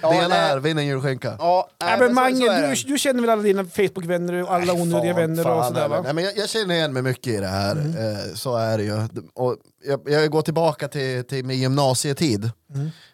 Det 0.00 0.06
ena 0.16 0.28
nej. 0.28 0.60
vinn 0.60 0.78
en 0.78 0.86
julskinka. 0.86 1.36
Ja, 1.38 1.68
Ja, 1.78 1.86
nej, 1.86 1.98
men 1.98 2.08
så- 2.08 2.14
så 2.14 2.20
Mange, 2.20 2.52
är 2.52 2.62
du, 2.62 2.74
det. 2.74 2.82
du 2.88 2.98
känner 2.98 3.20
väl 3.20 3.30
alla 3.30 3.42
dina 3.42 3.64
Facebook-vänner 3.64 4.42
och 4.42 4.54
alla 4.54 4.72
onödiga 4.72 5.14
Fan, 5.14 5.20
vänner 5.22 5.46
och 5.50 5.64
sådär 5.64 5.88
va? 5.88 6.00
Nej, 6.04 6.12
men 6.14 6.24
jag, 6.24 6.36
jag 6.36 6.48
känner 6.48 6.74
igen 6.74 6.92
mig 6.92 7.02
mycket 7.02 7.26
i 7.32 7.36
det 7.36 7.46
här, 7.46 7.76
eh, 7.76 8.34
så 8.34 8.56
är 8.56 8.78
det 8.78 8.84
ju. 8.84 9.08
Och 9.34 9.56
jag, 9.84 10.00
jag 10.06 10.30
går 10.30 10.42
tillbaka 10.42 10.88
till, 10.88 11.24
till 11.24 11.44
min 11.44 11.58
gymnasietid. 11.60 12.50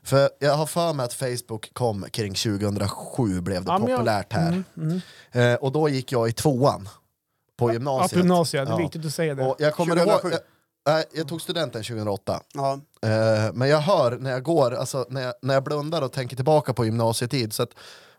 För 0.05 0.31
jag 0.39 0.55
har 0.55 0.67
för 0.67 0.93
mig 0.93 1.05
att 1.05 1.15
Facebook 1.15 1.71
kom 1.75 2.07
kring 2.11 2.35
2007, 2.35 3.41
blev 3.41 3.65
det 3.65 3.71
Ja, 3.71 3.79
men 3.79 3.89
jag- 3.89 3.99
populärt 3.99 4.33
här. 4.33 4.49
Mm, 4.49 4.65
mm. 4.77 5.01
Eh, 5.53 5.55
och 5.55 5.73
då 5.73 5.89
gick 5.89 6.13
jag 6.13 6.28
i 6.29 6.33
tvåan 6.33 6.89
på 7.59 7.69
Ja, 7.69 7.73
gymnasiet. 7.73 8.13
på 8.13 8.19
gymnasiet. 8.19 8.67
Det 8.67 8.71
är 8.73 8.79
Ja. 8.79 8.83
viktigt 8.85 9.07
att 9.07 9.13
säga 9.15 9.35
det. 9.35 9.45
Och 9.47 9.57
jag 9.59 9.75
kommer 9.75 9.97
2007. 9.97 10.29
ihåg... 10.29 10.33
Jag, 10.35 10.95
nej, 10.95 11.05
jag 11.15 11.29
tog 11.29 11.41
studenten 11.43 11.83
2008. 11.83 12.41
Ja. 12.55 12.73
Eh, 13.03 13.53
men 13.53 13.69
jag 13.69 13.79
hör 13.79 14.17
när 14.19 14.31
jag 14.31 14.43
går, 14.43 14.75
alltså 14.75 15.07
när 15.09 15.21
jag, 15.23 15.35
när 15.43 15.55
jag 15.55 15.65
blundar 15.65 16.03
och 16.03 16.13
tänker 16.13 16.37
tillbaka 16.37 16.73
på 16.75 16.85
gymnasietid, 16.85 17.53
så 17.53 17.63
att 17.63 17.71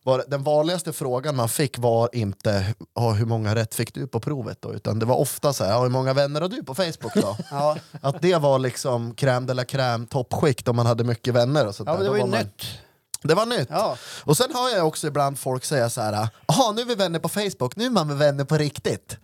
var, 0.03 0.23
den 0.27 0.43
vanligaste 0.43 0.93
frågan 0.93 1.35
man 1.35 1.49
fick 1.49 1.77
var 1.79 2.09
inte 2.13 2.73
"Ja, 2.95 3.11
hur 3.11 3.25
många 3.25 3.55
rätt 3.55 3.75
fick 3.75 3.93
du 3.93 4.07
på 4.07 4.19
provet 4.19 4.57
då, 4.61 4.73
utan 4.73 4.99
det 4.99 5.05
var 5.05 5.15
ofta 5.15 5.53
så 5.53 5.63
här, 5.63 5.71
"Ja, 5.71 5.81
hur 5.81 5.89
många 5.89 6.13
vänner 6.13 6.41
har 6.41 6.49
du 6.49 6.63
på 6.63 6.75
Facebook 6.75 7.13
då? 7.15 7.37
Ja. 7.51 7.77
att 8.01 8.21
det 8.21 8.35
var 8.35 8.59
liksom 8.59 9.13
crème 9.15 9.45
de 9.45 9.53
la 9.53 9.63
crème, 9.63 10.07
toppskikt 10.07 10.67
om 10.67 10.75
man 10.75 10.85
hade 10.85 11.03
mycket 11.03 11.33
vänner 11.33 11.67
och 11.67 11.75
sånt 11.75 11.89
ja, 11.89 11.95
där. 11.95 12.03
det 12.03 12.09
var 12.09 12.17
ju 12.17 12.25
man, 12.25 12.39
nytt. 12.39 12.63
Det 13.23 13.33
var 13.35 13.45
nytt. 13.45 13.67
Ja. 13.71 13.97
Och 14.23 14.37
sen 14.37 14.47
hör 14.55 14.69
jag 14.75 14.87
också 14.87 15.07
ibland 15.07 15.39
folk 15.39 15.65
säga 15.65 15.89
så 15.89 16.01
här, 16.01 16.27
jaha 16.47 16.71
nu 16.71 16.81
är 16.81 16.85
vi 16.85 16.95
vänner 16.95 17.19
på 17.19 17.29
Facebook, 17.29 17.75
nu 17.75 17.85
är 17.85 17.89
man 17.89 18.17
vänner 18.17 18.43
på 18.45 18.57
riktigt. 18.57 19.17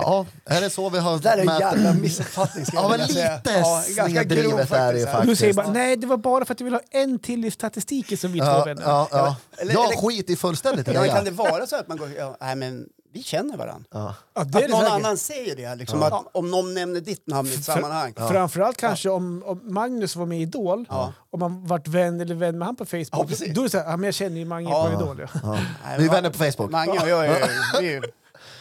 Ja, 0.00 0.26
är 0.44 0.60
det 0.60 0.70
så 0.70 0.90
vi 0.90 0.98
har 0.98 1.12
Det 1.16 1.22
där 1.22 1.36
är 1.38 1.50
en 1.54 1.58
jävla 1.60 1.92
missuppfattning 1.92 2.66
ska 2.66 2.76
Ja, 2.76 2.82
jag 2.82 2.90
men 2.98 3.00
lite 3.08 3.40
Ja, 3.44 3.82
ganska 3.96 4.24
grov 4.24 4.40
snedrivet 4.42 4.72
är 4.72 4.92
det 4.92 4.98
ju 4.98 5.06
faktiskt. 5.06 5.26
Du 5.28 5.36
säger 5.36 5.52
bara, 5.54 5.70
nej 5.70 5.96
det 5.96 6.06
var 6.06 6.16
bara 6.16 6.44
för 6.44 6.52
att 6.52 6.58
du 6.58 6.64
vill 6.64 6.72
ha 6.74 6.80
en 6.90 7.18
till 7.18 7.44
i 7.44 7.50
statistiken 7.50 8.18
som 8.18 8.32
vi 8.32 8.38
två 8.40 8.46
Ja, 8.46 8.64
vänner. 8.64 8.82
ja, 8.82 9.08
ja. 9.10 9.36
Eller- 9.58 9.72
jag 9.72 9.84
eller- 9.92 9.96
skiter 10.02 10.36
fullständigt 10.36 10.88
i 10.88 10.90
Ja, 10.90 11.00
det. 11.00 11.06
men 11.06 11.08
kan 11.16 11.24
Ja. 11.24 11.30
det 11.30 11.36
vara 11.36 11.66
så 11.66 11.76
att 11.76 11.88
man 11.88 11.96
går, 11.96 12.10
ja, 12.18 12.36
nej 12.40 12.56
men 12.56 12.86
vi 13.12 13.22
känner 13.22 13.56
varandra? 13.56 13.84
Ja. 13.90 14.14
Ja, 14.34 14.40
Att 14.42 14.52
någon 14.52 14.62
säkert. 14.62 14.90
annan 14.90 15.16
säger 15.18 15.56
det, 15.56 15.74
liksom, 15.74 16.02
att 16.02 16.26
om 16.32 16.50
någon 16.50 16.74
nämner 16.74 17.00
ditt 17.00 17.26
namn 17.26 17.48
i 17.48 17.54
ett 17.54 17.64
sammanhang. 17.64 18.14
Framförallt 18.16 18.76
kanske 18.76 19.08
om, 19.10 19.42
om 19.46 19.60
Magnus 19.64 20.16
var 20.16 20.26
med 20.26 20.38
i 20.38 20.42
Idol, 20.42 20.84
Ja. 20.88 21.12
om 21.30 21.40
man 21.40 21.66
varit 21.66 21.88
vän 21.88 22.20
eller 22.20 22.34
vän 22.34 22.58
med 22.58 22.66
han 22.66 22.76
på 22.76 22.84
Ja, 22.90 23.04
Facebook, 23.04 23.38
då 23.54 23.60
är 23.60 23.64
det 23.64 23.70
så 23.70 23.78
här, 23.78 23.84
ja, 23.90 23.96
men 23.96 24.04
jag 24.04 24.14
känner 24.14 24.36
ju 24.38 24.44
Mange 24.44 24.70
Ja. 24.70 24.86
på 24.86 25.02
Idol. 25.02 25.20
Ja. 25.20 25.40
Ja. 25.42 25.52
Nej, 25.84 25.98
Vi 25.98 26.04
är 26.06 26.10
vänner 26.10 26.30
på 26.30 26.38
Facebook. 26.38 26.70
Mange 26.70 26.90
och 27.00 27.08
jag 27.08 27.26
är 27.26 27.48
vi 27.80 27.94
är- 27.96 28.04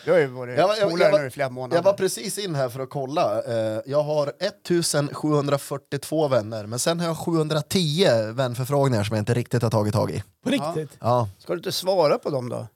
vi 0.06 0.12
har 0.14 0.20
ju 0.20 0.28
varit 0.28 0.58
Jag 0.58 0.70
jag- 0.70 0.78
jag 1.00 1.12
var- 1.12 1.20
nu 1.20 1.28
i 1.28 1.30
flera 1.30 1.50
månader. 1.50 1.76
Jag 1.78 1.84
var 1.84 1.94
precis 1.94 2.38
in 2.38 2.56
här 2.56 2.70
för 2.70 2.80
att 2.80 2.90
kolla. 2.90 3.42
Eh, 3.44 3.82
Jag 3.86 4.04
har 4.04 4.34
1742 4.40 6.28
vänner, 6.28 6.66
men 6.66 6.80
sen 6.80 7.00
har 7.00 7.08
jag 7.08 7.18
710 7.18 8.08
vänförfrågningar 8.34 9.04
som 9.04 9.16
jag 9.16 9.22
inte 9.22 9.34
riktigt 9.34 9.64
har 9.64 9.70
tagit 9.70 9.94
tag 9.94 10.12
i. 10.12 10.24
På 10.44 10.50
riktigt. 10.50 10.98
Ja. 11.00 11.30
Ska 11.40 11.54
du 11.54 11.58
inte 11.60 11.72
svara 11.72 12.18
på 12.18 12.30
dem 12.30 12.50
då? 12.50 12.68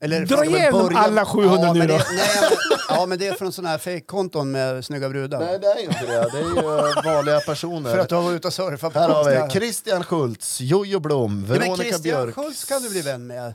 Eller 0.00 0.26
Dra 0.26 0.44
igenom 0.44 0.82
börja- 0.86 0.98
alla 0.98 1.24
700 1.24 1.66
ja, 1.66 1.72
nu 1.72 1.78
men 1.78 1.88
då. 1.88 1.94
det, 1.98 2.04
nej, 2.12 2.28
men, 2.40 2.78
ja, 2.88 3.06
men 3.06 3.18
det 3.18 3.26
är 3.26 3.34
från 3.34 3.52
sådana 3.52 3.68
här 3.68 3.78
fejkkonton 3.78 4.50
med 4.50 4.84
snygga 4.84 5.08
brudar. 5.08 5.40
Nej 5.40 5.58
det 5.58 5.66
är 5.66 5.78
inte 5.84 6.06
det, 6.06 6.28
det 6.32 6.38
är 6.38 6.42
ju 6.42 7.02
vanliga 7.14 7.40
personer. 7.40 7.90
För 7.90 7.98
att 7.98 8.08
du 8.08 8.14
har 8.14 8.22
varit 8.22 8.36
ute 8.36 8.46
och 8.48 8.52
surfat 8.54 8.92
på 8.92 8.98
Här 8.98 9.08
har 9.08 9.44
vi 9.46 9.50
Christian 9.50 10.04
Schultz, 10.04 10.60
Jojo 10.60 11.00
Blom, 11.00 11.44
Ja, 11.48 11.48
men 11.52 11.58
Veronica 11.60 11.76
Christian 11.82 12.02
Björk. 12.02 12.34
Schultz 12.34 12.64
kan 12.64 12.82
du 12.82 12.90
bli 12.90 13.02
vän 13.02 13.26
med. 13.26 13.54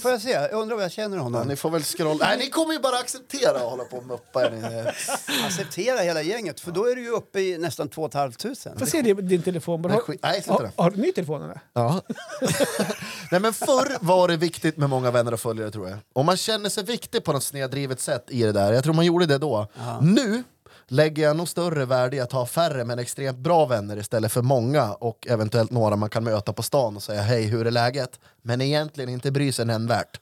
Får 0.00 0.10
jag 0.10 0.20
se? 0.20 0.30
Jag 0.30 0.52
undrar 0.52 0.76
om 0.76 0.82
jag 0.82 0.92
känner 0.92 1.16
Ja, 1.16 1.22
honom. 1.22 1.48
ni 1.48 1.56
får 1.56 1.70
väl 1.70 1.82
scrolla. 1.82 2.26
Nej, 2.26 2.38
ni 2.38 2.50
kommer 2.50 2.72
ju 2.72 2.78
bara 2.80 2.96
acceptera 2.98 3.56
att 3.56 3.70
hålla 3.70 3.84
på 3.84 3.96
och 3.96 4.06
muppa 4.06 4.44
er. 4.46 4.86
Acceptera 5.46 5.98
hela 5.98 6.22
gänget, 6.22 6.60
för 6.60 6.70
då 6.72 6.86
är 6.90 6.94
du 6.96 7.02
ju 7.02 7.10
uppe 7.10 7.40
i 7.40 7.58
nästan 7.58 7.88
2 7.88 8.10
500. 8.12 8.32
Får 8.78 8.86
se 8.86 9.02
din, 9.02 9.28
din 9.28 9.42
telefon. 9.42 9.82
Bara, 9.82 9.88
Nej, 9.88 9.96
har, 9.96 10.02
skit- 10.02 10.20
Nej, 10.22 10.44
har, 10.48 10.62
det. 10.62 10.72
har 10.76 10.90
du 10.90 10.96
ny 10.96 11.12
telefon 11.12 11.42
eller? 11.42 11.60
Ja. 11.72 12.00
Nej 13.30 13.40
men 13.40 13.52
förr 13.52 13.96
var 14.00 14.28
det 14.28 14.36
viktigt 14.36 14.76
med 14.76 14.90
många 14.90 15.10
vänner 15.10 15.32
och 15.34 15.40
följare 15.40 15.70
tror 15.70 15.88
jag. 15.88 15.98
Om 16.12 16.26
man 16.26 16.36
känner 16.36 16.68
sig 16.68 16.84
viktig 16.84 17.24
på 17.24 17.32
något 17.32 17.42
snedrivet 17.44 18.00
sätt 18.00 18.24
i 18.28 18.42
det 18.42 18.52
där, 18.52 18.72
jag 18.72 18.84
tror 18.84 18.94
man 18.94 19.04
gjorde 19.04 19.26
det 19.26 19.38
då. 19.38 19.66
Nu 20.02 20.42
lägger 20.90 21.22
jag 21.22 21.36
nog 21.36 21.48
större 21.48 21.84
värde 21.84 22.16
i 22.16 22.20
att 22.20 22.32
ha 22.32 22.46
färre 22.46 22.84
men 22.84 22.98
extremt 22.98 23.38
bra 23.38 23.66
vänner 23.66 23.96
istället 23.96 24.32
för 24.32 24.42
många 24.42 24.92
och 24.92 25.26
eventuellt 25.30 25.70
några 25.70 25.96
man 25.96 26.10
kan 26.10 26.24
möta 26.24 26.52
på 26.52 26.62
stan 26.62 26.96
och 26.96 27.02
säga 27.02 27.22
hej 27.22 27.42
hur 27.42 27.66
är 27.66 27.70
läget? 27.70 28.20
Men 28.42 28.60
egentligen 28.60 29.10
inte 29.10 29.30
bry 29.30 29.52
sig 29.52 29.64
nämnvärt. 29.64 30.20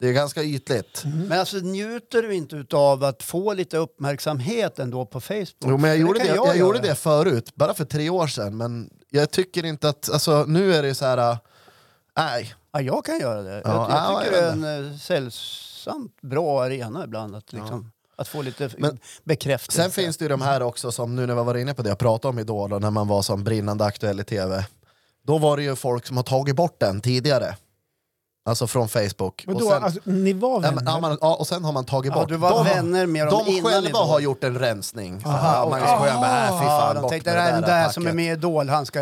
Det 0.00 0.08
är 0.08 0.12
ganska 0.12 0.42
ytligt. 0.42 1.02
Men 1.28 1.40
alltså 1.40 1.56
njuter 1.56 2.22
du 2.22 2.34
inte 2.34 2.76
av 2.76 3.04
att 3.04 3.22
få 3.22 3.54
lite 3.54 3.76
uppmärksamhet 3.76 4.78
ändå 4.78 5.06
på 5.06 5.20
Facebook? 5.20 5.64
Jo, 5.64 5.76
men 5.76 5.90
jag 5.90 5.98
gjorde, 5.98 6.18
det, 6.18 6.26
kan 6.26 6.36
jag, 6.36 6.56
gjorde 6.56 6.78
göra. 6.78 6.88
det 6.88 6.94
förut, 6.94 7.54
bara 7.54 7.74
för 7.74 7.84
tre 7.84 8.10
år 8.10 8.26
sedan, 8.26 8.56
men 8.56 8.90
jag 9.10 9.30
tycker 9.30 9.64
inte 9.64 9.88
att, 9.88 10.10
alltså 10.10 10.44
nu 10.48 10.74
är 10.74 10.82
det 10.82 10.94
så 10.94 11.04
här, 11.04 11.30
äh, 11.30 11.38
nej. 12.16 12.54
Ja, 12.72 12.80
jag 12.80 13.04
kan 13.04 13.18
göra 13.18 13.42
det. 13.42 13.62
Ja, 13.64 13.70
jag, 13.70 13.90
ja, 13.90 14.12
jag 14.12 14.24
tycker 14.24 14.36
jag 14.36 14.58
det 14.58 14.66
är 14.66 14.76
en 14.76 14.92
eh, 14.92 14.98
sällsamt 14.98 16.20
bra 16.22 16.62
arena 16.62 17.04
ibland 17.04 17.36
att, 17.36 17.52
liksom, 17.52 17.90
att 18.16 18.28
få 18.28 18.42
lite 18.42 18.70
Men- 18.78 18.98
bekräftelse. 19.24 19.82
Sen 19.82 19.90
finns 19.90 20.16
det 20.16 20.24
ju 20.24 20.28
de 20.28 20.42
här 20.42 20.62
också 20.62 20.92
som 20.92 21.16
nu 21.16 21.26
när 21.26 21.34
vi 21.34 21.42
var 21.42 21.54
inne 21.56 21.74
på 21.74 21.82
det 21.82 21.88
jag 21.88 21.98
pratade 21.98 22.30
om 22.32 22.38
Idol 22.38 22.72
och 22.72 22.80
när 22.80 22.90
man 22.90 23.08
var 23.08 23.22
som 23.22 23.44
brinnande 23.44 23.84
aktuell 23.84 24.20
i 24.20 24.24
tv. 24.24 24.64
Då 25.26 25.38
var 25.38 25.56
det 25.56 25.62
ju 25.62 25.76
folk 25.76 26.06
som 26.06 26.16
har 26.16 26.24
tagit 26.24 26.56
bort 26.56 26.76
den 26.80 27.00
tidigare. 27.00 27.56
Alltså 28.48 28.66
från 28.66 28.88
Facebook. 28.88 29.44
Men 29.46 29.54
och, 29.54 29.60
då, 29.60 29.68
sen, 29.70 29.84
alltså, 29.84 30.00
ni 30.04 30.32
var 30.32 30.50
ja, 30.50 30.58
vänner? 30.58 30.82
ja, 30.86 31.00
man, 31.00 31.18
ja, 31.20 31.34
och 31.34 31.46
sen 31.46 31.64
har 31.64 31.72
man 31.72 31.84
tagit 31.84 32.12
ja, 32.14 32.20
bort. 32.20 32.28
du 32.28 32.36
var 32.36 32.64
de, 32.64 32.64
vänner 32.64 33.06
med 33.06 33.26
dem 33.26 33.42
de 33.46 33.52
innan 33.52 33.70
själva 33.72 33.88
Idol. 33.88 34.06
har 34.08 34.20
gjort 34.20 34.44
en 34.44 34.58
rensning. 34.58 35.22
Aha, 35.26 35.52
ja, 35.54 35.62
och- 35.64 35.70
Magnus 35.70 35.88
Sjöberg, 35.90 36.48
fy 36.48 36.64
Ja, 36.64 36.80
fan, 36.80 36.94
de 36.94 37.00
bort 37.02 37.10
tänkte 37.10 37.30
med 37.34 37.54
det 37.54 37.60
det 37.60 37.66
där, 37.66 37.66
där 37.84 37.88
som 37.88 38.02
är 38.02 38.06
packet." 38.06 38.16
med 38.16 38.24
i 38.26 38.30
Idol, 38.30 38.68
han 38.68 38.86
ska, 38.86 39.00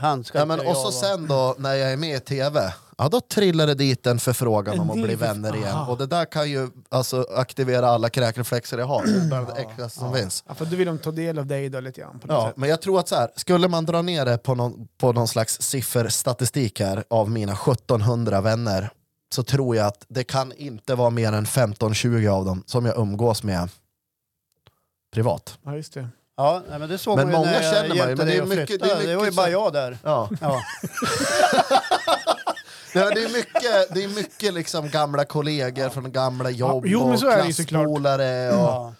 han 0.00 0.24
ska 0.24 0.38
Ja, 0.38 0.44
men, 0.44 0.60
och 0.60 0.76
så 0.76 0.92
sen 0.92 1.26
då 1.26 1.54
när 1.58 1.74
jag 1.74 1.92
är 1.92 1.96
med 1.96 2.16
i 2.16 2.20
tv, 2.20 2.72
ja 2.98 3.08
då 3.08 3.20
trillar 3.20 3.66
det 3.66 3.74
dit 3.74 4.06
en 4.06 4.18
förfrågan 4.18 4.80
om 4.80 4.90
att 4.90 4.96
bli 5.02 5.14
vänner 5.14 5.56
igen. 5.56 5.68
Aha. 5.76 5.92
Och 5.92 5.98
det 5.98 6.06
där 6.06 6.24
kan 6.24 6.50
ju 6.50 6.68
alltså, 6.88 7.26
aktivera 7.36 7.86
alla 7.88 8.08
kräkreflexer 8.10 8.78
jag 8.78 8.86
har. 8.86 9.28
Bland 9.28 9.46
det 9.46 9.52
äckligaste 9.52 9.98
som 9.98 10.14
finns. 10.14 10.44
Ja, 10.48 10.54
för 10.54 10.64
då 10.64 10.76
vill 10.76 10.86
de 10.86 10.98
ta 10.98 11.10
del 11.10 11.38
av 11.38 11.46
dig 11.46 11.68
då 11.68 11.80
lite 11.80 12.00
grann. 12.00 12.18
På 12.18 12.26
något 12.26 12.34
Ja, 12.36 12.48
sätt. 12.48 12.56
men 12.56 12.68
jag 12.68 12.82
tror 12.82 13.00
att 13.00 13.08
så 13.08 13.14
här, 13.14 13.30
skulle 13.36 13.68
man 13.68 13.84
dra 13.86 14.02
ner 14.02 14.24
det 14.24 14.38
på 14.38 14.54
någon, 14.54 14.88
på 14.98 15.12
någon 15.12 15.28
slags 15.28 15.62
sifferstatistik 15.62 16.80
här 16.80 17.04
av 17.10 17.30
mina 17.30 17.52
1700 17.52 18.40
vänner 18.40 18.90
så 19.34 19.42
tror 19.42 19.76
jag 19.76 19.86
att 19.86 20.04
det 20.08 20.24
kan 20.24 20.52
inte 20.52 20.94
vara 20.94 21.10
mer 21.10 21.32
än 21.32 21.44
15-20 21.46 22.28
av 22.28 22.44
dem 22.44 22.62
som 22.66 22.86
jag 22.86 22.98
umgås 22.98 23.42
med 23.42 23.68
privat. 25.14 25.58
Ja, 25.64 25.76
just 25.76 25.94
det. 25.94 26.08
Ja, 26.36 26.62
nej, 26.70 26.78
men 26.78 26.88
det 26.88 26.98
såg 26.98 27.16
Men 27.16 27.26
man 27.26 27.32
ju 27.32 27.38
många 27.38 27.50
när 27.50 27.62
jag 27.62 27.74
känner 27.74 27.88
man 27.88 28.08
ju, 28.08 28.16
men 28.16 28.26
det 28.26 28.36
är 28.36 28.44
mycket- 28.46 28.80
det 28.80 28.90
är 28.90 29.06
Det 29.06 29.16
var 29.16 29.24
ju 29.24 29.30
mycket 29.30 29.36
bara 29.36 29.50
jag 29.50 29.72
där. 29.72 29.98
Ja. 30.04 30.30
Ja. 30.40 30.60
Det 32.96 33.00
är, 33.02 33.14
det 33.14 33.24
är 33.24 33.32
mycket, 33.32 33.94
det 33.94 34.04
är 34.04 34.08
mycket 34.08 34.54
liksom 34.54 34.88
gamla 34.88 35.24
kollegor 35.24 35.88
från 35.88 36.12
gamla 36.12 36.50
jobb 36.50 36.86
Ja, 36.86 36.90
jo, 36.92 37.08
men 37.08 37.18
så 37.18 37.26
och 37.28 37.34
klasspolare. 37.66 38.48
Och, 38.52 38.56
Ja. 38.58 38.94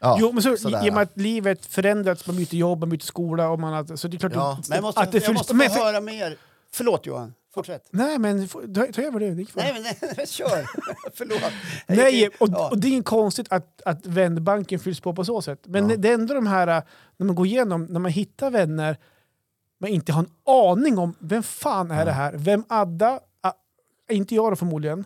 ja, 0.00 0.16
jo, 0.20 0.32
men 0.32 0.42
så, 0.42 0.56
sådär. 0.56 0.86
i 0.86 0.90
och 0.90 0.94
med 0.94 1.02
att 1.02 1.16
livet 1.18 1.66
förändrats, 1.66 2.26
man 2.26 2.36
byter 2.36 2.54
jobb, 2.54 2.80
man 2.80 2.88
byter 2.88 3.00
skola, 3.00 3.48
och 3.48 3.58
man, 3.60 3.96
så 3.98 4.08
det 4.08 4.16
är 4.16 4.18
klart 4.18 4.32
Ja. 4.34 4.52
att, 4.52 4.68
Men 4.68 4.76
jag 4.76 4.82
måste, 4.82 5.00
att 5.00 5.12
det 5.12 5.24
jag 5.24 5.34
måste 5.34 5.54
men 5.54 5.68
få 5.68 5.74
för- 5.74 5.84
höra 5.84 6.00
mer. 6.00 6.36
Förlåt 6.74 7.06
Johan, 7.06 7.34
fortsätt. 7.54 7.88
Nej, 7.90 8.18
men 8.18 8.48
ta, 8.48 8.60
ta 8.94 9.02
över 9.02 9.10
bra. 9.10 9.20
Nej, 9.62 9.72
men 9.72 9.82
nej, 10.16 10.26
kör. 10.26 10.66
Förlåt. 11.14 11.40
Jag 11.86 11.96
Nej, 11.96 12.28
och, 12.40 12.48
ja. 12.52 12.68
och 12.70 12.78
det 12.78 12.96
är 12.98 13.02
konstigt 13.02 13.46
att, 13.50 13.82
att 13.84 14.06
vänbanken 14.06 14.78
fylls 14.78 15.00
på 15.00 15.14
på 15.14 15.24
så 15.24 15.42
sätt. 15.42 15.60
Men 15.66 15.90
Ja. 15.90 15.96
det 15.96 16.08
är 16.08 16.14
ändå 16.14 16.34
de 16.34 16.46
här, 16.46 16.66
äh, 16.68 16.82
när 17.16 17.26
man 17.26 17.34
går 17.36 17.46
igenom, 17.46 17.84
när 17.84 18.00
man 18.00 18.10
hittar 18.10 18.50
vänner, 18.50 18.96
man 19.80 19.90
inte 19.90 20.12
har 20.12 20.20
en 20.22 20.30
aning 20.46 20.98
om 20.98 21.14
vem 21.18 21.42
fan 21.42 21.90
är 21.90 22.04
det 22.04 22.12
här? 22.12 22.32
Vem 22.36 22.64
Adda? 22.68 23.20
Inte 24.12 24.34
jag 24.34 24.52
då 24.52 24.56
förmodligen. 24.56 25.04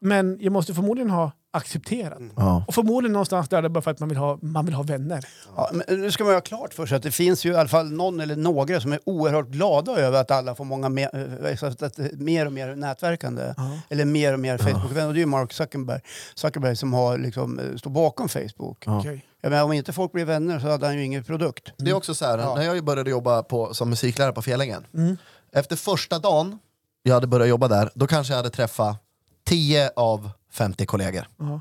Men 0.00 0.38
jag 0.40 0.52
måste 0.52 0.74
förmodligen 0.74 1.10
ha 1.10 1.32
accepterat. 1.50 2.18
Ja. 2.36 2.64
Och 2.68 2.74
förmodligen 2.74 3.12
någonstans 3.12 3.48
där 3.48 3.58
är 3.58 3.62
det 3.62 3.68
bara 3.68 3.82
för 3.82 3.90
att 3.90 4.00
man 4.00 4.08
vill 4.08 4.18
ha, 4.18 4.38
man 4.42 4.64
vill 4.66 4.74
ha 4.74 4.82
vänner. 4.82 5.24
Ja, 5.56 5.70
men 5.72 6.00
nu 6.00 6.10
ska 6.10 6.24
man 6.24 6.32
ha 6.34 6.40
klart 6.40 6.74
för 6.74 6.86
sig 6.86 6.96
att 6.96 7.02
det 7.02 7.10
finns 7.10 7.44
ju 7.46 7.52
i 7.52 7.56
alla 7.56 7.68
fall 7.68 7.92
någon 7.92 8.20
eller 8.20 8.36
några 8.36 8.80
som 8.80 8.92
är 8.92 9.00
oerhört 9.06 9.48
glada 9.48 9.92
över 9.92 10.20
att 10.20 10.30
alla 10.30 10.54
får 10.54 10.64
många 10.64 10.88
mer, 10.88 11.46
eh, 11.46 11.56
så 11.56 11.66
att 11.66 11.78
det 11.78 11.98
är 11.98 12.16
mer 12.16 12.46
och 12.46 12.52
mer 12.52 12.74
nätverkande. 12.74 13.54
Eller 13.88 14.04
mer 14.04 14.32
och 14.32 14.40
mer 14.40 14.58
Facebook-vänner. 14.58 15.08
Och 15.08 15.14
det 15.14 15.18
är 15.18 15.22
ju 15.22 15.26
Mark 15.26 15.52
Zuckerberg, 15.52 16.00
Zuckerberg 16.34 16.76
som 16.76 16.92
har 16.92 17.18
liksom, 17.18 17.58
eh, 17.58 17.76
står 17.76 17.90
bakom 17.90 18.28
Facebook. 18.28 18.82
Ja. 18.86 18.98
Okej. 18.98 19.24
Jag 19.40 19.50
menar, 19.50 19.64
om 19.64 19.72
inte 19.72 19.92
folk 19.92 20.12
blir 20.12 20.24
vänner 20.24 20.58
så 20.58 20.68
hade 20.68 20.86
han 20.86 20.96
ju 20.96 21.04
ingen 21.04 21.24
produkt. 21.24 21.72
Det 21.76 21.90
är 21.90 21.94
också 21.94 22.14
så 22.14 22.24
här, 22.24 22.38
Ja. 22.38 22.54
när 22.54 22.62
jag 22.62 22.84
började 22.84 23.10
jobba 23.10 23.42
på, 23.42 23.74
som 23.74 23.90
musiklärare 23.90 24.32
på 24.32 24.42
Fjällängen, 24.42 24.86
Mm. 24.94 25.16
efter 25.52 25.76
första 25.76 26.18
dagen 26.18 26.58
jag 27.06 27.14
hade 27.14 27.26
börjat 27.26 27.48
jobba 27.48 27.68
där, 27.68 27.90
då 27.94 28.06
kanske 28.06 28.32
jag 28.32 28.36
hade 28.36 28.50
träffat 28.50 28.96
10 29.44 29.90
av 29.96 30.30
50 30.52 30.86
kollegor. 30.86 31.28
Ja. 31.38 31.60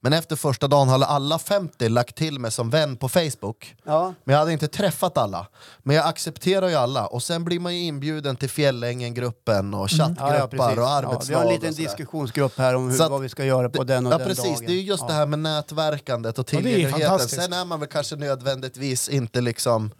Men 0.00 0.12
efter 0.12 0.36
första 0.36 0.68
dagen 0.68 0.88
hade 0.88 1.06
alla 1.06 1.38
50 1.38 1.88
lagt 1.88 2.16
till 2.16 2.38
mig 2.38 2.50
som 2.50 2.70
vän 2.70 2.96
på 2.96 3.08
Facebook. 3.08 3.76
Ja. 3.84 4.14
Men 4.24 4.32
jag 4.32 4.38
hade 4.40 4.52
inte 4.52 4.68
träffat 4.68 5.18
alla. 5.18 5.46
Men 5.82 5.96
jag 5.96 6.06
accepterar 6.06 6.68
ju 6.68 6.74
alla. 6.74 7.06
Och 7.06 7.22
sen 7.22 7.44
blir 7.44 7.60
man 7.60 7.74
ju 7.76 7.80
inbjuden 7.82 8.36
till 8.36 8.50
Fjällängen-gruppen 8.50 9.74
och 9.74 9.88
Ja, 9.90 10.10
ja, 10.18 10.26
chattgruppar 10.28 10.48
precis. 10.48 10.60
och 10.60 10.66
Ja, 10.68 10.74
vi 10.76 10.82
har 10.82 11.02
arbetslag. 11.12 11.42
en 11.42 11.48
liten 11.48 11.74
diskussionsgrupp 11.74 12.58
här 12.58 12.74
om 12.74 12.90
hur, 12.90 13.02
att- 13.02 13.10
vad 13.10 13.20
vi 13.20 13.28
ska 13.28 13.44
göra 13.44 13.68
på 13.70 13.84
den 13.84 14.06
och 14.06 14.12
Ja 14.12 14.18
den 14.18 14.26
precis, 14.26 14.44
dagen. 14.44 14.64
det 14.66 14.72
är 14.72 14.82
just 14.82 15.00
ja. 15.02 15.06
det 15.08 15.12
här 15.14 15.26
med 15.26 15.38
nätverkandet 15.38 16.38
och 16.38 16.52
Ja, 16.52 16.58
är 16.58 16.62
tillgängligheten. 16.62 17.00
fantastiskt. 17.08 17.42
Sen 17.42 17.52
är 17.52 17.64
man 17.64 17.80
väl 17.80 17.88
kanske 17.88 18.16
nödvändigtvis 18.16 19.08
inte 19.08 19.40
liksom 19.40 19.90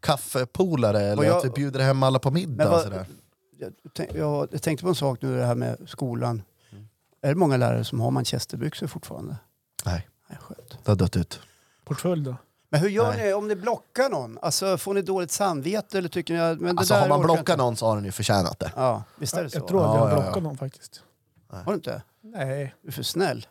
kaffepolare 0.00 1.00
eller 1.02 1.22
jag- 1.22 1.36
att 1.36 1.42
du 1.42 1.50
bjuder 1.50 1.80
hem 1.80 2.02
alla 2.02 2.18
på 2.18 2.30
middag. 2.30 2.68
Vad- 2.70 2.82
sådär. 2.82 3.06
Jag, 3.60 3.72
tänk, 3.92 4.14
jag, 4.14 4.48
jag 4.52 4.62
tänkte 4.62 4.82
på 4.82 4.88
en 4.88 4.94
sak 4.94 5.22
nu, 5.22 5.36
det 5.36 5.44
här 5.44 5.54
med 5.54 5.76
skolan. 5.86 6.42
Är 7.22 7.28
det 7.28 7.34
många 7.34 7.56
lärare 7.56 7.84
som 7.84 8.00
har 8.00 8.10
manchesterbyxor 8.10 8.86
fortfarande? 8.86 9.36
Nej, 9.84 10.08
Nej, 10.28 10.38
skönt. 10.40 10.78
det 10.84 10.90
har 10.90 10.96
dött 10.96 11.16
ut. 11.16 11.40
Portfölj 11.84 12.24
då? 12.24 12.36
Men 12.70 12.80
hur 12.80 12.88
gör 12.88 13.10
Nej. 13.16 13.26
ni 13.26 13.32
om 13.32 13.48
ni 13.48 13.56
blockar 13.56 14.10
någon? 14.10 14.38
Alltså, 14.42 14.78
får 14.78 14.94
ni 14.94 15.02
dåligt 15.02 15.30
samvete 15.30 15.98
eller 15.98 16.08
tycker 16.08 16.34
ni 16.34 16.40
att... 16.40 16.60
Men 16.60 16.78
Alltså 16.78 16.94
det 16.94 17.00
där 17.00 17.08
har 17.08 17.08
man 17.18 17.20
blockat 17.26 17.40
inte. 17.40 17.56
någon 17.56 17.76
så 17.76 17.86
har 17.86 17.96
den 17.96 18.04
ju 18.04 18.12
förtjänat 18.12 18.58
det. 18.58 18.72
Ja, 18.76 19.02
visst 19.16 19.34
är 19.34 19.42
det 19.44 19.50
så? 19.50 19.58
Jag 19.58 19.68
tror 19.68 19.80
att 19.90 19.94
jag 19.96 20.06
har 20.16 20.22
blockat 20.22 20.42
någon 20.42 20.56
faktiskt. 20.58 21.02
Har 21.48 21.64
du 21.72 21.74
inte? 21.74 22.02
Nej, 22.20 22.74
Du 22.82 22.88
är 22.88 22.92
för 22.92 23.02
snäll. 23.02 23.46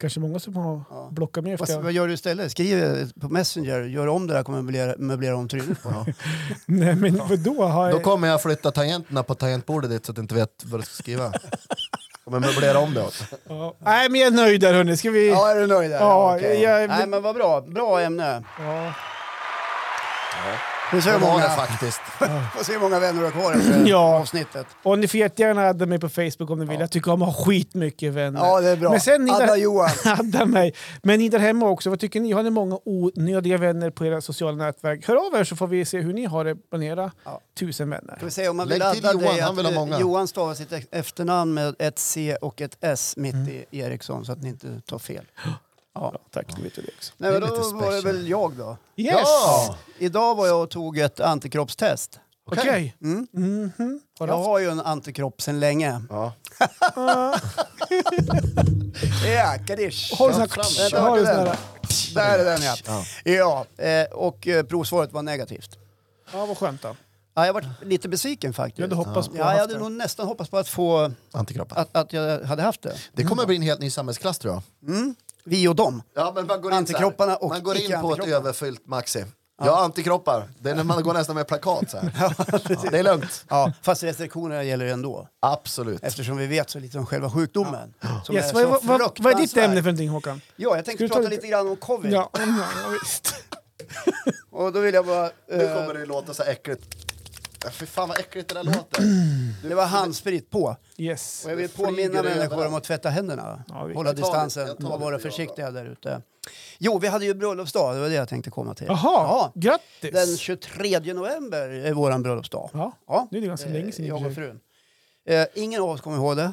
Kanske 0.00 0.20
många 0.20 0.38
som 0.38 0.56
har 0.56 0.82
Ja. 0.90 1.08
blockat 1.12 1.44
mig 1.44 1.56
Vad, 1.56 1.82
vad 1.82 1.92
gör 1.92 2.08
du 2.08 2.14
istället? 2.14 2.50
Skriv 2.52 3.10
på 3.20 3.28
Messenger, 3.28 3.80
gör 3.80 4.06
om 4.06 4.26
det 4.26 4.34
där, 4.34 4.42
kommer 4.42 4.62
möblera, 4.62 4.94
möblera 4.98 5.36
om 5.36 5.48
trynet 5.48 5.82
på. 5.82 5.88
Nej, 6.66 6.94
men 6.94 7.16
vadå? 7.28 7.64
Har 7.64 7.88
jag... 7.88 7.96
Då 7.98 8.00
kommer 8.04 8.28
jag 8.28 8.42
flytta 8.42 8.70
tangenterna 8.70 9.22
på 9.22 9.34
tangentbordet 9.34 9.90
dit 9.90 10.06
så 10.06 10.12
att 10.12 10.16
du 10.16 10.22
inte 10.22 10.34
vet 10.34 10.64
vad 10.64 10.80
du 10.80 10.84
ska 10.84 10.94
skriva. 11.02 11.32
Kommer 12.24 12.40
möblera 12.40 12.78
om 12.78 12.94
det 12.94 13.02
åt. 13.02 13.22
Ja. 13.48 13.74
Nej, 13.78 14.08
men 14.08 14.20
jag 14.20 14.26
är 14.26 14.36
nöjd 14.36 14.60
där 14.60 14.74
hörni. 14.74 14.96
Ska 14.96 15.10
vi... 15.10 15.28
Ja, 15.30 15.50
är 15.50 15.60
du 15.60 15.66
nöjd 15.66 15.90
där? 15.90 15.98
Ja, 15.98 16.36
okej. 16.36 16.62
jag- 16.62 16.88
Nej, 16.88 17.06
men 17.06 17.22
vad 17.22 17.34
bra. 17.34 17.60
Bra 17.60 18.00
ämne. 18.00 18.44
Ja. 18.58 18.92
Vi 20.92 21.02
ser 21.02 21.10
Det 21.12 21.18
hur 21.18 21.24
var 21.26 21.32
många, 21.32 21.44
det 21.44 21.50
faktiskt. 21.50 22.00
får 22.56 22.64
se 22.64 22.72
hur 22.72 22.80
många 22.80 23.00
vänner 23.00 23.18
du 23.20 23.24
har 23.26 23.32
kvar 23.32 23.52
efter 23.52 23.86
Ja. 23.86 24.16
avsnittet. 24.20 24.66
Och 24.82 24.98
ni 24.98 25.08
får 25.08 25.20
jättegärna 25.20 25.62
adda 25.68 25.86
mig 25.86 25.98
på 25.98 26.08
Facebook 26.08 26.50
om 26.50 26.58
ni 26.58 26.64
vill. 26.64 26.80
Jag 26.80 26.90
tycker 26.90 27.12
om 27.12 27.22
att 27.22 27.36
ha 27.36 27.44
skitmycket 27.44 28.12
vänner. 28.12 28.40
Ja, 28.40 28.60
det 28.60 28.68
är 28.68 28.76
bra. 28.76 28.90
Men 28.90 29.00
sen 29.00 29.24
ni 29.24 29.30
Adda 29.30 29.46
där, 29.46 29.56
Johan. 29.56 29.90
adda 30.04 30.44
mig. 30.44 30.74
Men 31.02 31.18
ni 31.18 31.28
där 31.28 31.38
hemma 31.38 31.68
också, 31.68 31.90
vad 31.90 32.00
tycker 32.00 32.20
ni? 32.20 32.32
Har 32.32 32.42
ni 32.42 32.50
många 32.50 32.78
onödiga 32.84 33.58
vänner 33.58 33.90
på 33.90 34.06
era 34.06 34.20
sociala 34.20 34.56
nätverk? 34.64 35.08
Hör 35.08 35.16
av 35.26 35.40
er 35.40 35.44
så 35.44 35.56
får 35.56 35.66
vi 35.66 35.84
se 35.84 36.00
hur 36.00 36.12
ni 36.12 36.24
har 36.24 36.44
det 36.44 36.54
bland 36.70 36.84
era 36.84 37.10
Ja. 37.24 37.40
tusen 37.58 37.90
vänner. 37.90 38.14
Ska 38.16 38.24
vi 38.24 38.30
se 38.30 38.48
om 38.48 38.56
man 38.56 38.68
vill 38.68 38.82
adda 38.82 39.12
Johan, 39.12 39.18
dig 39.18 39.40
han 39.40 39.56
vill 39.56 39.66
ha 39.66 39.72
många. 39.72 40.00
Johan 40.00 40.28
stavar 40.28 40.54
sitt 40.54 40.72
efternamn 40.90 41.54
med 41.54 41.74
ett 41.78 41.98
C 41.98 42.36
och 42.40 42.60
ett 42.60 42.76
S 42.80 43.14
mitt 43.16 43.34
Mm. 43.34 43.48
i 43.70 43.80
Eriksson 43.80 44.24
så 44.24 44.32
att 44.32 44.42
ni 44.42 44.48
inte 44.48 44.80
tar 44.86 44.98
fel. 44.98 45.24
Ja. 46.00 46.10
Ja, 46.14 46.20
tack, 46.30 46.56
då 46.56 46.62
vet 46.62 46.74
du 46.74 46.82
det 46.82 46.88
också. 46.96 47.12
Nej, 47.16 47.32
men 47.32 47.40
då 47.40 47.46
var 47.76 47.92
det 47.92 48.00
väl 48.00 48.28
jag 48.28 48.52
då. 48.52 48.76
Yes! 48.96 49.12
Ja! 49.24 49.76
Idag 49.98 50.34
var 50.34 50.46
jag 50.46 50.62
och 50.62 50.70
tog 50.70 50.98
ett 50.98 51.20
antikroppstest. 51.20 52.20
Okej. 52.50 52.96
Mm. 53.02 53.28
Mhm. 53.32 54.00
Har 54.18 54.26
du 54.26 54.30
Jag 54.32 54.36
haft- 54.38 54.46
har 54.46 54.58
ju 54.58 54.70
en 54.70 54.80
antikropp 54.80 55.42
sedan 55.42 55.60
länge. 55.60 56.02
Ja. 56.10 56.32
Ja, 59.26 59.56
kadish. 59.66 60.18
Har 60.18 60.28
du 60.28 60.34
sån 60.34 60.48
fram 60.48 60.64
här... 60.78 60.90
den. 60.90 61.02
Har 61.02 61.18
du 61.18 61.26
sån 61.26 61.34
Den. 61.36 61.46
här... 61.46 61.56
Där 62.14 62.38
är 62.38 62.44
den 62.44 62.62
ja. 62.62 62.76
Ja. 62.86 63.04
Ja, 63.76 63.84
eh, 63.84 64.06
och 64.12 64.48
eh, 64.48 64.62
provsvaret 64.64 65.12
var 65.12 65.22
negativt. 65.22 65.78
Ja, 66.32 66.46
vad 66.46 66.58
skönt 66.58 66.82
då. 66.82 66.96
Ja, 67.34 67.46
jag 67.46 67.52
var 67.52 67.70
lite 67.82 68.08
besviken 68.08 68.48
Jag 68.48 68.54
faktiskt. 68.56 68.80
hade 68.80 68.94
hoppats 68.94 69.28
på 69.28 69.36
Ja, 69.36 69.52
jag 69.52 69.60
hade 69.60 69.72
det. 69.74 69.78
nog 69.80 69.92
nästan 69.92 70.26
hoppats 70.26 70.50
på 70.50 70.58
att 70.58 70.68
få 70.68 71.12
Antikroppar. 71.32 71.76
att, 71.80 71.96
att 71.96 72.12
jag 72.12 72.40
hade 72.44 72.62
haft 72.62 72.82
det. 72.82 72.94
Det 73.12 73.24
kommer 73.24 73.46
bli 73.46 73.56
en 73.56 73.62
helt 73.62 73.80
ny 73.80 73.90
samhällsklass 73.90 74.38
tror 74.38 74.54
jag. 74.54 74.92
Mm. 74.94 75.14
Vi 75.44 75.68
och 75.68 75.76
dem. 75.76 76.02
Ja, 76.14 76.32
men 76.34 76.46
man 76.46 76.60
går 76.62 76.72
Antikropparna 76.72 77.32
in 77.32 77.38
här. 77.38 77.44
och 77.44 77.50
Man 77.50 77.62
går 77.62 77.76
in 77.76 78.00
på 78.00 78.14
ett 78.14 78.28
överfyllt 78.28 78.86
Maxi. 78.86 79.24
Ja, 79.62 79.80
antikroppar. 79.84 80.48
Det 80.58 80.70
är 80.70 80.74
när 80.74 80.84
man 80.84 81.02
går 81.02 81.14
nästan 81.14 81.36
med 81.36 81.48
plakat 81.48 81.90
så 81.90 81.98
här. 81.98 82.12
ja, 82.70 82.78
det 82.90 82.98
är 82.98 83.02
lugnt. 83.02 83.44
Ja, 83.48 83.72
fast 83.82 84.02
restriktionerna 84.02 84.62
gäller 84.62 84.86
ändå. 84.86 85.28
Absolut. 85.40 86.02
Eftersom 86.04 86.36
vi 86.36 86.46
vet 86.46 86.70
så 86.70 86.78
lite 86.78 86.98
om 86.98 87.06
själva 87.06 87.30
sjukdomen. 87.30 87.94
Som 88.24 88.34
Yes, 88.34 88.50
är 88.50 88.54
vad, 88.54 88.80
så 88.80 88.86
vad, 88.86 89.18
vad, 89.20 89.32
är 89.32 89.36
ditt 89.36 89.56
ämne 89.56 89.76
för 89.76 89.82
någonting 89.82 90.08
Håkan? 90.08 90.40
Ja, 90.56 90.76
jag 90.76 90.84
tänkte 90.84 91.08
prata 91.08 91.20
lite- 91.20 91.30
lite 91.30 91.46
grann 91.46 91.68
om 91.68 91.76
covid. 91.76 92.12
Ja, 92.12 92.30
ja, 92.32 92.40
ja 92.82 92.88
visst. 93.02 93.34
Och 94.50 94.72
då 94.72 94.80
vill 94.80 94.94
jag 94.94 95.06
bara... 95.06 95.30
Nu 95.50 95.62
eh, 95.64 95.74
kommer 95.74 95.94
det 95.94 96.00
ju 96.00 96.06
låta 96.06 96.34
så 96.34 96.42
äckligt. 96.42 96.82
Fy 97.72 97.86
fan 97.86 98.08
vad 98.08 98.18
äckligt 98.20 98.48
det 98.48 98.54
där 98.54 98.62
låter. 98.64 99.02
det 99.68 99.74
var 99.74 99.86
handsprit 99.86 100.50
på. 100.50 100.76
Yes. 100.96 101.44
Och 101.44 101.50
jag 101.50 101.56
vill 101.56 101.68
påminna 101.68 102.22
människor 102.22 102.66
om 102.66 102.74
att 102.74 102.84
tvätta 102.84 103.08
händerna. 103.10 103.64
Ja, 103.68 103.84
vi- 103.84 103.94
Hålla 103.94 104.08
Jag 104.08 104.16
tar 104.16 104.22
det- 104.22 104.28
distansen 104.28 104.66
jag 104.66 104.78
tar 104.78 104.84
och 104.92 104.98
det 104.98 105.04
vara 105.04 105.18
för 105.18 105.26
jag 105.26 105.34
försiktiga 105.34 105.70
där 105.70 105.84
ute. 105.84 106.22
Jo, 106.78 106.98
vi 106.98 107.08
hade 107.08 107.24
ju 107.24 107.34
bröllopsdag. 107.34 107.94
Det 107.94 108.00
var 108.00 108.08
det 108.08 108.14
jag 108.14 108.28
tänkte 108.28 108.50
komma 108.50 108.74
till. 108.74 108.86
Jaha, 108.86 108.98
Ja, 109.02 109.52
grattis! 109.54 110.10
den 110.12 110.36
23 110.36 111.12
november 111.14 111.68
är 111.68 111.92
våran 111.92 112.22
bröllopsdag. 112.22 112.70
Ja, 112.72 112.92
Ja. 113.06 113.28
nu 113.30 113.38
är 113.38 113.42
det 113.42 113.48
ganska 113.48 113.68
länge 113.68 113.92
sedan 113.92 114.04
i 114.04 114.10
och 114.10 114.14
Jag 114.14 114.20
för 114.22 114.28
och 114.30 114.34
sig. 114.34 114.44
frun. 114.44 114.60
Eh, 115.28 115.46
ingen 115.54 115.82
av 115.82 115.88
oss 115.90 116.00
kommer 116.00 116.16
ihåg 116.16 116.36
det. 116.36 116.52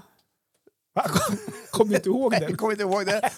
Va? 0.95 1.03
Kom- 1.07 1.37
Kom 1.71 1.89
du 1.89 1.95
inte 1.95 2.09
ihåg 2.09 2.33
Jag 2.33 2.41
den? 2.41 2.57
kommer 2.57 2.71
inte 2.71 2.83
ihåg 2.83 3.05
det. 3.05 3.29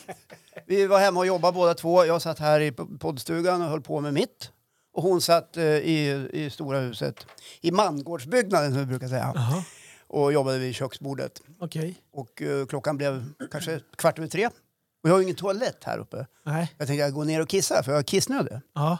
Vi 0.65 0.88
var 0.88 0.99
hemma 0.99 1.20
och 1.20 1.26
jobbade 1.28 1.53
båda 1.53 1.74
två. 1.74 2.05
Jag 2.05 2.22
satt 2.22 2.39
här 2.39 2.59
i 2.59 2.72
poddstugan 2.72 3.61
och 3.61 3.67
höll 3.70 3.82
på 3.82 4.01
med 4.01 4.13
mitt. 4.13 4.51
Och 5.00 5.04
hon 5.06 5.22
satt 5.22 5.58
eh, 5.58 5.64
i, 5.64 6.28
i 6.34 6.50
stora 6.50 6.80
huset, 6.80 7.26
i 7.62 7.72
mangårdsbyggnaden 7.72 8.72
som 8.72 8.80
vi 8.80 8.86
brukar 8.86 9.08
säga. 9.08 9.32
Jaha. 9.36 9.64
och 10.08 10.34
jobbade 10.34 10.58
vid 10.60 10.76
köksbordet. 10.76 11.41
Okej. 11.60 11.95
Och 12.12 12.41
eh, 12.41 12.66
klockan 12.66 12.97
blev 12.97 13.26
kanske 13.52 13.80
kvart 13.95 14.20
över 14.20 14.28
tre. 14.28 14.47
Och 15.04 15.10
jag 15.10 15.12
har 15.12 15.18
ju 15.18 15.24
ingen 15.24 15.36
toalett 15.36 15.84
här 15.84 15.97
uppe. 15.97 16.26
Nej. 16.43 16.74
Jag 16.78 16.88
tänkte 16.88 17.04
jag 17.04 17.14
går 17.14 17.26
ner 17.26 17.41
och 17.41 17.50
kissar 17.50 17.84
för 17.84 17.91
jag 17.91 18.00
är 18.00 18.04
kissnödig. 18.04 18.60
Ja. 18.74 18.97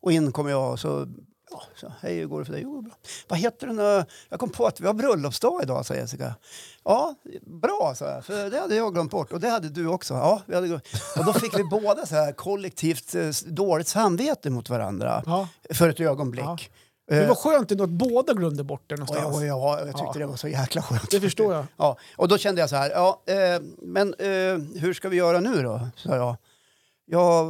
Och 0.00 0.12
in 0.12 0.32
kommer 0.32 0.50
jag 0.50 0.72
och 0.72 0.80
så, 0.80 1.08
ja, 1.54 1.62
så 1.80 1.92
hej 2.00 2.16
hur 2.18 2.26
går 2.26 2.38
det 2.38 2.44
för 2.44 2.52
dig? 2.52 2.62
Jo, 2.62 2.80
bra. 2.80 2.94
Vad 3.28 3.38
heter 3.38 3.66
den? 3.66 3.78
eh, 3.98 4.04
Jag 4.28 4.40
kom 4.40 4.50
på 4.50 4.66
att 4.66 4.80
vi 4.80 4.86
har 4.86 4.94
bröllopsdag 4.94 5.62
idag, 5.62 5.86
sa 5.86 5.94
Jessica. 5.94 6.34
Ja, 6.84 7.14
bra, 7.46 7.92
sa 7.96 8.04
jag. 8.10 8.24
För 8.24 8.50
det 8.50 8.60
hade 8.60 8.76
jag 8.76 8.94
glömt 8.94 9.10
bort. 9.10 9.32
Och 9.32 9.40
det 9.40 9.48
hade 9.48 9.68
du 9.68 9.86
också. 9.86 10.14
Ja, 10.14 10.42
vi 10.46 10.54
hade... 10.54 10.74
Och 11.18 11.24
då 11.26 11.32
fick 11.32 11.58
vi 11.58 11.64
båda 11.70 12.06
så 12.06 12.14
här 12.14 12.32
kollektivt 12.32 13.14
eh, 13.14 13.28
dåligt 13.46 13.88
samvete 13.88 14.50
mot 14.50 14.70
varandra. 14.70 15.22
ja. 15.26 15.48
För 15.70 15.88
ett 15.88 16.00
ögonblick. 16.00 16.44
Ja. 16.44 16.58
Eh, 17.10 17.20
Det 17.20 17.26
var 17.26 17.34
skönt 17.34 17.70
ändå 17.70 17.84
att 17.84 17.90
båda 17.90 18.32
glömde 18.32 18.64
bort 18.64 18.82
det 18.86 18.94
någonstans. 18.96 19.36
ja, 19.40 19.44
ja, 19.44 19.78
jag 19.78 19.86
tyckte 19.86 20.02
Ja. 20.14 20.18
det 20.18 20.26
var 20.26 20.36
så 20.36 20.48
jäkla 20.48 20.82
skönt. 20.82 21.10
Det 21.10 21.20
förstår 21.20 21.54
jag. 21.54 21.66
Ja, 21.76 21.96
och 22.16 22.28
då 22.28 22.38
kände 22.38 22.60
jag 22.60 22.70
så 22.70 22.76
här, 22.76 22.90
ja, 22.90 23.22
eh, 23.26 23.62
men 23.82 24.14
eh, 24.14 24.80
hur 24.80 24.94
ska 24.94 25.08
vi 25.08 25.16
göra 25.16 25.40
nu 25.40 25.62
då? 25.62 25.88
sa 25.96 26.16
jag. 26.16 26.36
Ja, 27.06 27.42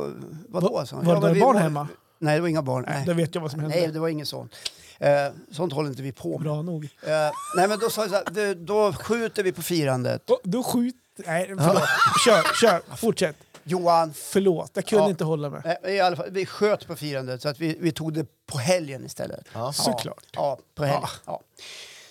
vadå? 0.48 0.68
Va- 0.72 0.84
var 1.02 1.14
ja, 1.14 1.20
det 1.20 1.32
vi 1.34 1.40
barn 1.40 1.56
hemma? 1.56 1.88
Nej, 2.18 2.34
det 2.34 2.40
var 2.40 2.48
inga 2.48 2.62
barn. 2.62 2.84
Nej, 2.88 3.02
Det 3.06 3.14
vet 3.14 3.34
jag 3.34 3.42
vad 3.42 3.50
som 3.50 3.60
hände. 3.60 3.76
nej 3.76 3.88
det 3.88 3.98
var 4.00 4.08
inget 4.08 4.28
sånt. 4.28 4.54
Eh, 4.98 5.26
sånt 5.50 5.72
håller 5.72 5.90
inte 5.90 6.02
vi 6.02 6.12
på 6.12 6.28
med. 6.28 6.40
Bra 6.40 6.62
nog. 6.62 6.84
Eh, 6.84 7.10
nej, 7.56 7.68
men 7.68 7.78
då 7.78 7.90
sa 7.90 8.02
jag 8.06 8.10
så 8.10 8.16
här, 8.16 8.54
då 8.54 8.92
skjuter 8.92 9.42
vi 9.42 9.52
på 9.52 9.62
firandet. 9.62 10.22
Då, 10.26 10.40
då 10.44 10.62
skjut... 10.62 10.94
Nej, 11.16 11.46
förlåt. 11.46 11.82
Kör, 12.24 12.42
kör. 12.60 12.96
Fortsätt. 12.96 13.36
Johan, 13.66 14.14
Förlåt, 14.14 14.70
jag 14.74 14.86
kunde 14.86 15.04
Ja. 15.04 15.10
inte 15.10 15.24
hålla 15.24 15.50
mig. 15.50 15.78
eh, 15.82 15.90
i 15.94 16.00
alla 16.00 16.16
fall, 16.16 16.30
vi 16.30 16.46
sköt 16.46 16.86
på 16.86 16.96
firandet 16.96 17.42
så 17.42 17.48
att 17.48 17.60
vi, 17.60 17.76
vi 17.80 17.92
tog 17.92 18.12
det 18.12 18.26
på 18.46 18.58
helgen 18.58 19.04
istället. 19.04 19.44
Ja. 19.52 19.72
Såklart. 19.72 20.24
Ja, 20.32 20.58
på 20.74 20.84
helgen. 20.84 21.08
Ja. 21.24 21.40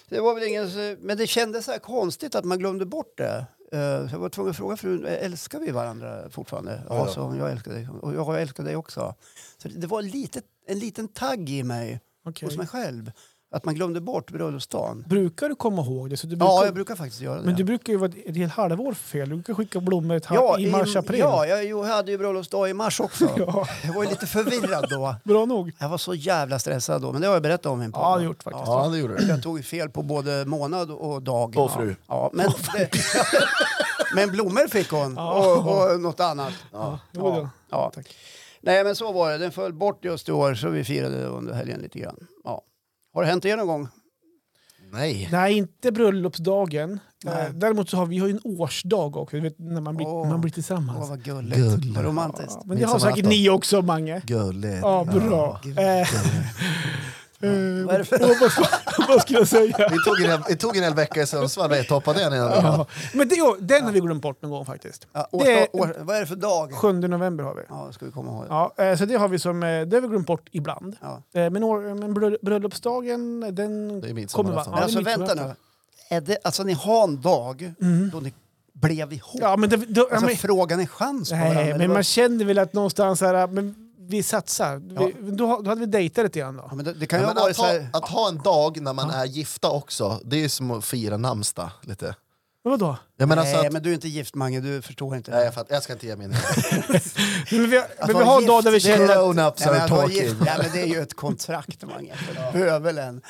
Det 0.09 0.19
var 0.19 0.33
väl 0.33 0.43
ingen, 0.43 0.97
men 1.01 1.17
det 1.17 1.27
kändes 1.27 1.65
så 1.65 1.71
här 1.71 1.79
konstigt 1.79 2.35
att 2.35 2.45
man 2.45 2.59
glömde 2.59 2.85
bort 2.85 3.17
det. 3.17 3.45
Eh, 3.73 3.79
jag 4.11 4.19
var 4.19 4.29
tvungen 4.29 4.49
att 4.51 4.57
fråga 4.57 4.77
frun, 4.77 5.05
eh, 5.05 5.25
älskar 5.25 5.59
vi 5.59 5.71
varandra 5.71 6.29
fortfarande? 6.29 6.83
Ja, 6.89 7.07
så 7.07 7.35
jag 7.39 7.51
älskar 7.51 7.71
dig. 7.71 7.87
Och 8.01 8.13
jag 8.13 8.41
älskar 8.41 8.63
dig 8.63 8.75
också. 8.75 9.15
Så 9.57 9.67
det 9.67 9.87
var 9.87 10.01
lite, 10.01 10.41
en 10.67 10.79
liten 10.79 11.07
tagg 11.07 11.49
i 11.49 11.63
mig, 11.63 12.01
Okej. 12.25 12.47
hos 12.47 12.57
mig 12.57 12.67
själv. 12.67 13.11
Att 13.53 13.65
man 13.65 13.75
glömde 13.75 14.01
bort 14.01 14.31
bröllopsdagen. 14.31 15.05
Brukar 15.07 15.49
du 15.49 15.55
komma 15.55 15.81
ihåg 15.81 16.09
det? 16.09 16.17
Så 16.17 16.27
du 16.27 16.35
brukar... 16.35 16.53
Ja, 16.53 16.65
jag 16.65 16.73
brukar 16.73 16.95
faktiskt 16.95 17.21
göra 17.21 17.39
det. 17.39 17.45
Men 17.45 17.55
du 17.55 17.63
brukar 17.63 17.93
ju 17.93 17.99
vara 17.99 18.11
ett 18.25 18.35
helt 18.35 18.53
halvår 18.53 18.93
fel. 18.93 19.29
Du 19.29 19.35
brukar 19.35 19.53
skicka 19.53 19.79
blommor 19.79 20.15
ett 20.15 20.25
halv... 20.25 20.39
ja, 20.41 20.59
i 20.59 20.71
mars, 20.71 20.95
april. 20.95 21.19
Ja, 21.19 21.45
jag 21.45 21.83
hade 21.83 22.11
ju 22.11 22.17
bröllopsdag 22.17 22.69
i 22.69 22.73
mars 22.73 22.99
också. 22.99 23.25
Ja, 23.37 23.67
Jag 23.85 23.93
var 23.93 24.03
ju 24.03 24.09
lite 24.09 24.25
förvirrad 24.27 24.85
då. 24.89 25.15
Bra 25.23 25.45
nog. 25.45 25.71
Jag 25.79 25.89
var 25.89 25.97
så 25.97 26.13
jävla 26.13 26.59
stressad 26.59 27.01
då, 27.01 27.11
men 27.11 27.21
det 27.21 27.27
har 27.27 27.33
jag 27.33 27.43
berättat 27.43 27.65
om 27.65 27.81
en 27.81 27.91
podd. 27.91 28.01
Ja, 28.03 28.17
det 28.17 28.23
gjort 28.23 28.43
faktiskt. 28.43 28.67
Ja, 28.67 28.87
det 28.87 28.97
gjorde 28.97 29.17
du. 29.17 29.27
Jag 29.27 29.43
tog 29.43 29.65
fel 29.65 29.89
på 29.89 30.01
både 30.01 30.45
månad 30.45 30.91
och 30.91 31.21
dag. 31.21 31.57
Och 31.57 31.71
fru. 31.71 31.95
Ja, 32.07 32.29
men, 32.33 32.49
det, 32.77 32.89
men 34.15 34.29
blommor 34.31 34.67
fick 34.67 34.91
hon 34.91 35.13
Ja. 35.17 35.55
och, 35.57 35.93
och 35.93 35.99
något 35.99 36.19
annat. 36.19 36.53
Ja. 36.71 36.99
Ja. 37.71 37.91
Tack. 37.95 38.15
Nej, 38.61 38.83
men 38.83 38.95
så 38.95 39.11
var 39.11 39.31
det. 39.31 39.37
Den 39.37 39.51
föll 39.51 39.73
bort 39.73 40.05
just 40.05 40.29
i 40.29 40.31
år 40.31 40.55
så 40.55 40.69
vi 40.69 40.83
firade 40.83 41.25
under 41.25 41.53
helgen 41.53 41.79
lite 41.81 41.99
grann. 41.99 42.27
Ja. 42.43 42.61
Har 43.13 43.21
det 43.21 43.27
hänt 43.27 43.45
er 43.45 43.57
någon 43.57 43.67
gång? 43.67 43.87
Nej. 44.91 45.29
Nej, 45.31 45.53
inte 45.57 45.91
bröllopsdagen. 45.91 46.99
Nej. 47.23 47.45
Eh, 47.47 47.53
Däremot 47.53 47.89
så 47.89 47.97
har 47.97 48.05
vi 48.05 48.17
har 48.17 48.27
ju 48.27 48.33
en 48.33 48.41
årsdag 48.43 49.17
också, 49.17 49.39
vet, 49.39 49.59
när 49.59 49.81
man 49.81 49.95
blir, 49.97 50.07
Åh. 50.07 50.29
man 50.29 50.41
blir 50.41 50.51
tillsammans. 50.51 50.99
Åh, 51.01 51.09
vad 51.09 51.23
gulligt. 51.23 51.57
Gulligt. 51.57 51.95
Vad 51.95 52.05
romantiskt. 52.05 52.51
Ja, 52.55 52.61
men 52.65 52.77
det 52.77 52.83
har 52.83 52.99
säkert 52.99 53.25
ni 53.25 53.49
också, 53.49 53.81
Mange. 53.81 54.21
Gulligt. 54.25 54.79
Ja, 54.81 55.03
bra. 55.03 55.61
Ja. 55.75 56.05
Eh, 57.43 57.49
eh, 57.79 57.85
Vad 57.85 57.95
är 57.95 57.99
det 57.99 58.05
för- 58.05 58.19
åh, 58.21 58.29
vad, 58.41 59.07
vad 59.07 59.21
skulle 59.21 59.39
jag 59.39 59.47
säga? 59.47 59.89
Vi 59.91 59.97
tog, 60.05 60.21
en, 60.21 60.29
hel- 60.31 60.43
vi 60.47 60.55
tog 60.55 60.77
en 60.77 60.83
hel 60.83 60.93
vecka 60.93 61.21
i 61.21 61.27
Sundsvall, 61.27 61.69
vi 61.69 61.83
toppade 61.83 62.19
den 62.19 62.33
innan. 62.33 62.49
Ja. 62.51 62.85
Men 63.13 63.27
det, 63.27 63.35
den 63.59 63.83
har 63.83 63.91
vi 63.91 63.99
glömt 63.99 64.21
bort 64.21 64.41
någon 64.41 64.51
gång 64.51 64.65
faktiskt. 64.65 65.07
Ja, 65.13 65.27
Det 65.31 65.37
årsdag, 65.37 65.51
är- 65.51 65.75
år, 65.75 65.95
vad 65.99 66.15
är 66.15 66.19
det 66.19 66.25
för 66.27 66.35
dag? 66.35 66.73
7 66.73 66.93
november 66.93 67.43
har 67.43 67.55
vi. 67.55 67.61
Ja, 67.69 67.89
ska 67.91 68.05
vi 68.05 68.11
komma 68.11 68.31
ihåg. 68.31 68.45
Ja, 68.49 68.73
eh, 68.77 68.95
så 68.97 69.05
det 69.05 69.15
har 69.15 69.27
vi 69.27 69.39
som, 69.39 69.63
eh, 69.63 69.81
det 69.81 69.95
har 69.95 70.01
vi 70.01 70.07
glömt 70.07 70.27
bort 70.27 70.49
ibland. 70.51 70.95
Ja. 71.01 71.21
Men, 71.31 71.63
år, 71.63 71.95
men 71.95 72.13
bröll- 72.13 72.37
bröllopsdagen, 72.41 73.39
den 73.55 74.01
Det 74.01 74.09
är 74.09 74.27
kommer 74.33 74.51
vara... 74.53 74.65
Ja, 74.71 74.75
det 74.77 74.83
alltså 74.83 75.01
vänta 75.01 75.33
nu. 75.33 75.53
Är 76.09 76.21
det, 76.21 76.37
alltså 76.43 76.63
ni 76.63 76.73
har 76.73 77.03
en 77.03 77.21
dag 77.21 77.73
Mm. 77.81 78.09
då 78.13 78.19
ni 78.19 78.33
blev 78.73 79.13
ihop? 79.13 79.41
Ja, 79.41 79.57
men 79.57 79.69
det, 79.69 79.77
då, 79.77 80.01
ja, 80.01 80.07
alltså 80.11 80.25
men, 80.25 80.37
frågan 80.37 80.79
är 80.79 80.85
chans 80.85 81.29
på 81.29 81.35
varandra? 81.35 81.59
nej, 81.61 81.69
eller 81.69 81.77
men 81.87 81.93
man 81.93 82.03
känner 82.03 82.45
väl 82.45 82.57
att 82.59 82.73
någonstans 82.73 83.21
här, 83.21 83.47
men 83.47 83.82
vi 84.07 84.23
satsar. 84.23 84.77
Vi, 84.77 85.31
då, 85.31 85.61
då 85.61 85.69
hade 85.71 85.79
vi 85.79 85.85
dejtat 85.85 86.23
lite 86.23 86.39
grann 86.39 86.57
då. 86.57 86.65
Ja, 86.69 86.75
men 86.75 86.85
det, 86.85 86.93
det 86.93 87.05
kan 87.05 87.19
Ja, 87.19 87.23
ju 87.23 87.27
ha 87.27 87.33
men 87.33 87.41
varit 87.43 87.51
att, 87.51 87.55
så 87.57 87.63
här... 87.65 87.79
ha, 87.93 87.99
att 87.99 88.09
ha 88.09 88.27
en 88.29 88.37
dag 88.37 88.81
när 88.81 88.93
man 88.93 89.09
är 89.09 89.25
gifta 89.25 89.69
också, 89.69 90.19
det 90.25 90.35
är 90.35 90.39
ju 90.41 90.49
som 90.49 90.71
att 90.71 90.85
fira 90.85 91.17
namnsdag 91.17 91.69
lite. 91.81 92.15
Men 92.65 92.71
vadå? 92.71 92.97
Jag 93.17 93.29
menar 93.29 93.43
nej, 93.43 93.53
så 93.53 93.59
att, 93.65 93.73
men 93.73 93.83
du 93.83 93.89
är 93.89 93.93
inte 93.93 94.07
gift 94.07 94.35
Mange, 94.35 94.59
du 94.59 94.81
förstår 94.81 95.15
inte. 95.15 95.31
nej, 95.31 95.45
jag, 95.45 95.53
fatt, 95.53 95.67
jag 95.69 95.83
ska 95.83 95.93
inte 95.93 96.07
ge 96.07 96.15
mig 96.15 96.25
in 96.25 96.31
Men 97.51 97.69
vi, 97.69 97.77
Att 97.77 98.07
men 98.07 98.17
vi 98.17 98.23
har 98.23 98.41
en 98.41 98.47
dag 98.47 98.63
där 98.63 98.71
vi 98.71 98.79
känner 98.79 99.03
att... 99.05 99.17
Grown-ups 99.17 99.53
Ja, 99.65 99.71
men 99.71 99.81
are 99.81 99.87
talking. 99.87 100.17
gift, 100.23 100.35
ja, 100.45 100.53
men 100.57 100.71
det 100.73 100.81
är 100.81 100.85
ju 100.85 101.01
ett 101.01 101.13
kontrakt, 101.13 101.83
Mange. 101.85 102.13
för 102.51 102.57
Bövelen. 102.59 103.21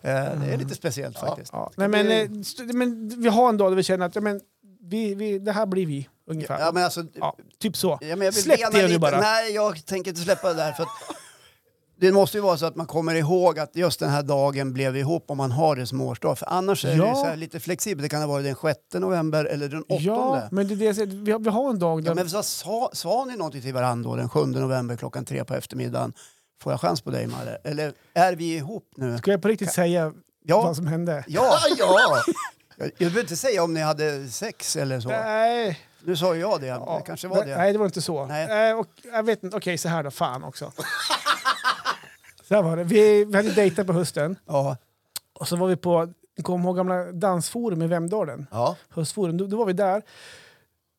Eh, 0.00 0.10
det 0.12 0.52
är 0.52 0.56
lite 0.58 0.74
speciellt 0.74 1.18
faktiskt. 1.18 1.50
Ja, 1.52 1.70
nej, 1.76 1.88
men, 1.88 2.10
eh, 2.10 2.40
st- 2.40 2.62
men 2.72 3.08
vi 3.22 3.28
har 3.28 3.48
en 3.48 3.56
dag 3.56 3.70
där 3.70 3.76
vi 3.76 3.82
känner 3.82 4.06
att 4.06 4.14
ja, 4.14 4.20
men, 4.20 4.40
vi, 4.88 5.14
vi, 5.14 5.38
det 5.38 5.52
här 5.52 5.66
blir 5.66 5.86
vi, 5.86 6.08
ungefär. 6.30 6.60
Ja, 6.60 6.70
men 6.72 6.84
alltså, 6.84 7.04
Ja, 7.14 7.36
typ 7.60 7.76
så. 7.76 7.98
ja, 8.00 8.16
men 8.16 8.20
jag 8.24 8.32
vill 8.32 8.42
Släpp 8.42 8.60
det 8.72 8.82
nu 8.82 8.86
lite. 8.88 8.98
bara. 9.00 9.20
Nej, 9.20 9.52
jag 9.54 9.86
tänker 9.86 10.10
inte 10.10 10.20
släppa 10.22 10.48
det 10.48 10.54
där. 10.54 10.72
För 10.72 10.82
att 10.82 10.88
det 12.00 12.12
måste 12.12 12.36
ju 12.38 12.42
vara 12.42 12.56
så 12.56 12.66
att 12.66 12.76
man 12.76 12.86
kommer 12.86 13.14
ihåg 13.14 13.58
att 13.58 13.76
just 13.76 14.00
den 14.00 14.10
här 14.10 14.22
dagen 14.22 14.72
blev 14.72 14.92
vi 14.92 15.00
ihop 15.00 15.24
om 15.30 15.36
man 15.36 15.50
har 15.52 15.76
det 15.76 15.86
som 15.86 16.00
årsdag. 16.00 16.38
För 16.38 16.46
annars 16.46 16.84
är 16.84 16.88
det 16.90 16.96
Ja. 16.96 17.08
ju 17.08 17.14
så 17.14 17.24
här 17.24 17.36
lite 17.36 17.60
flexibelt. 17.60 18.02
Det 18.02 18.08
kan 18.08 18.20
ha 18.20 18.28
varit 18.28 18.44
den 18.44 18.54
6 18.54 18.78
november 18.94 19.44
eller 19.44 19.68
den 19.68 19.82
8. 19.82 19.94
Ja, 20.00 20.48
men 20.50 20.68
det 20.68 20.74
är 20.74 20.76
det 20.76 20.84
jag 20.84 20.94
säger. 20.96 21.06
Vi 21.24 21.32
har, 21.32 21.38
vi 21.38 21.50
har 21.50 21.70
en 21.70 21.78
dag 21.78 22.02
där... 22.04 22.10
Ja, 22.10 22.14
men 22.14 22.30
så 22.30 22.42
sa, 22.42 22.90
sa 22.92 23.24
ni 23.24 23.36
någonting 23.36 23.62
till 23.62 23.74
varandra 23.74 24.10
då, 24.10 24.16
den 24.16 24.28
7 24.28 24.46
november 24.46 24.96
klockan 24.96 25.24
tre 25.24 25.44
på 25.44 25.54
eftermiddagen? 25.54 26.12
Får 26.62 26.72
jag 26.72 26.80
chans 26.80 27.00
på 27.00 27.10
dig, 27.10 27.26
Malle? 27.26 27.58
Eller 27.64 27.92
är 28.14 28.32
vi 28.36 28.54
ihop 28.56 28.84
nu? 28.96 29.18
Ska 29.18 29.30
jag 29.30 29.42
på 29.42 29.48
riktigt 29.48 29.72
säga 29.72 30.12
Ja, 30.44 30.62
vad 30.62 30.76
som 30.76 30.86
hände? 30.86 31.24
ja. 31.28 31.58
ja! 31.78 32.22
Jag, 32.78 32.90
behöver 32.98 33.20
inte 33.20 33.36
säga 33.36 33.62
om 33.64 33.74
ni 33.74 33.80
hade 33.80 34.28
sex 34.28 34.76
eller 34.76 35.00
så. 35.00 35.08
Nej. 35.08 35.80
Nu 36.04 36.16
sa 36.16 36.36
jag 36.36 36.60
det, 36.60 36.66
Ja, 36.66 36.96
det 37.00 37.06
kanske 37.06 37.28
var 37.28 37.44
det. 37.44 37.56
Nej, 37.56 37.72
det 37.72 37.78
var 37.78 37.86
inte 37.86 38.02
så. 38.02 38.26
Nej. 38.26 38.70
Eh, 38.70 38.78
och, 38.78 38.86
jag 39.12 39.22
vet 39.22 39.42
inte, 39.42 39.56
okej 39.56 39.78
så 39.78 39.88
här 39.88 40.02
då, 40.02 40.10
fan 40.10 40.44
också. 40.44 40.72
så 42.48 42.54
här 42.54 42.62
var 42.62 42.76
det, 42.76 42.84
vi, 42.84 43.24
vi 43.24 43.36
hade 43.36 43.50
dejtat 43.50 43.86
på 43.86 43.92
hösten 43.92 44.36
Ja. 44.46 44.76
och 45.32 45.48
så 45.48 45.56
var 45.56 45.68
vi 45.68 45.76
på, 45.76 46.12
kom 46.42 46.62
ihåg 46.64 46.76
gamla 46.76 47.12
dansforum 47.12 47.82
i 47.82 47.86
Vemdalen? 47.86 48.46
ja. 48.50 48.76
Höstforum, 48.88 49.36
då, 49.36 49.46
då 49.46 49.56
var 49.56 49.66
vi 49.66 49.72
där. 49.72 50.02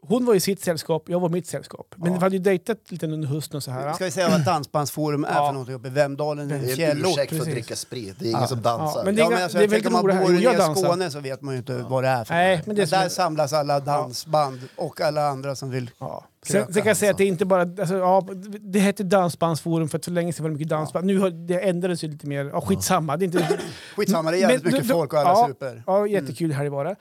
Hon 0.01 0.25
var 0.25 0.35
i 0.35 0.39
sitt 0.39 0.63
sällskap, 0.63 1.03
jag 1.07 1.19
var 1.19 1.29
i 1.29 1.31
mitt 1.31 1.47
sällskap. 1.47 1.95
Men 1.97 2.13
vi 2.13 2.19
hade 2.19 2.35
ju 2.35 2.41
dejtat 2.41 2.77
lite 2.89 3.05
under 3.07 3.27
hösten 3.27 3.57
och 3.57 3.63
så 3.63 3.71
här. 3.71 3.93
Ska 3.93 4.05
vi 4.05 4.11
säga 4.11 4.29
vad 4.29 4.45
Dansbandsforum 4.45 5.23
är 5.25 5.33
för 5.33 5.51
någonting 5.51 5.75
uppe 5.75 5.87
i 5.87 5.91
Vemdalen? 5.91 6.47
Det 6.47 6.55
En 6.55 6.63
är 6.65 6.69
en 6.69 6.75
fjällort. 6.75 7.11
ursäkt 7.11 7.29
för 7.29 7.35
att 7.35 7.41
precis. 7.41 7.53
dricka 7.53 7.75
sprit, 7.75 8.15
det 8.19 8.25
är 8.25 8.29
ingen 8.31 8.47
som 8.47 8.61
dansar. 8.61 8.99
Ja, 8.99 9.05
men 9.05 9.15
det- 9.15 9.21
Ja, 9.21 9.29
men 9.29 9.43
alltså, 9.43 9.57
det 9.57 9.61
är 9.63 9.67
jag 9.67 9.69
väldigt 9.69 9.83
tänker 9.83 9.99
om 9.99 10.07
man 10.07 10.21
bor 10.23 10.27
här. 10.27 10.39
i 10.39 10.43
Jag 10.43 10.51
nya 10.53 10.65
dansar. 10.65 10.83
Skåne 10.83 11.11
så 11.11 11.19
vet 11.19 11.41
man 11.41 11.53
ju 11.53 11.57
inte 11.57 11.77
vad 11.77 12.03
det 12.03 12.07
är 12.09 12.23
för 12.23 12.33
Nej, 12.33 12.57
något. 12.57 12.65
men 12.65 12.75
det 12.75 12.81
är 12.81 12.85
som 12.85 12.99
där 12.99 13.05
är- 13.05 13.09
samlas 13.09 13.53
alla 13.53 13.79
dansband 13.79 14.59
och 14.75 15.01
alla 15.01 15.27
andra 15.27 15.55
som 15.55 15.69
vill... 15.69 15.91
Ja. 15.99 16.25
Sen, 16.45 16.65
sen 16.65 16.73
kan 16.73 16.85
jag 16.87 16.97
säga 16.97 17.11
att 17.11 17.17
det 17.17 17.23
är 17.23 17.27
inte 17.27 17.45
bara... 17.45 17.61
Alltså, 17.61 17.95
ja, 17.97 18.27
det 18.61 18.79
hette 18.79 19.03
Dansbandsforum 19.03 19.89
för 19.89 19.97
att 19.97 20.03
så 20.05 20.11
länge 20.11 20.33
sedan 20.33 20.43
var 20.43 20.49
det 20.49 20.53
mycket 20.53 20.69
dansband. 20.69 21.05
Nu 21.05 21.19
har 21.19 21.29
det 21.29 21.59
ändrades 21.59 22.03
ju 22.03 22.07
lite 22.07 22.27
mer. 22.27 22.45
Ja, 22.45 22.61
skitsamma. 22.61 23.17
Det 23.17 23.23
är 23.23 23.27
inte, 23.27 23.59
Skitsamma, 23.95 24.31
det 24.31 24.37
är 24.37 24.39
jävligt 24.41 24.63
Men 24.63 24.71
mycket 24.73 24.87
du- 24.87 24.93
folk 24.93 25.13
och 25.13 25.19
alla 25.19 25.29
ja, 25.29 25.47
super. 25.47 25.83
Ja, 25.87 26.07
jättekul 26.07 26.51
här 26.53 26.69
var 26.69 26.85
det. 26.85 26.95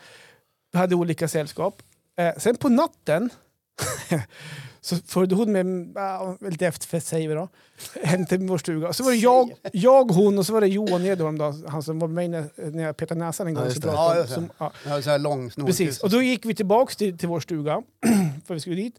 Vi 0.72 0.78
hade 0.78 0.94
olika 0.94 1.28
sällskap. 1.28 1.82
Eh, 2.18 2.34
sen 2.36 2.56
på 2.56 2.68
natten 2.68 3.30
så 4.80 4.96
följde 4.96 5.34
hon 5.34 5.52
med 5.52 5.92
ja, 5.94 6.36
lite 6.40 6.66
efterfest 6.66 7.06
säger 7.06 7.28
vi 7.28 7.34
då, 7.34 7.48
hem 8.02 8.26
till 8.26 8.38
vår 8.48 8.58
stuga. 8.58 8.92
Så 8.92 9.04
var 9.04 9.10
det 9.10 9.16
jag, 9.16 9.52
jag, 9.72 10.04
hon 10.10 10.38
och 10.38 10.46
så 10.46 10.52
var 10.52 10.60
det 10.60 10.66
Johan 10.68 11.04
Edholm 11.04 11.38
då, 11.38 11.54
han 11.68 11.82
som 11.82 11.98
var 11.98 12.08
med 12.08 12.30
när, 12.30 12.70
när 12.70 12.82
jag 12.82 12.96
petade 12.96 13.20
näsan 13.20 13.46
en 13.46 13.54
gång. 13.54 13.64
Ja, 13.64 13.70
så 13.74 13.80
pratade 13.80 14.20
Ja, 14.20 14.26
som, 14.26 14.50
ja, 14.58 14.72
har 14.86 15.00
så 15.00 15.10
här 15.10 15.18
lång 15.18 15.50
snor. 15.50 15.66
precis. 15.66 16.00
Och 16.02 16.10
då 16.10 16.22
gick 16.22 16.46
vi 16.46 16.54
tillbaks 16.54 16.96
till, 16.96 17.18
till 17.18 17.28
vår 17.28 17.40
stuga, 17.40 17.82
för 18.46 18.54
vi 18.54 18.60
skulle 18.60 18.76
dit. 18.76 18.98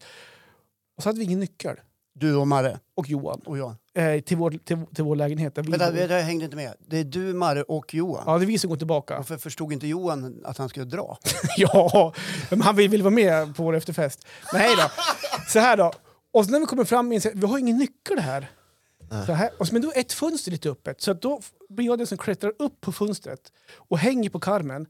Och 0.97 1.03
så 1.03 1.09
hade 1.09 1.19
vi 1.19 1.25
ingen 1.25 1.39
nyckel. 1.39 1.75
Du 2.13 2.35
och 2.35 2.47
Marre 2.47 2.79
Och 2.95 3.07
Johan. 3.09 3.41
och 3.45 3.57
jag. 3.57 3.75
Eh, 3.99 4.19
till, 4.21 4.37
vår, 4.37 4.51
till, 4.51 4.77
till 4.95 5.03
vår 5.03 5.15
lägenhet. 5.15 5.55
Där 5.55 5.63
vi 5.63 5.71
Vänta, 5.71 5.91
bor. 5.91 5.99
jag 5.99 6.21
hängde 6.23 6.45
inte 6.45 6.55
med. 6.57 6.73
Det 6.87 6.97
är 6.97 7.03
du, 7.03 7.33
Marre 7.33 7.63
och 7.63 7.93
Johan. 7.93 8.23
Ja, 8.25 8.37
det 8.37 8.43
är 8.43 8.47
vi 8.47 8.57
som 8.57 8.69
går 8.69 8.77
tillbaka. 8.77 9.15
Varför 9.17 9.37
förstod 9.37 9.73
inte 9.73 9.87
Johan 9.87 10.41
att 10.45 10.57
han 10.57 10.69
skulle 10.69 10.85
dra? 10.85 11.17
Ja, 11.57 12.13
men 12.49 12.61
han 12.61 12.75
vill, 12.75 12.89
vill 12.89 13.01
vara 13.03 13.13
med 13.13 13.55
på 13.55 13.63
vår 13.63 13.75
efterfest. 13.75 14.27
Nej 14.53 14.69
då. 14.77 14.83
Så 15.49 15.59
här 15.59 15.77
då. 15.77 15.91
Och 16.33 16.45
så 16.45 16.51
när 16.51 16.59
vi 16.59 16.65
kommer 16.65 16.83
fram 16.83 17.11
inser 17.11 17.31
vi 17.33 17.39
vi 17.39 17.47
har 17.47 17.57
ingen 17.57 17.77
nyckel 17.77 18.19
här. 18.19 18.51
Så 19.25 19.31
här. 19.33 19.49
Och 19.59 19.67
så, 19.67 19.73
men 19.73 19.81
då 19.81 19.91
är 19.91 19.99
ett 19.99 20.13
fönster 20.13 20.51
lite 20.51 20.69
öppet. 20.69 21.01
Så 21.01 21.11
att 21.11 21.21
då 21.21 21.39
blir 21.69 21.85
jag 21.85 21.97
den 21.97 22.07
som 22.07 22.17
klättrar 22.17 22.53
upp 22.59 22.81
på 22.81 22.91
fönstret 22.91 23.39
och 23.75 23.97
hänger 23.97 24.29
på 24.29 24.39
karmen. 24.39 24.85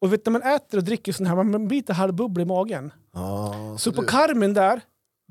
Och 0.00 0.12
vet, 0.12 0.26
när 0.26 0.30
man 0.32 0.42
äter 0.42 0.78
och 0.78 0.84
dricker 0.84 1.12
sån 1.12 1.26
här, 1.26 1.36
man 1.42 1.68
blir 1.68 1.78
lite 1.78 1.92
halvbubblig 1.92 2.42
i 2.44 2.46
magen. 2.46 2.92
Ja, 3.14 3.76
Så 3.78 3.92
på 3.92 4.00
du- 4.00 4.06
karmen 4.06 4.54
där 4.54 4.80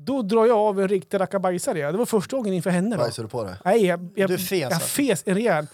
Då 0.00 0.22
drar 0.22 0.46
jag 0.46 0.56
av 0.58 0.80
en 0.80 0.88
riktig 0.88 1.20
rackabajsare. 1.20 1.78
ja. 1.78 1.92
Det 1.92 1.98
var 1.98 2.06
första 2.06 2.36
gången 2.36 2.54
inför 2.54 2.70
henne. 2.70 2.96
Va? 2.96 3.02
Bajsar 3.04 3.22
du 3.22 3.28
på 3.28 3.44
det? 3.44 3.56
Nej, 3.64 3.86
jag, 3.86 4.08
jag, 4.14 4.30
Du 4.30 4.38
fes, 4.38 4.52
jag 4.60 4.72
alltså. 4.72 4.88
fes 4.88 5.22
en 5.26 5.34
rejäl. 5.34 5.66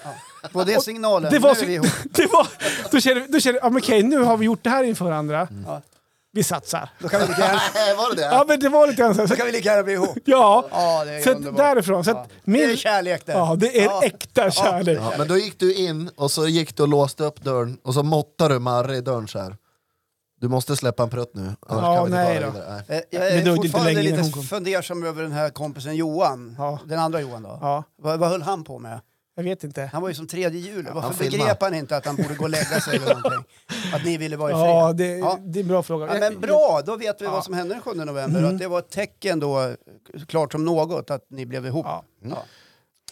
Var 0.53 0.65
det 0.65 0.83
signalen? 0.83 1.33
Det 1.33 1.39
var, 1.39 1.55
Nu 1.55 1.61
är 1.63 1.67
vi 1.67 1.75
ihop. 1.75 1.87
det 2.11 2.27
var, 2.33 2.47
då 2.91 3.01
kände, 3.01 3.39
jag, 3.45 3.55
ja, 3.63 3.71
men 3.71 3.77
okej, 3.83 4.03
nu 4.03 4.19
har 4.19 4.37
vi 4.37 4.47
gjort 4.47 4.65
det 4.65 4.71
här 4.71 4.85
inför 4.85 5.05
varandra. 5.05 5.49
Ja. 5.67 5.83
Vi 6.33 6.43
satsar. 6.43 6.89
Då 6.99 7.09
kan 7.09 7.21
vi 7.21 7.27
lika 7.27 7.41
gärna, 7.41 7.61
var 7.97 8.11
det 8.11 8.17
det? 8.23 8.23
Ja, 8.29 8.45
men 8.49 8.61
det 8.61 8.69
var 8.69 8.87
lite 8.87 9.03
grann 9.03 9.15
så. 9.15 9.27
då 9.27 9.37
kan 9.37 9.47
vi 9.47 9.53
lika 9.53 9.69
gärna 9.71 9.83
bli 9.83 9.93
ihop. 9.93 10.19
ja, 10.25 10.67
Ja, 10.71 11.05
det 11.05 11.13
är 11.15 11.21
så 11.23 11.31
att 11.31 11.37
underbart. 11.37 11.59
därifrån. 11.59 12.05
Så 12.05 12.11
att 12.11 12.17
Ja. 12.17 12.27
min, 12.45 12.61
Det 12.67 12.73
är 12.73 12.77
kärlek 12.77 13.27
det. 13.27 13.33
Ja, 13.33 13.55
det 13.59 13.81
är 13.81 13.85
Ja. 13.85 14.03
äkta 14.05 14.51
kärlek. 14.51 14.99
Ja, 15.03 15.13
men 15.19 15.29
då 15.29 15.37
gick 15.37 15.59
du 15.59 15.75
in 15.75 16.11
och 16.17 16.31
så 16.31 16.47
gick 16.49 16.77
du 16.77 16.83
och 16.83 16.89
låste 16.89 17.25
upp 17.25 17.41
dörren 17.45 17.79
och 17.83 17.95
så 17.95 18.03
måttade 18.03 18.55
du 18.55 18.59
Marre 18.61 18.97
i 18.97 19.01
dörren 19.01 19.29
så 19.29 19.39
här. 19.39 19.57
Du 20.45 20.49
måste 20.49 20.77
släppa 20.77 21.03
en 21.03 21.11
prutt 21.11 21.35
nu, 21.35 21.43
annars 21.43 21.57
Ja, 21.85 21.95
kan 21.95 22.05
vi 22.05 22.11
inte 22.11 22.17
nej 22.17 22.35
vidare. 22.35 22.83
Nej. 22.89 22.99
Eh, 22.99 23.03
Jag 23.11 23.21
Men 23.21 23.45
det 23.45 23.51
är 23.51 23.57
inte 23.57 23.69
fortfarande 23.69 24.03
lite 24.03 24.25
fundersam 24.49 25.03
över 25.03 25.23
den 25.23 25.33
här 25.33 25.51
kompisen 25.51 25.97
Johan. 25.97 26.55
Ja. 26.59 26.79
Den 26.87 26.99
andra 26.99 27.21
Johan 27.21 27.43
då. 27.43 27.59
Ja, 27.61 27.85
Vad, 27.97 28.19
vad 28.19 28.29
höll 28.29 28.43
han 28.43 28.65
på 28.65 28.79
med? 28.79 29.01
jag 29.37 29.45
vet 29.45 29.65
inte. 29.65 29.83
Han 29.93 30.03
var 30.03 30.09
ju 30.09 30.15
som 30.15 30.27
tredje 30.27 30.61
hjul. 30.61 30.85
Varför 30.85 31.01
han 31.01 31.15
filmar. 31.15 31.39
begrep 31.39 31.63
han 31.63 31.75
inte 31.75 31.97
att 31.97 32.07
han 32.07 32.17
borde 32.17 32.35
gå 32.35 32.45
och 32.45 32.51
lägga 32.51 32.81
sig 32.81 32.97
eller 32.97 33.07
någonting? 33.07 33.45
Att 33.95 34.05
ni 34.05 34.17
ville 34.17 34.37
vara 34.37 34.51
i 34.51 34.53
fred? 34.55 34.63
Ja, 34.71 34.93
det, 34.93 35.07
Ja. 35.19 35.39
det 35.45 35.59
är 35.59 35.63
en 35.63 35.69
bra 35.69 35.83
fråga. 35.83 36.15
Ja, 36.15 36.21
men 36.21 36.41
bra, 36.41 36.83
då 36.87 36.97
vet 36.97 37.21
vi 37.21 37.25
Ja. 37.25 37.31
vad 37.31 37.45
som 37.45 37.55
hände 37.55 37.75
den 37.75 37.83
7 37.83 37.95
november. 37.95 38.39
Mm. 38.41 38.55
Att 38.55 38.59
det 38.59 38.67
var 38.69 38.79
ett 38.79 38.91
tecken 38.91 39.41
då, 39.41 39.75
klart 40.29 40.53
som 40.53 40.65
något, 40.65 41.11
att 41.11 41.27
ni 41.31 41.47
blev 41.47 41.67
ihop. 41.67 41.87
Ja. 41.89 42.05
Ja. 42.23 42.43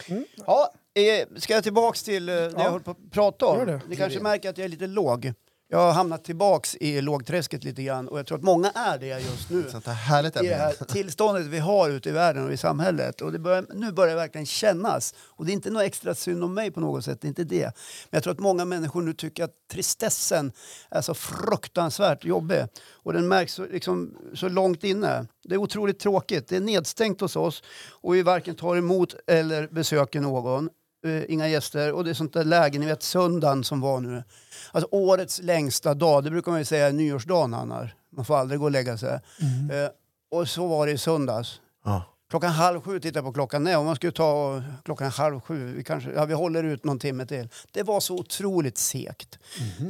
Mm. 0.07 0.25
Ja, 0.45 0.71
eh, 0.95 1.39
ska 1.39 1.53
jag 1.53 1.63
tillbaks 1.63 2.03
till 2.03 2.29
eh, 2.29 2.35
det 2.35 2.51
jag 2.57 2.71
höll 2.71 2.81
på 2.81 2.91
att 2.91 3.11
prata 3.11 3.45
om? 3.45 3.79
Ni 3.87 3.95
kanske 3.95 4.19
märker 4.19 4.49
att 4.49 4.57
jag 4.57 4.65
är 4.65 4.69
lite 4.69 4.87
låg. 4.87 5.33
Jag 5.73 5.79
har 5.79 5.91
hamnat 5.91 6.23
tillbaks 6.23 6.75
i 6.75 7.01
lågträsket 7.01 7.63
lite 7.63 7.83
grann 7.83 8.07
och 8.07 8.19
jag 8.19 8.27
tror 8.27 8.37
att 8.37 8.43
många 8.43 8.71
är 8.71 8.97
det 8.97 9.07
just 9.07 9.49
nu. 9.49 9.65
Sånt 9.71 9.85
här 9.85 9.93
härligt 9.93 10.35
I 10.35 10.47
det 10.47 10.55
här 10.55 10.85
tillståndet 10.85 11.45
vi 11.45 11.59
har 11.59 11.89
ute 11.89 12.09
i 12.09 12.11
världen 12.11 12.45
och 12.45 12.53
i 12.53 12.57
samhället. 12.57 13.21
Och 13.21 13.31
det 13.31 13.39
börjar, 13.39 13.65
nu 13.73 13.91
börjar 13.91 14.09
det 14.09 14.15
verkligen 14.15 14.45
kännas. 14.45 15.13
Och 15.19 15.45
det 15.45 15.51
är 15.51 15.53
inte 15.53 15.69
något 15.69 15.83
extra 15.83 16.15
synd 16.15 16.43
om 16.43 16.53
mig 16.53 16.71
på 16.71 16.79
något 16.79 17.05
sätt, 17.05 17.21
det 17.21 17.25
är 17.25 17.29
inte 17.29 17.43
det. 17.43 17.63
Men 17.65 17.71
jag 18.09 18.23
tror 18.23 18.33
att 18.33 18.39
många 18.39 18.65
människor 18.65 19.01
nu 19.01 19.13
tycker 19.13 19.43
att 19.43 19.53
tristessen 19.71 20.51
är 20.91 21.01
så 21.01 21.13
fruktansvärt 21.13 22.25
jobbig. 22.25 22.65
Och 22.91 23.13
den 23.13 23.27
märks 23.27 23.53
så, 23.53 23.65
liksom, 23.65 24.17
så 24.33 24.49
långt 24.49 24.83
inne. 24.83 25.27
Det 25.43 25.55
är 25.55 25.59
otroligt 25.59 25.99
tråkigt. 25.99 26.47
Det 26.47 26.55
är 26.55 26.61
nedstängt 26.61 27.21
hos 27.21 27.35
oss 27.35 27.63
och 27.89 28.15
vi 28.15 28.21
varken 28.21 28.55
tar 28.55 28.75
emot 28.75 29.15
eller 29.27 29.67
besöker 29.67 30.21
någon. 30.21 30.69
Eh, 31.05 31.23
inga 31.27 31.47
gäster. 31.47 31.91
Och 31.91 32.03
det 32.03 32.09
är 32.09 32.13
sånt 32.13 32.33
där 32.33 32.43
läge, 32.43 32.79
ni 32.79 32.85
vet 32.85 33.03
söndagen 33.03 33.63
som 33.63 33.81
var 33.81 33.99
nu. 33.99 34.23
Alltså 34.71 34.87
årets 34.91 35.41
längsta 35.41 35.93
dag, 35.93 36.23
det 36.23 36.29
brukar 36.29 36.51
man 36.51 36.61
ju 36.61 36.65
säga 36.65 36.87
är 36.87 36.91
nyårsdagen 36.93 37.53
Annar. 37.53 37.95
Man 38.15 38.25
får 38.25 38.37
aldrig 38.37 38.59
gå 38.59 38.65
och 38.65 38.71
lägga 38.71 38.97
sig. 38.97 39.09
Eh, 39.13 39.89
och 40.31 40.47
så 40.49 40.67
var 40.67 40.85
det 40.85 40.91
i 40.91 40.97
söndags. 40.97 41.61
Ja. 41.85 42.12
Klockan 42.33 42.51
halv 42.51 42.81
sju, 42.81 42.99
titta 42.99 43.21
på 43.23 43.33
klockan 43.33 43.63
nu. 43.63 43.75
Om 43.75 43.85
man 43.85 43.95
skulle 43.95 44.11
ta 44.11 44.63
klockan 44.85 45.11
halv 45.11 45.39
sju, 45.39 45.73
vi, 45.73 45.83
kanske, 45.83 46.11
ja, 46.11 46.25
vi 46.25 46.33
håller 46.33 46.63
ut 46.63 46.83
någon 46.83 46.99
timme 46.99 47.25
till. 47.25 47.49
Det 47.71 47.83
var 47.83 47.99
så 47.99 48.15
otroligt 48.15 48.77
segt. 48.77 49.39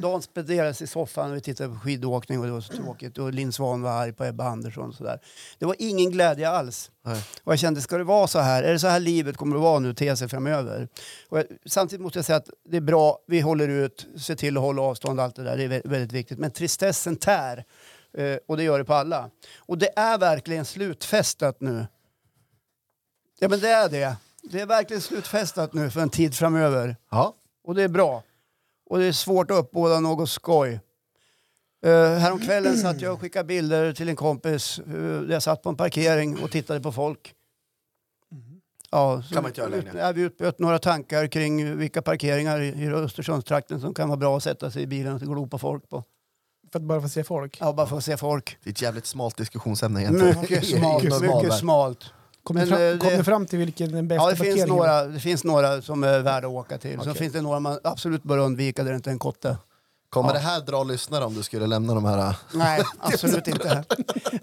Dagen 0.02 0.22
spenderades 0.22 0.82
i 0.82 0.88
soffan 0.88 1.32
och 1.32 1.38
vi 1.38 1.42
tittade 1.42 1.70
på 1.70 1.80
skidåkning 1.80 2.40
och 2.40 2.46
det 2.46 2.52
var 2.52 2.62
så 2.62 2.74
tråkigt. 2.74 3.18
Och 3.18 3.34
Linn 3.34 3.54
Svan 3.54 3.82
var 3.82 3.92
arg 3.92 4.14
på 4.14 4.26
Ebba 4.26 4.44
Andersson 4.44 4.90
och 4.90 4.96
sådär. 4.96 5.20
Det 5.60 5.66
var 5.66 5.76
ingen 5.80 6.12
glädje 6.12 6.50
alls. 6.50 6.92
Nej. 7.06 7.24
Och 7.44 7.52
jag 7.52 7.60
kände, 7.60 7.82
ska 7.82 7.98
det 7.98 8.04
vara 8.04 8.28
så 8.28 8.40
här? 8.40 8.64
Är 8.64 8.74
det 8.74 8.80
så 8.80 8.88
här 8.88 9.00
livet 9.00 9.38
kommer 9.38 9.56
att 9.56 9.62
vara 9.62 9.80
nu, 9.80 10.16
sig 10.16 10.30
framöver? 10.30 10.88
Och 11.30 11.40
jag, 11.40 11.46
samtidigt 11.66 12.02
måste 12.02 12.18
jag 12.20 12.26
säga 12.26 12.38
att 12.38 12.50
det 12.70 12.78
är 12.78 12.82
bra, 12.82 13.20
vi 13.28 13.40
håller 13.40 13.68
ut, 13.68 14.08
ser 14.18 14.36
till 14.36 14.58
att 14.58 14.64
hålla 14.64 14.82
avstånd, 14.82 15.20
allt 15.20 15.36
det 15.36 15.44
där, 15.44 15.58
det 15.58 15.64
är 15.64 15.70
vä- 15.70 15.90
väldigt 15.90 16.12
viktigt. 16.12 16.40
Men 16.40 16.52
tristessen 16.52 17.16
tär. 17.16 17.64
Eh, 18.18 18.38
och 18.48 18.58
det 18.58 18.64
gör 18.64 18.80
det 18.80 18.86
på 18.86 18.94
alla. 18.94 19.30
Och 19.60 19.78
det 19.78 20.00
är 20.00 20.18
verkligen 20.18 20.66
slutfestat 20.66 21.62
nu. 21.62 21.86
Ja 23.44 23.50
men 23.50 23.60
det 23.60 23.70
är 23.70 23.90
det. 23.90 24.16
Det 24.44 24.60
är 24.60 24.66
verkligen 24.66 25.02
slutfestat 25.02 25.74
nu 25.74 25.90
för 25.90 26.02
en 26.02 26.10
tid 26.10 26.36
framöver. 26.36 26.96
Ja. 27.10 27.36
Och 27.64 27.76
det 27.76 27.84
är 27.84 27.88
bra. 27.88 28.24
Och 28.86 29.00
det 29.00 29.06
är 29.06 29.12
svårt 29.12 29.52
att 29.52 29.58
uppbåda 29.58 30.00
något 30.00 30.30
skoj. 30.30 30.80
Uh, 31.86 31.92
häromkvällen 31.92 32.78
satt 32.78 33.02
jag 33.02 33.14
och 33.14 33.22
skickade 33.22 33.46
bilder 33.46 33.94
till 33.94 34.10
en 34.10 34.16
kompis 34.16 34.80
uh, 34.88 35.32
jag 35.32 35.44
satt 35.44 35.64
på 35.64 35.70
en 35.70 35.76
parkering 35.76 36.44
och 36.44 36.52
tittade 36.52 36.80
på 36.80 36.92
folk. 36.92 37.34
Ja, 38.92 39.24
så 39.28 39.34
Kan 39.34 39.44
man 39.44 39.50
inte 39.50 39.62
göra 39.62 39.70
längre. 39.70 40.00
Ja, 40.00 40.12
vi 40.12 40.22
utböt 40.22 40.60
några 40.60 40.80
tankar 40.80 41.28
kring 41.28 41.78
vilka 41.78 42.02
parkeringar 42.02 42.62
i, 42.62 42.68
i 42.68 42.90
Östersundstrakten 42.90 43.82
som 43.82 43.94
kan 43.94 44.10
vara 44.10 44.18
bra 44.18 44.38
att 44.38 44.44
sätta 44.44 44.72
sig 44.72 44.82
i 44.82 44.88
bilen 44.88 45.14
och 45.14 45.22
glo 45.22 45.48
på 45.48 45.60
folk 45.60 45.90
på. 45.90 46.04
För 46.72 46.80
att 46.80 46.86
bara 46.86 47.02
få 47.02 47.10
se 47.10 47.24
folk. 47.24 47.58
Ja, 47.62 47.74
bara 47.74 47.98
att 47.98 48.04
se 48.04 48.18
folk. 48.18 48.58
Det 48.64 48.70
är 48.70 48.72
ett 48.72 48.82
jävligt 48.82 49.06
smalt 49.06 49.38
diskussionsämne 49.38 50.02
egentligen. 50.02 50.42
Mycket 50.42 50.66
smalt. 50.66 51.04
Mycket 51.04 51.54
smalt. 51.54 52.14
Kom, 52.44 52.56
Men, 52.56 52.68
fram, 52.68 52.82
eh, 52.82 52.98
kom 52.98 53.10
det- 53.10 53.18
ni 53.18 53.24
fram 53.24 53.46
till 53.46 53.60
vilken 53.60 53.92
den 53.92 54.08
bästa 54.08 54.24
Ja, 54.24 54.30
det 54.30 54.36
finns, 54.36 54.66
några, 54.68 55.04
det 55.06 55.20
finns 55.20 55.44
några 55.44 55.82
som 55.82 56.04
är 56.04 56.20
värda 56.20 56.48
att 56.48 56.54
åka 56.54 56.78
till. 56.78 56.96
Så 56.98 57.02
Okej. 57.02 57.14
finns 57.16 57.34
det 57.34 57.42
några 57.42 57.60
man 57.60 57.80
absolut 57.84 58.24
bör 58.24 58.38
undvika 58.38 58.84
där 58.84 58.92
det 58.92 58.96
inte 58.96 59.10
är 59.10 59.12
en 59.12 59.20
kotte. 59.20 59.58
Kommer 60.10 60.30
Ja. 60.30 60.34
det 60.34 60.40
här 60.40 60.62
dra 60.62 60.84
lyssnare 60.84 61.26
om 61.26 61.34
du 61.34 61.44
skulle 61.44 61.68
lämna 61.68 61.94
de 61.94 62.06
här... 62.06 62.36
Nej, 62.54 62.82
absolut 63.00 63.48
inte. 63.48 63.84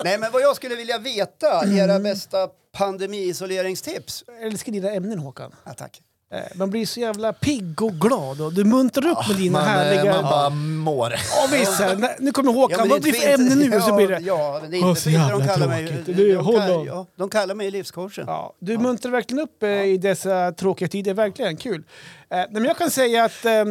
Nej, 0.05 0.19
men 0.19 0.33
vad 0.33 0.43
jag 0.43 0.57
skulle 0.57 0.75
vilja 0.75 0.99
veta, 0.99 1.67
era 1.67 1.99
bästa 2.01 2.49
pandemi-isoleringstips. 2.79 4.25
Jag 4.27 4.43
älskar 4.43 4.73
dina 4.73 4.91
ämnen 4.91 5.19
Håkan. 5.19 5.53
Ja, 5.65 5.73
tack. 5.73 6.01
Eh, 6.33 6.41
Man 6.55 6.71
blir 6.71 6.87
så 6.87 7.01
jävla 7.01 7.33
pigg 7.33 7.83
och 7.83 7.93
glad 7.93 8.41
och 8.41 8.53
du 8.53 8.65
muntrar 8.65 9.07
upp 9.11 9.29
med 9.29 9.37
dina 9.37 9.59
Man, 9.59 9.69
eh, 9.69 9.75
härliga... 9.75 10.13
man 10.23 10.23
bara 10.31 10.51
mår. 10.51 11.13
Ja, 11.13 11.49
visst, 11.53 11.73
här, 11.81 12.17
nu 12.19 12.33
kommer 12.33 12.53
Håkan, 12.53 12.89
vad 12.89 13.03
blir 13.03 13.13
det 13.13 13.19
för 13.19 13.29
ämne 13.35 13.55
nu? 13.55 13.65
Ja, 13.65 13.81
så 13.81 13.97
blir 13.97 14.09
det... 14.09 14.19
Ja, 14.21 14.61
det 14.71 14.77
är 14.77 14.89
inte 14.89 15.01
fint. 15.01 15.29
De 15.31 15.47
kallar 15.47 15.69
mig. 15.69 16.03
Du, 16.07 16.13
de, 16.35 16.37
håll 16.37 16.57
kall, 16.57 16.71
on. 16.71 16.87
ja, 16.87 17.07
de 17.17 17.29
kallar 17.29 17.55
mig 17.55 17.71
livscoachen. 17.71 18.25
Ja, 18.27 18.55
du 18.59 18.79
muntrar 18.79 19.13
verkligen 19.13 19.45
upp 19.45 19.63
eh, 19.63 19.69
i 19.71 19.97
dessa 19.99 20.53
tråkiga 20.53 20.89
tider, 20.89 21.15
verkligen 21.15 21.57
kul. 21.57 21.85
Eh, 22.31 22.45
men 22.51 22.65
jag 22.65 22.77
kan 22.79 22.91
säga 22.91 23.25
att 23.25 23.45
eh, 23.45 23.65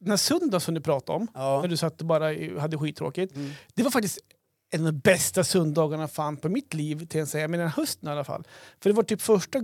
den 0.00 0.10
här 0.10 0.16
söndagen 0.16 0.60
som 0.60 0.74
du 0.74 0.80
pratade 0.80 1.16
om, 1.18 1.26
Ja. 1.34 1.60
när 1.60 1.68
du 1.68 1.76
satt 1.76 2.00
och 2.00 2.06
bara 2.06 2.24
hade 2.60 2.78
skittråkigt, 2.78 3.36
Mm. 3.36 3.50
det 3.74 3.82
var 3.82 3.90
faktiskt 3.90 4.18
en 4.70 4.86
av 4.86 4.92
de 4.92 4.98
bästa 4.98 5.44
söndagarna 5.44 6.08
fan 6.08 6.36
på 6.36 6.48
mitt 6.48 6.74
liv, 6.74 7.06
till 7.06 7.18
jag 7.18 7.28
säga, 7.28 7.48
men 7.48 7.60
den 7.60 7.68
hösten 7.68 8.08
i 8.08 8.12
alla 8.12 8.24
fall. 8.24 8.44
För 8.82 8.90
det 8.90 8.96
var 8.96 9.02
typ 9.02 9.22
första 9.22 9.58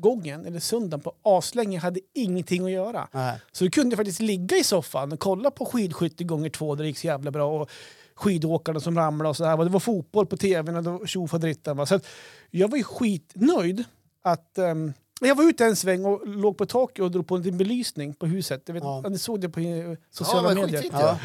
gången, 0.00 0.46
eller 0.46 0.60
söndagen, 0.60 1.00
på 1.00 1.12
aslänge 1.22 1.76
jag 1.76 1.82
hade 1.82 2.00
ingenting 2.14 2.64
att 2.64 2.70
göra. 2.70 3.08
Nej. 3.12 3.40
Så 3.52 3.64
du 3.64 3.70
kunde 3.70 3.96
faktiskt 3.96 4.20
ligga 4.20 4.56
i 4.56 4.64
soffan 4.64 5.12
och 5.12 5.20
kolla 5.20 5.50
på 5.50 5.64
skidskytte 5.64 6.24
gånger 6.24 6.50
två 6.50 6.74
där 6.74 6.82
det 6.82 6.88
gick 6.88 6.98
så 6.98 7.06
jävla 7.06 7.30
bra. 7.30 7.60
Och 7.60 7.70
skidåkarna 8.14 8.80
som 8.80 8.96
ramlade 8.96 9.28
och 9.28 9.36
sådär. 9.36 9.64
Det 9.64 9.70
var 9.70 9.80
fotboll 9.80 10.26
på 10.26 10.36
tvn 10.36 10.76
och 10.76 10.82
det 10.82 10.90
var 10.90 11.06
tjofaderittan. 11.06 11.86
Så 11.86 12.00
jag 12.50 12.68
var 12.68 12.78
ju 12.78 12.84
skitnöjd 12.84 13.84
att... 14.22 14.58
ehm, 14.58 14.92
jag 15.28 15.34
var 15.34 15.44
ute 15.44 15.64
en 15.64 15.76
sväng 15.76 16.04
och 16.04 16.28
låg 16.28 16.58
på 16.58 16.66
taket 16.66 17.02
och 17.02 17.10
drog 17.10 17.26
på 17.26 17.36
en 17.36 17.42
liten 17.42 17.58
belysning 17.58 18.14
på 18.14 18.26
huset. 18.26 18.62
Jag 18.66 18.74
vet, 18.74 18.82
Ja. 18.82 19.00
ja. 19.04 19.08
Ni 19.08 19.18
såg 19.18 19.40
det 19.40 19.48
på 19.48 19.60
sociala 20.10 20.48
men 20.48 20.56
medier. 20.56 20.84
Ja. 20.92 21.18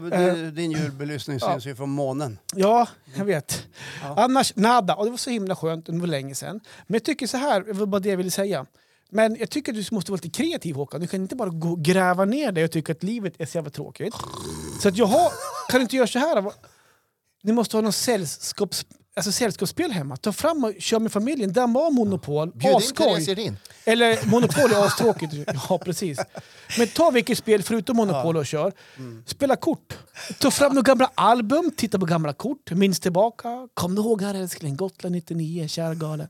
Men 0.00 0.12
Eh. 0.12 0.34
Din 0.52 0.70
julbelysning 0.70 1.40
syns 1.40 1.66
ju 1.66 1.74
från 1.76 1.90
månen. 1.90 2.38
Ja, 2.54 2.88
jag 3.14 3.24
vet. 3.24 3.66
Ja. 4.02 4.14
Annars 4.24 4.56
nada. 4.56 4.94
Och 4.94 5.04
det 5.04 5.10
var 5.10 5.18
så 5.18 5.30
himla 5.30 5.56
skönt, 5.56 5.86
det 5.86 5.92
var 5.98 6.06
länge 6.06 6.34
sedan. 6.34 6.60
Men 6.86 6.94
jag 6.94 7.04
tycker 7.04 7.26
så 7.26 7.36
här, 7.36 7.60
det 7.60 7.72
var 7.72 7.86
bara 7.86 8.00
det 8.00 8.08
jag 8.08 8.16
ville 8.16 8.30
säga. 8.30 8.66
Men 9.10 9.36
jag 9.36 9.50
tycker 9.50 9.72
att 9.72 9.88
du 9.88 9.94
måste 9.94 10.10
vara 10.12 10.20
lite 10.22 10.42
kreativ 10.42 10.74
Håkan. 10.76 11.00
Du 11.00 11.06
kan 11.06 11.22
inte 11.22 11.36
bara 11.36 11.48
gå 11.50 11.76
gräva 11.76 12.24
ner 12.24 12.52
dig 12.52 12.64
och 12.64 12.70
tycka 12.70 12.92
att 12.92 13.02
livet 13.02 13.34
är 13.38 13.46
så 13.46 13.58
jävla 13.58 13.70
tråkigt. 13.70 14.14
Så 14.82 14.88
att 14.88 14.96
jag 14.96 15.06
har, 15.06 15.30
kan 15.68 15.78
du 15.78 15.82
inte 15.82 15.96
göra 15.96 16.06
så 16.06 16.18
här? 16.18 16.52
Ni 17.42 17.52
måste 17.52 17.76
ha 17.76 17.82
någon 17.82 17.92
sällskaps, 17.92 18.86
alltså 19.16 19.32
sällskapsspel 19.32 19.90
hemma. 19.92 20.16
Ta 20.16 20.32
fram 20.32 20.64
och 20.64 20.72
kör 20.78 20.98
med 20.98 21.12
familjen. 21.12 21.52
Damma 21.52 21.80
av 21.80 21.92
Monopol. 21.92 22.52
In 22.62 22.74
Asskoj. 22.76 23.52
Eller 23.84 24.26
Monopol 24.30 24.72
är 24.72 24.86
astråkigt. 24.86 25.32
Ja, 25.68 25.78
precis. 25.78 26.18
Men 26.78 26.88
ta 26.88 27.10
vilket 27.10 27.38
spel 27.38 27.62
förutom 27.62 27.96
Monopol 27.96 28.36
och 28.36 28.46
kör. 28.46 28.72
Spela 29.26 29.56
kort. 29.56 29.98
Ta 30.38 30.50
fram 30.50 30.72
några 30.72 30.82
gamla 30.86 31.10
album, 31.14 31.70
titta 31.76 31.98
på 31.98 32.06
gamla 32.06 32.32
kort, 32.32 32.70
minns 32.70 33.00
tillbaka. 33.00 33.68
Kom 33.74 33.94
du 33.94 34.02
ihåg 34.02 34.22
här 34.22 34.34
älskling, 34.34 34.76
Gotland 34.76 35.14
99, 35.14 35.68
kär 35.68 35.94
galen. 35.94 36.28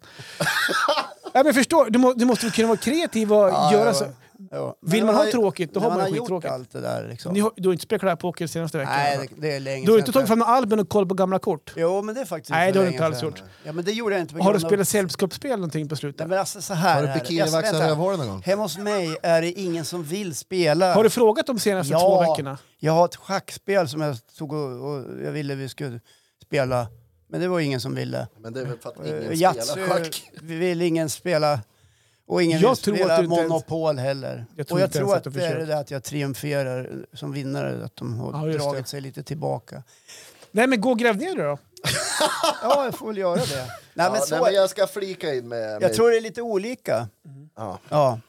ja, 1.32 1.42
men 1.44 1.54
förstår, 1.54 1.90
du, 1.90 1.98
må, 1.98 2.12
du 2.12 2.24
måste 2.24 2.50
kunna 2.50 2.68
vara 2.68 2.78
kreativ 2.78 3.32
och 3.32 3.38
Ja, 3.48 3.72
göra 3.72 3.84
ja. 3.86 3.94
så. 3.94 4.04
Jo. 4.52 4.74
Vill 4.82 5.04
man 5.04 5.14
har 5.14 5.24
ha 5.24 5.30
tråkigt, 5.30 5.74
då 5.74 5.80
har 5.80 5.90
man 5.90 6.00
har 6.00 6.08
gjort 6.08 6.18
skittråkigt. 6.18 6.52
allt 6.52 6.72
det 6.72 6.80
där 6.80 7.08
liksom. 7.08 7.32
Ni 7.34 7.40
har, 7.40 7.52
du 7.56 7.68
har 7.68 7.72
inte 7.72 7.82
spelat 7.82 8.20
poker 8.20 8.46
senaste 8.46 8.78
veckan? 8.78 8.92
Nej, 8.96 9.28
det, 9.34 9.40
det 9.40 9.56
är 9.56 9.60
länge 9.60 9.86
du 9.86 9.92
har 9.92 9.98
inte 9.98 10.12
tagit 10.12 10.28
fram 10.28 10.38
några 10.38 10.52
album 10.52 10.78
och 10.80 10.88
kollat 10.88 11.08
på 11.08 11.14
gamla 11.14 11.38
kort? 11.38 11.72
Jo, 11.76 12.02
men 12.02 12.14
det 12.14 12.20
är 12.20 12.24
faktiskt 12.24 12.50
Nej, 12.50 12.68
inte 12.68 12.78
det 12.78 12.82
har 12.82 12.86
du 12.86 12.92
inte 12.92 13.04
alls 13.06 13.22
gjort. 13.22 13.42
Ja, 13.64 13.72
men 13.72 13.84
det 13.84 13.92
gjorde 13.92 14.14
jag 14.14 14.20
inte 14.20 14.34
på 14.34 14.42
Har 14.42 14.52
du 14.52 14.58
grund 14.58 14.64
av- 14.64 14.68
spelat 14.68 14.88
sällskapsspel 14.88 15.50
någonting 15.50 15.88
på 15.88 15.96
slutet? 15.96 16.18
Nej, 16.18 16.28
men 16.28 16.38
alltså 16.38 16.62
så 16.62 16.74
här 16.74 17.06
Har 17.06 17.14
du 17.14 17.20
bikinivaxat 17.20 17.74
rövhålet 17.80 18.18
någon 18.18 18.28
gång? 18.28 18.42
Hemma 18.42 18.62
hos 18.62 18.78
mig 18.78 19.16
är 19.22 19.42
det 19.42 19.52
ingen 19.52 19.84
som 19.84 20.02
vill 20.04 20.34
spela. 20.34 20.94
Har 20.94 21.04
du 21.04 21.10
frågat 21.10 21.46
de 21.46 21.58
senaste 21.58 21.92
Ja. 21.92 22.00
två 22.00 22.20
veckorna? 22.20 22.58
Jag 22.78 22.92
har 22.92 23.04
ett 23.04 23.16
schackspel 23.16 23.88
som 23.88 24.00
jag 24.00 24.16
tog 24.38 24.52
och, 24.52 24.90
och 24.90 25.04
jag 25.24 25.32
ville 25.32 25.54
vi 25.54 25.68
skulle 25.68 26.00
spela. 26.46 26.86
Men 27.28 27.40
det 27.40 27.48
var 27.48 27.60
ingen 27.60 27.80
som 27.80 27.94
ville. 27.94 28.28
Men 28.40 28.52
det 28.52 28.60
är 28.60 28.64
väl 28.64 28.78
för 28.78 28.88
att 28.90 29.06
ingen 29.06 29.32
Yatzy 29.34 29.60
spelar 29.60 29.86
schack. 29.88 30.30
vill 30.42 30.82
ingen 30.82 31.10
spela. 31.10 31.60
Och 32.30 32.42
ingen 32.42 32.60
Jag 32.60 32.68
vill 32.68 32.76
tror 32.78 32.94
spela 32.96 33.12
att 33.14 33.20
du 33.20 33.24
inte 33.24 33.36
ens- 33.36 33.48
Monopol 33.50 33.98
heller. 33.98 34.46
Jag 34.56 34.66
tror 34.66 34.78
och 34.78 34.82
jag 34.82 34.92
tror 34.92 35.16
att 35.16 35.26
att 35.26 35.34
det 35.34 35.46
är 35.46 35.66
det 35.66 35.78
att 35.78 35.90
jag 35.90 36.02
triumferar 36.04 37.06
som 37.12 37.32
vinnare, 37.32 37.84
att 37.84 37.96
de 37.96 38.18
har 38.18 38.48
Ja, 38.48 38.58
dragit 38.58 38.84
det. 38.84 38.88
sig 38.90 39.00
lite 39.00 39.22
tillbaka. 39.22 39.82
Nej 40.50 40.66
men 40.66 40.80
gå 40.80 40.90
och 40.90 40.98
gräv 40.98 41.16
ner 41.16 41.36
det 41.36 41.42
då. 41.42 41.58
Ja, 42.62 42.84
jag 42.84 42.94
får 42.94 43.06
väl 43.06 43.16
göra 43.18 43.36
det. 43.36 43.56
Nej, 43.94 44.06
Ja, 44.06 44.12
men 44.12 44.20
så, 44.20 44.34
nej, 44.34 44.44
men 44.44 44.54
jag 44.54 44.70
ska 44.70 44.86
flika 44.86 45.34
in 45.34 45.48
med... 45.48 45.72
med 45.72 45.82
jag 45.82 45.94
tror 45.94 46.10
det 46.10 46.16
är 46.16 46.20
lite 46.20 46.42
olika. 46.42 47.08
ja. 47.56 47.78
Ja. 47.88 48.20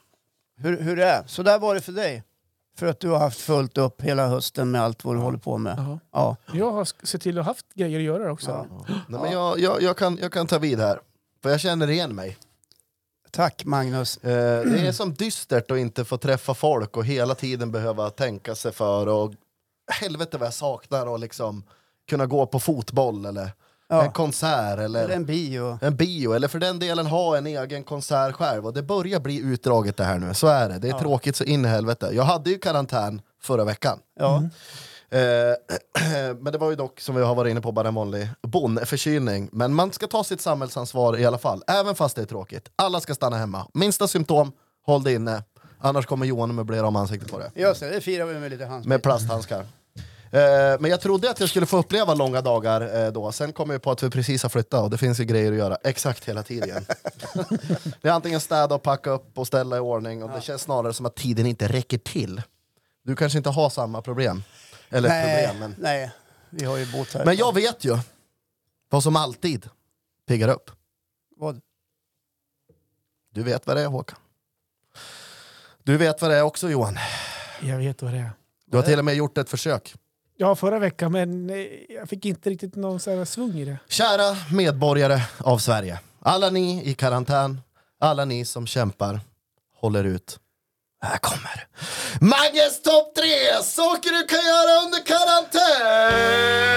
Hur, 0.58 0.82
hur 0.82 0.96
det 0.96 1.06
är. 1.06 1.24
Så 1.28 1.44
där 1.44 1.60
var 1.60 1.76
det 1.76 1.82
för 1.82 1.92
dig. 1.92 2.24
För 2.78 2.88
att 2.88 3.00
du 3.00 3.10
har 3.10 3.20
haft 3.20 3.42
fullt 3.42 3.78
upp 3.78 4.02
hela 4.02 4.28
hösten 4.28 4.72
med 4.72 4.82
allt 4.82 5.04
vad 5.04 5.16
du 5.16 5.20
håller 5.20 5.38
på 5.38 5.58
med. 5.58 5.98
Ja. 6.12 6.36
Jag 6.54 6.72
har 6.72 7.06
sett 7.06 7.22
till 7.22 7.38
att 7.40 7.46
ha 7.46 7.50
haft 7.52 7.74
grejer 7.74 7.98
att 8.00 8.06
göra 8.06 8.32
också. 8.32 8.68
Ja. 8.70 8.86
Nej, 9.08 9.22
men 9.22 9.32
jag, 9.32 9.60
jag, 9.60 9.82
jag, 9.82 9.98
kan, 9.98 10.18
jag 10.22 10.32
kan 10.32 10.48
ta 10.48 10.58
vid 10.58 10.80
här, 10.80 11.00
för 11.44 11.50
jag 11.50 11.60
känner 11.60 11.90
igen 11.90 12.16
mig. 12.16 12.38
Tack 13.32 13.66
Magnus. 13.66 14.18
Eh, 14.18 14.64
det 14.66 14.88
är 14.88 14.92
som 15.02 15.14
dystert 15.14 15.72
att 15.72 15.78
inte 15.78 16.06
få 16.06 16.18
träffa 16.18 16.54
folk 16.54 16.98
och 16.98 17.06
hela 17.06 17.36
tiden 17.36 17.72
behöva 17.72 18.10
tänka 18.10 18.56
sig 18.56 18.72
för. 18.72 19.08
Och 19.08 19.34
helvete 19.92 20.38
vad 20.38 20.46
jag 20.48 20.54
saknar 20.54 21.14
att 21.16 21.20
liksom 21.20 21.64
kunna 22.10 22.26
gå 22.26 22.46
på 22.46 22.60
fotboll 22.60 23.26
eller 23.26 23.52
Ja. 23.90 24.04
en 24.04 24.12
konsert 24.12 24.80
eller 24.80 25.04
Eller 25.04 25.16
en 25.16 25.26
bio. 25.26 25.78
en 25.82 25.96
bio 25.96 26.34
eller 26.34 26.48
för 26.48 26.60
den 26.60 26.80
delen 26.80 27.06
ha 27.06 27.38
en 27.38 27.48
egen 27.48 27.84
konsert 27.84 28.34
själv. 28.36 28.66
Och 28.66 28.74
det 28.74 28.84
börjar 28.84 29.20
bli 29.20 29.40
utdraget 29.40 29.98
det 29.98 30.04
här 30.04 30.20
nu, 30.20 30.34
så 30.34 30.48
är 30.48 30.70
det. 30.70 30.80
Det 30.80 30.88
är 30.88 30.92
Ja. 30.92 31.00
tråkigt 31.00 31.36
så 31.36 31.44
in 31.44 31.66
i 31.66 31.68
helvete. 31.68 32.10
Jag 32.14 32.24
hade 32.24 32.50
ju 32.50 32.58
karantän 32.60 33.22
förra 33.42 33.64
veckan. 33.64 34.00
Ja. 34.20 34.36
Eh, 34.36 34.44
men 36.40 36.54
det 36.54 36.58
var 36.58 36.70
ju 36.70 36.76
dock, 36.76 37.00
som 37.00 37.16
vi 37.16 37.22
har 37.22 37.36
varit 37.36 37.52
inne 37.52 37.62
på, 37.62 37.72
bara 37.72 37.88
en 37.88 37.96
vanlig 37.96 38.30
bonnförkylning. 38.42 39.50
Men 39.52 39.74
man 39.74 39.92
ska 39.92 40.08
ta 40.08 40.24
sitt 40.24 40.42
samhällsansvar 40.42 41.20
i 41.20 41.26
alla 41.26 41.38
fall, 41.38 41.64
även 41.68 41.96
fast 41.96 42.16
det 42.16 42.22
är 42.22 42.26
tråkigt. 42.26 42.70
Alla 42.76 43.02
ska 43.02 43.16
stanna 43.16 43.38
hemma. 43.38 43.68
Minsta 43.74 44.08
symptom, 44.08 44.52
håll 44.86 45.04
det 45.04 45.14
inne. 45.14 45.44
Annars 45.80 46.06
kommer 46.06 46.26
Johan 46.26 46.50
och 46.50 46.56
möblera 46.56 46.88
om 46.88 46.96
ansiktet 46.96 47.32
på 47.32 47.40
det. 47.40 47.52
Just 47.56 47.80
det, 47.80 47.90
det 47.90 48.02
firar 48.02 48.26
vi 48.26 48.40
med 48.40 48.52
lite 48.52 48.66
handsprit. 48.66 48.90
Med 48.90 49.04
plasthandskar. 49.04 49.66
Eh, 50.32 50.80
men 50.80 50.92
jag 50.92 51.02
trodde 51.02 51.30
att 51.30 51.40
jag 51.40 51.50
skulle 51.50 51.66
få 51.66 51.78
uppleva 51.78 52.14
långa 52.14 52.42
dagar 52.42 53.06
eh, 53.06 53.12
då. 53.12 53.32
Sen 53.32 53.54
kom 53.54 53.70
jag 53.70 53.82
på 53.82 53.92
att 53.92 54.04
vi 54.04 54.10
precis 54.10 54.44
har 54.44 54.50
flyttat 54.50 54.84
och 54.84 54.90
det 54.90 54.98
finns 54.98 55.20
ju 55.20 55.24
grejer 55.24 55.52
att 55.52 55.58
göra 55.58 55.78
exakt 55.84 56.30
hela 56.30 56.44
tiden. 56.44 56.86
det 58.02 58.08
är 58.08 58.12
antingen 58.12 58.40
städa 58.40 58.76
och 58.76 58.84
packa 58.84 59.10
upp 59.10 59.38
och 59.38 59.48
ställa 59.48 59.78
i 59.78 59.80
ordning 59.80 60.24
och 60.24 60.30
det 60.30 60.42
känns 60.42 60.62
snarare 60.62 60.94
som 60.94 61.06
att 61.06 61.16
tiden 61.16 61.46
inte 61.46 61.68
räcker 61.68 61.98
till. 61.98 62.42
Du 63.04 63.16
kanske 63.16 63.38
inte 63.38 63.50
har 63.50 63.70
samma 63.70 64.02
problem. 64.02 64.44
Eller 64.92 65.10
nej, 65.10 65.48
problem, 65.48 65.60
men... 65.60 65.76
nej, 65.78 66.12
vi 66.50 66.66
har 66.66 66.78
ju 66.78 66.92
bott 66.92 67.14
här. 67.14 67.26
Men 67.26 67.36
jag 67.36 67.54
vet 67.54 67.86
ju 67.86 67.98
vad 68.90 69.04
som 69.04 69.16
alltid 69.16 69.70
piggar 70.28 70.50
upp. 70.50 70.72
Vad? 71.38 71.62
Du 73.34 73.44
vet 73.44 73.68
vad 73.68 73.78
det 73.78 73.82
är 73.82 73.88
Håkan. 73.88 74.20
Du 75.84 75.98
vet 75.98 76.22
vad 76.22 76.32
det 76.32 76.38
är 76.38 76.42
också 76.42 76.70
Johan. 76.70 76.98
Jag 77.62 77.78
vet 77.78 78.02
vad 78.02 78.14
det 78.14 78.18
är. 78.18 78.32
Du 78.66 78.78
har 78.78 78.84
till 78.84 79.00
och 79.00 79.06
med 79.06 79.16
gjort 79.16 79.38
ett 79.38 79.50
försök. 79.50 79.96
Ja, 80.36 80.56
förra 80.56 80.80
veckan, 80.80 81.12
men 81.12 81.50
eh, 81.50 81.56
jag 81.90 82.10
fick 82.10 82.26
inte 82.26 82.50
riktigt 82.50 82.76
någon 82.76 83.00
så 83.00 83.18
här 83.18 83.26
svung 83.26 83.60
i 83.60 83.66
det. 83.66 83.78
Kära 83.88 84.38
medborgare 84.52 85.22
av 85.38 85.58
Sverige. 85.58 86.00
Alla 86.20 86.50
ni 86.50 86.86
i 86.86 86.94
karantän, 86.94 87.62
alla 88.00 88.26
ni 88.26 88.46
som 88.46 88.68
kämpar, 88.68 89.20
håller 89.76 90.04
ut. 90.04 90.40
Här 91.02 91.18
kommer 91.18 91.68
Magges 92.20 92.82
topp 92.82 93.16
tre 93.16 93.64
saker 93.64 94.10
du 94.10 94.28
kan 94.28 94.46
göra 94.46 94.86
under 94.86 95.06
karantän! 95.06 96.72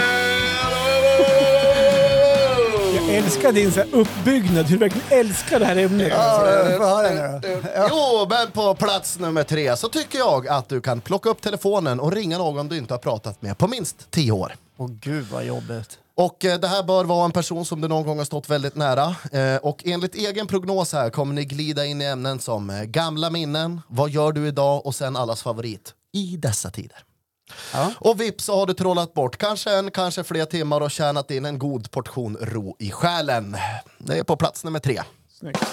Jag 2.95 3.15
älskar 3.15 3.53
din 3.53 3.73
så 3.73 3.81
här 3.81 3.89
uppbyggnad, 3.95 4.67
hur 4.67 4.79
du 4.79 4.89
verkligen 4.89 5.21
älskar 5.21 5.61
det 5.61 5.67
här 5.67 5.77
ämnet. 5.77 6.09
Ja, 6.09 6.39
få 6.79 6.85
höra 6.85 7.11
nu 7.11 7.41
då. 7.43 7.69
Ja. 7.75 7.89
Jo, 7.91 8.27
men 8.31 8.51
på 8.51 8.75
plats 8.75 9.19
nummer 9.19 9.43
tre 9.43 9.77
så 9.77 9.89
tycker 9.89 10.19
jag 10.19 10.49
att 10.49 10.69
du 10.69 10.81
kan 10.81 11.01
plocka 11.01 11.29
upp 11.31 11.43
telefonen 11.43 12.01
och 12.01 12.13
ringa 12.13 12.39
någon 12.39 12.69
du 12.69 12.77
inte 12.77 12.95
har 12.95 12.99
pratat 12.99 13.43
med 13.43 13.59
på 13.59 13.69
minst 13.69 14.11
tio 14.11 14.33
år. 14.33 14.55
Åh 14.77 14.89
gud 14.91 15.27
vad 15.33 15.45
jobbigt. 15.45 15.99
Och 16.17 16.45
eh, 16.45 16.61
det 16.61 16.69
här 16.69 16.83
bör 16.83 17.05
vara 17.05 17.25
en 17.25 17.33
person 17.33 17.65
som 17.65 17.81
du 17.81 17.89
någon 17.89 18.07
gång 18.07 18.19
har 18.19 18.25
stått 18.25 18.51
väldigt 18.51 18.75
nära. 18.75 19.17
Eh, 19.33 19.57
och 19.57 19.83
enligt 19.85 20.15
egen 20.15 20.47
prognos 20.47 20.93
här 20.93 21.11
kommer 21.11 21.35
ni 21.35 21.45
glida 21.45 21.87
in 21.87 22.03
i 22.03 22.05
ämnen 22.05 22.41
som 22.41 22.71
eh, 22.71 22.83
gamla 22.83 23.31
minnen, 23.31 23.81
vad 23.89 24.11
gör 24.11 24.33
du 24.33 24.49
idag 24.49 24.87
och 24.87 24.95
sen 24.95 25.17
allas 25.17 25.43
favorit 25.43 25.95
i 26.13 26.37
dessa 26.37 26.71
tider. 26.71 27.05
Ja. 27.73 27.93
Och 27.99 28.21
vips 28.21 28.45
så 28.45 28.57
har 28.57 28.67
du 28.67 28.75
trollat 28.75 29.15
bort 29.15 29.37
kanske 29.37 29.71
en, 29.71 29.91
kanske 29.91 30.25
fler 30.25 30.45
timmar 30.45 30.81
och 30.81 30.91
tjänat 30.91 31.31
in 31.31 31.45
en 31.45 31.59
god 31.59 31.91
portion 31.91 32.37
ro 32.41 32.77
i 32.79 32.91
själen. 32.91 33.57
Det 33.99 34.19
är 34.19 34.25
på 34.25 34.37
plats 34.37 34.65
nummer 34.65 34.79
tre. 34.79 35.03
Snyggt. 35.39 35.65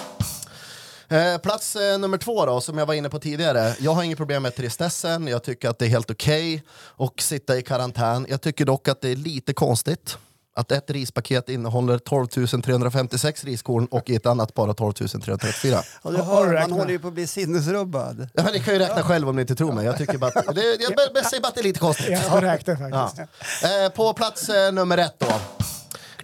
Eh, 1.08 1.38
plats 1.38 1.76
eh, 1.76 1.98
nummer 1.98 2.18
två 2.18 2.46
då, 2.46 2.60
som 2.60 2.78
jag 2.78 2.86
var 2.86 2.94
inne 2.94 3.08
på 3.08 3.18
tidigare. 3.18 3.74
Jag 3.80 3.92
har 3.92 4.02
inget 4.02 4.18
problem 4.18 4.42
med 4.42 4.56
tristessen, 4.56 5.26
jag 5.26 5.42
tycker 5.42 5.68
att 5.68 5.78
det 5.78 5.84
är 5.84 5.88
helt 5.88 6.10
okej 6.10 6.62
att 6.96 7.20
sitta 7.20 7.58
i 7.58 7.62
karantän. 7.62 8.26
Jag 8.28 8.40
tycker 8.40 8.64
dock 8.64 8.88
att 8.88 9.00
det 9.00 9.08
är 9.08 9.16
lite 9.16 9.52
konstigt 9.54 10.18
att 10.54 10.72
ett 10.72 10.90
rispaket 10.90 11.48
innehåller 11.48 11.98
12 11.98 12.26
356 12.62 13.44
riskorn 13.44 13.86
och 13.86 14.10
i 14.10 14.14
ett 14.14 14.26
annat 14.26 14.54
bara 14.54 14.74
12 14.74 14.92
334. 14.92 15.78
Och 16.02 16.12
du 16.12 16.18
Har 16.18 16.24
hör, 16.24 16.40
du 16.40 16.46
man 16.46 16.54
räknat? 16.54 16.78
håller 16.78 16.90
ju 16.90 16.98
på 16.98 17.08
att 17.08 17.14
bli 17.14 17.26
sinnesrubbad. 17.26 18.28
Ja, 18.34 18.42
men 18.42 18.52
ni 18.52 18.60
kan 18.60 18.74
ju 18.74 18.80
räkna 18.80 19.02
själv 19.02 19.28
om 19.28 19.36
ni 19.36 19.42
inte 19.42 19.54
tror 19.54 19.72
mig. 19.72 19.84
Jag, 19.84 19.98
tycker 19.98 20.18
bara 20.18 20.30
att, 20.40 20.54
det, 20.54 20.62
jag 20.80 20.92
b- 21.14 21.22
säger 21.30 21.40
bara 21.42 21.48
att 21.48 21.54
det 21.54 21.60
är 21.60 21.64
lite 21.64 21.80
konstigt. 21.80 22.08
Jag 22.08 22.24
ska 22.24 22.40
räkna 22.40 22.76
faktiskt. 22.76 23.28
Ja. 23.62 23.84
Eh, 23.84 23.88
på 23.92 24.12
plats 24.12 24.48
eh, 24.48 24.72
nummer 24.72 24.98
ett 24.98 25.16
då. 25.18 25.26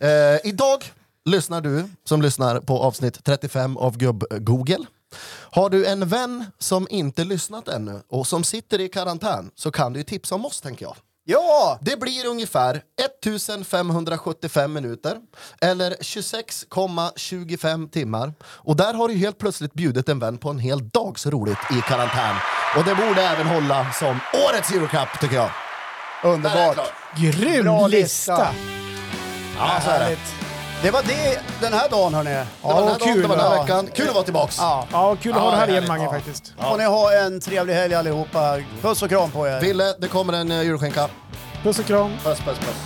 Eh, 0.06 0.38
idag 0.44 0.84
lyssnar 1.24 1.60
du 1.60 1.88
som 2.04 2.22
lyssnar 2.22 2.60
på 2.60 2.78
avsnitt 2.82 3.24
35 3.24 3.76
av 3.76 3.96
Gubb-Google. 3.96 4.86
Har 5.50 5.70
du 5.70 5.86
en 5.86 6.08
vän 6.08 6.44
som 6.58 6.86
inte 6.90 7.24
lyssnat 7.24 7.68
ännu 7.68 8.00
och 8.08 8.26
som 8.26 8.44
sitter 8.44 8.80
i 8.80 8.88
karantän 8.88 9.50
så 9.54 9.70
kan 9.70 9.92
du 9.92 10.00
ju 10.00 10.04
tipsa 10.04 10.34
om 10.34 10.46
oss 10.46 10.60
tänker 10.60 10.84
jag. 10.86 10.96
Ja! 11.30 11.78
Det 11.80 12.00
blir 12.00 12.26
ungefär 12.26 12.82
1575 13.02 14.72
minuter 14.72 15.16
eller 15.60 15.90
26,25 15.90 17.90
timmar. 17.90 18.32
Och 18.42 18.76
där 18.76 18.94
har 18.94 19.08
du 19.08 19.14
helt 19.14 19.38
plötsligt 19.38 19.74
bjudit 19.74 20.08
en 20.08 20.18
vän 20.18 20.38
på 20.38 20.50
en 20.50 20.58
hel 20.58 20.88
dags 20.88 21.26
roligt 21.26 21.58
i 21.70 21.80
karantän. 21.80 22.36
Och 22.76 22.84
det 22.84 22.94
borde 22.94 23.22
även 23.22 23.46
hålla 23.46 23.92
som 23.92 24.20
årets 24.48 24.70
Eurocup 24.70 25.20
tycker 25.20 25.36
jag. 25.36 25.50
Underbart. 26.24 26.92
Grym 27.16 27.64
Bra 27.64 27.86
lista! 27.86 28.32
lista. 28.32 28.54
Ja, 29.58 29.80
så 29.84 29.90
är 29.90 29.98
det. 29.98 30.16
Det 30.82 30.90
var 30.90 31.02
det 31.02 31.40
den 31.60 31.72
här 31.72 31.88
dagen 31.88 32.14
hörni. 32.14 32.30
Det 32.30 32.46
var 32.62 32.74
den 32.74 32.84
här 32.84 32.90
Ja, 32.92 32.98
dagen, 32.98 33.14
kul, 33.14 33.22
det 33.22 33.28
var 33.28 33.36
den 33.36 33.44
här 33.46 33.56
ja. 33.56 33.62
veckan. 33.62 33.88
Kul 33.94 34.08
att 34.08 34.14
vara 34.14 34.24
tillbaks. 34.24 34.58
Ja. 34.58 34.86
Ja, 34.92 35.16
kul 35.22 35.32
att 35.32 35.38
ha 35.38 35.44
Ja, 35.46 35.50
det 35.50 35.56
här 35.56 35.68
igen. 35.68 35.84
Mange 35.88 36.04
Ja. 36.04 36.10
faktiskt. 36.12 36.52
Får 36.70 36.78
ni 36.78 36.84
ha 36.84 37.12
en 37.12 37.40
trevlig 37.40 37.74
helg 37.74 37.94
allihopa. 37.94 38.56
Puss 38.82 39.02
och 39.02 39.08
kram 39.08 39.30
på 39.30 39.48
er. 39.48 39.60
Ville, 39.60 39.94
det 39.98 40.08
kommer 40.08 40.32
en 40.32 40.50
uh, 40.52 40.62
julskinka. 40.62 41.08
Puss 41.62 41.78
och 41.78 41.84
kram. 41.86 42.10
Puss, 42.24 42.38
puss, 42.40 42.58
puss. 42.58 42.76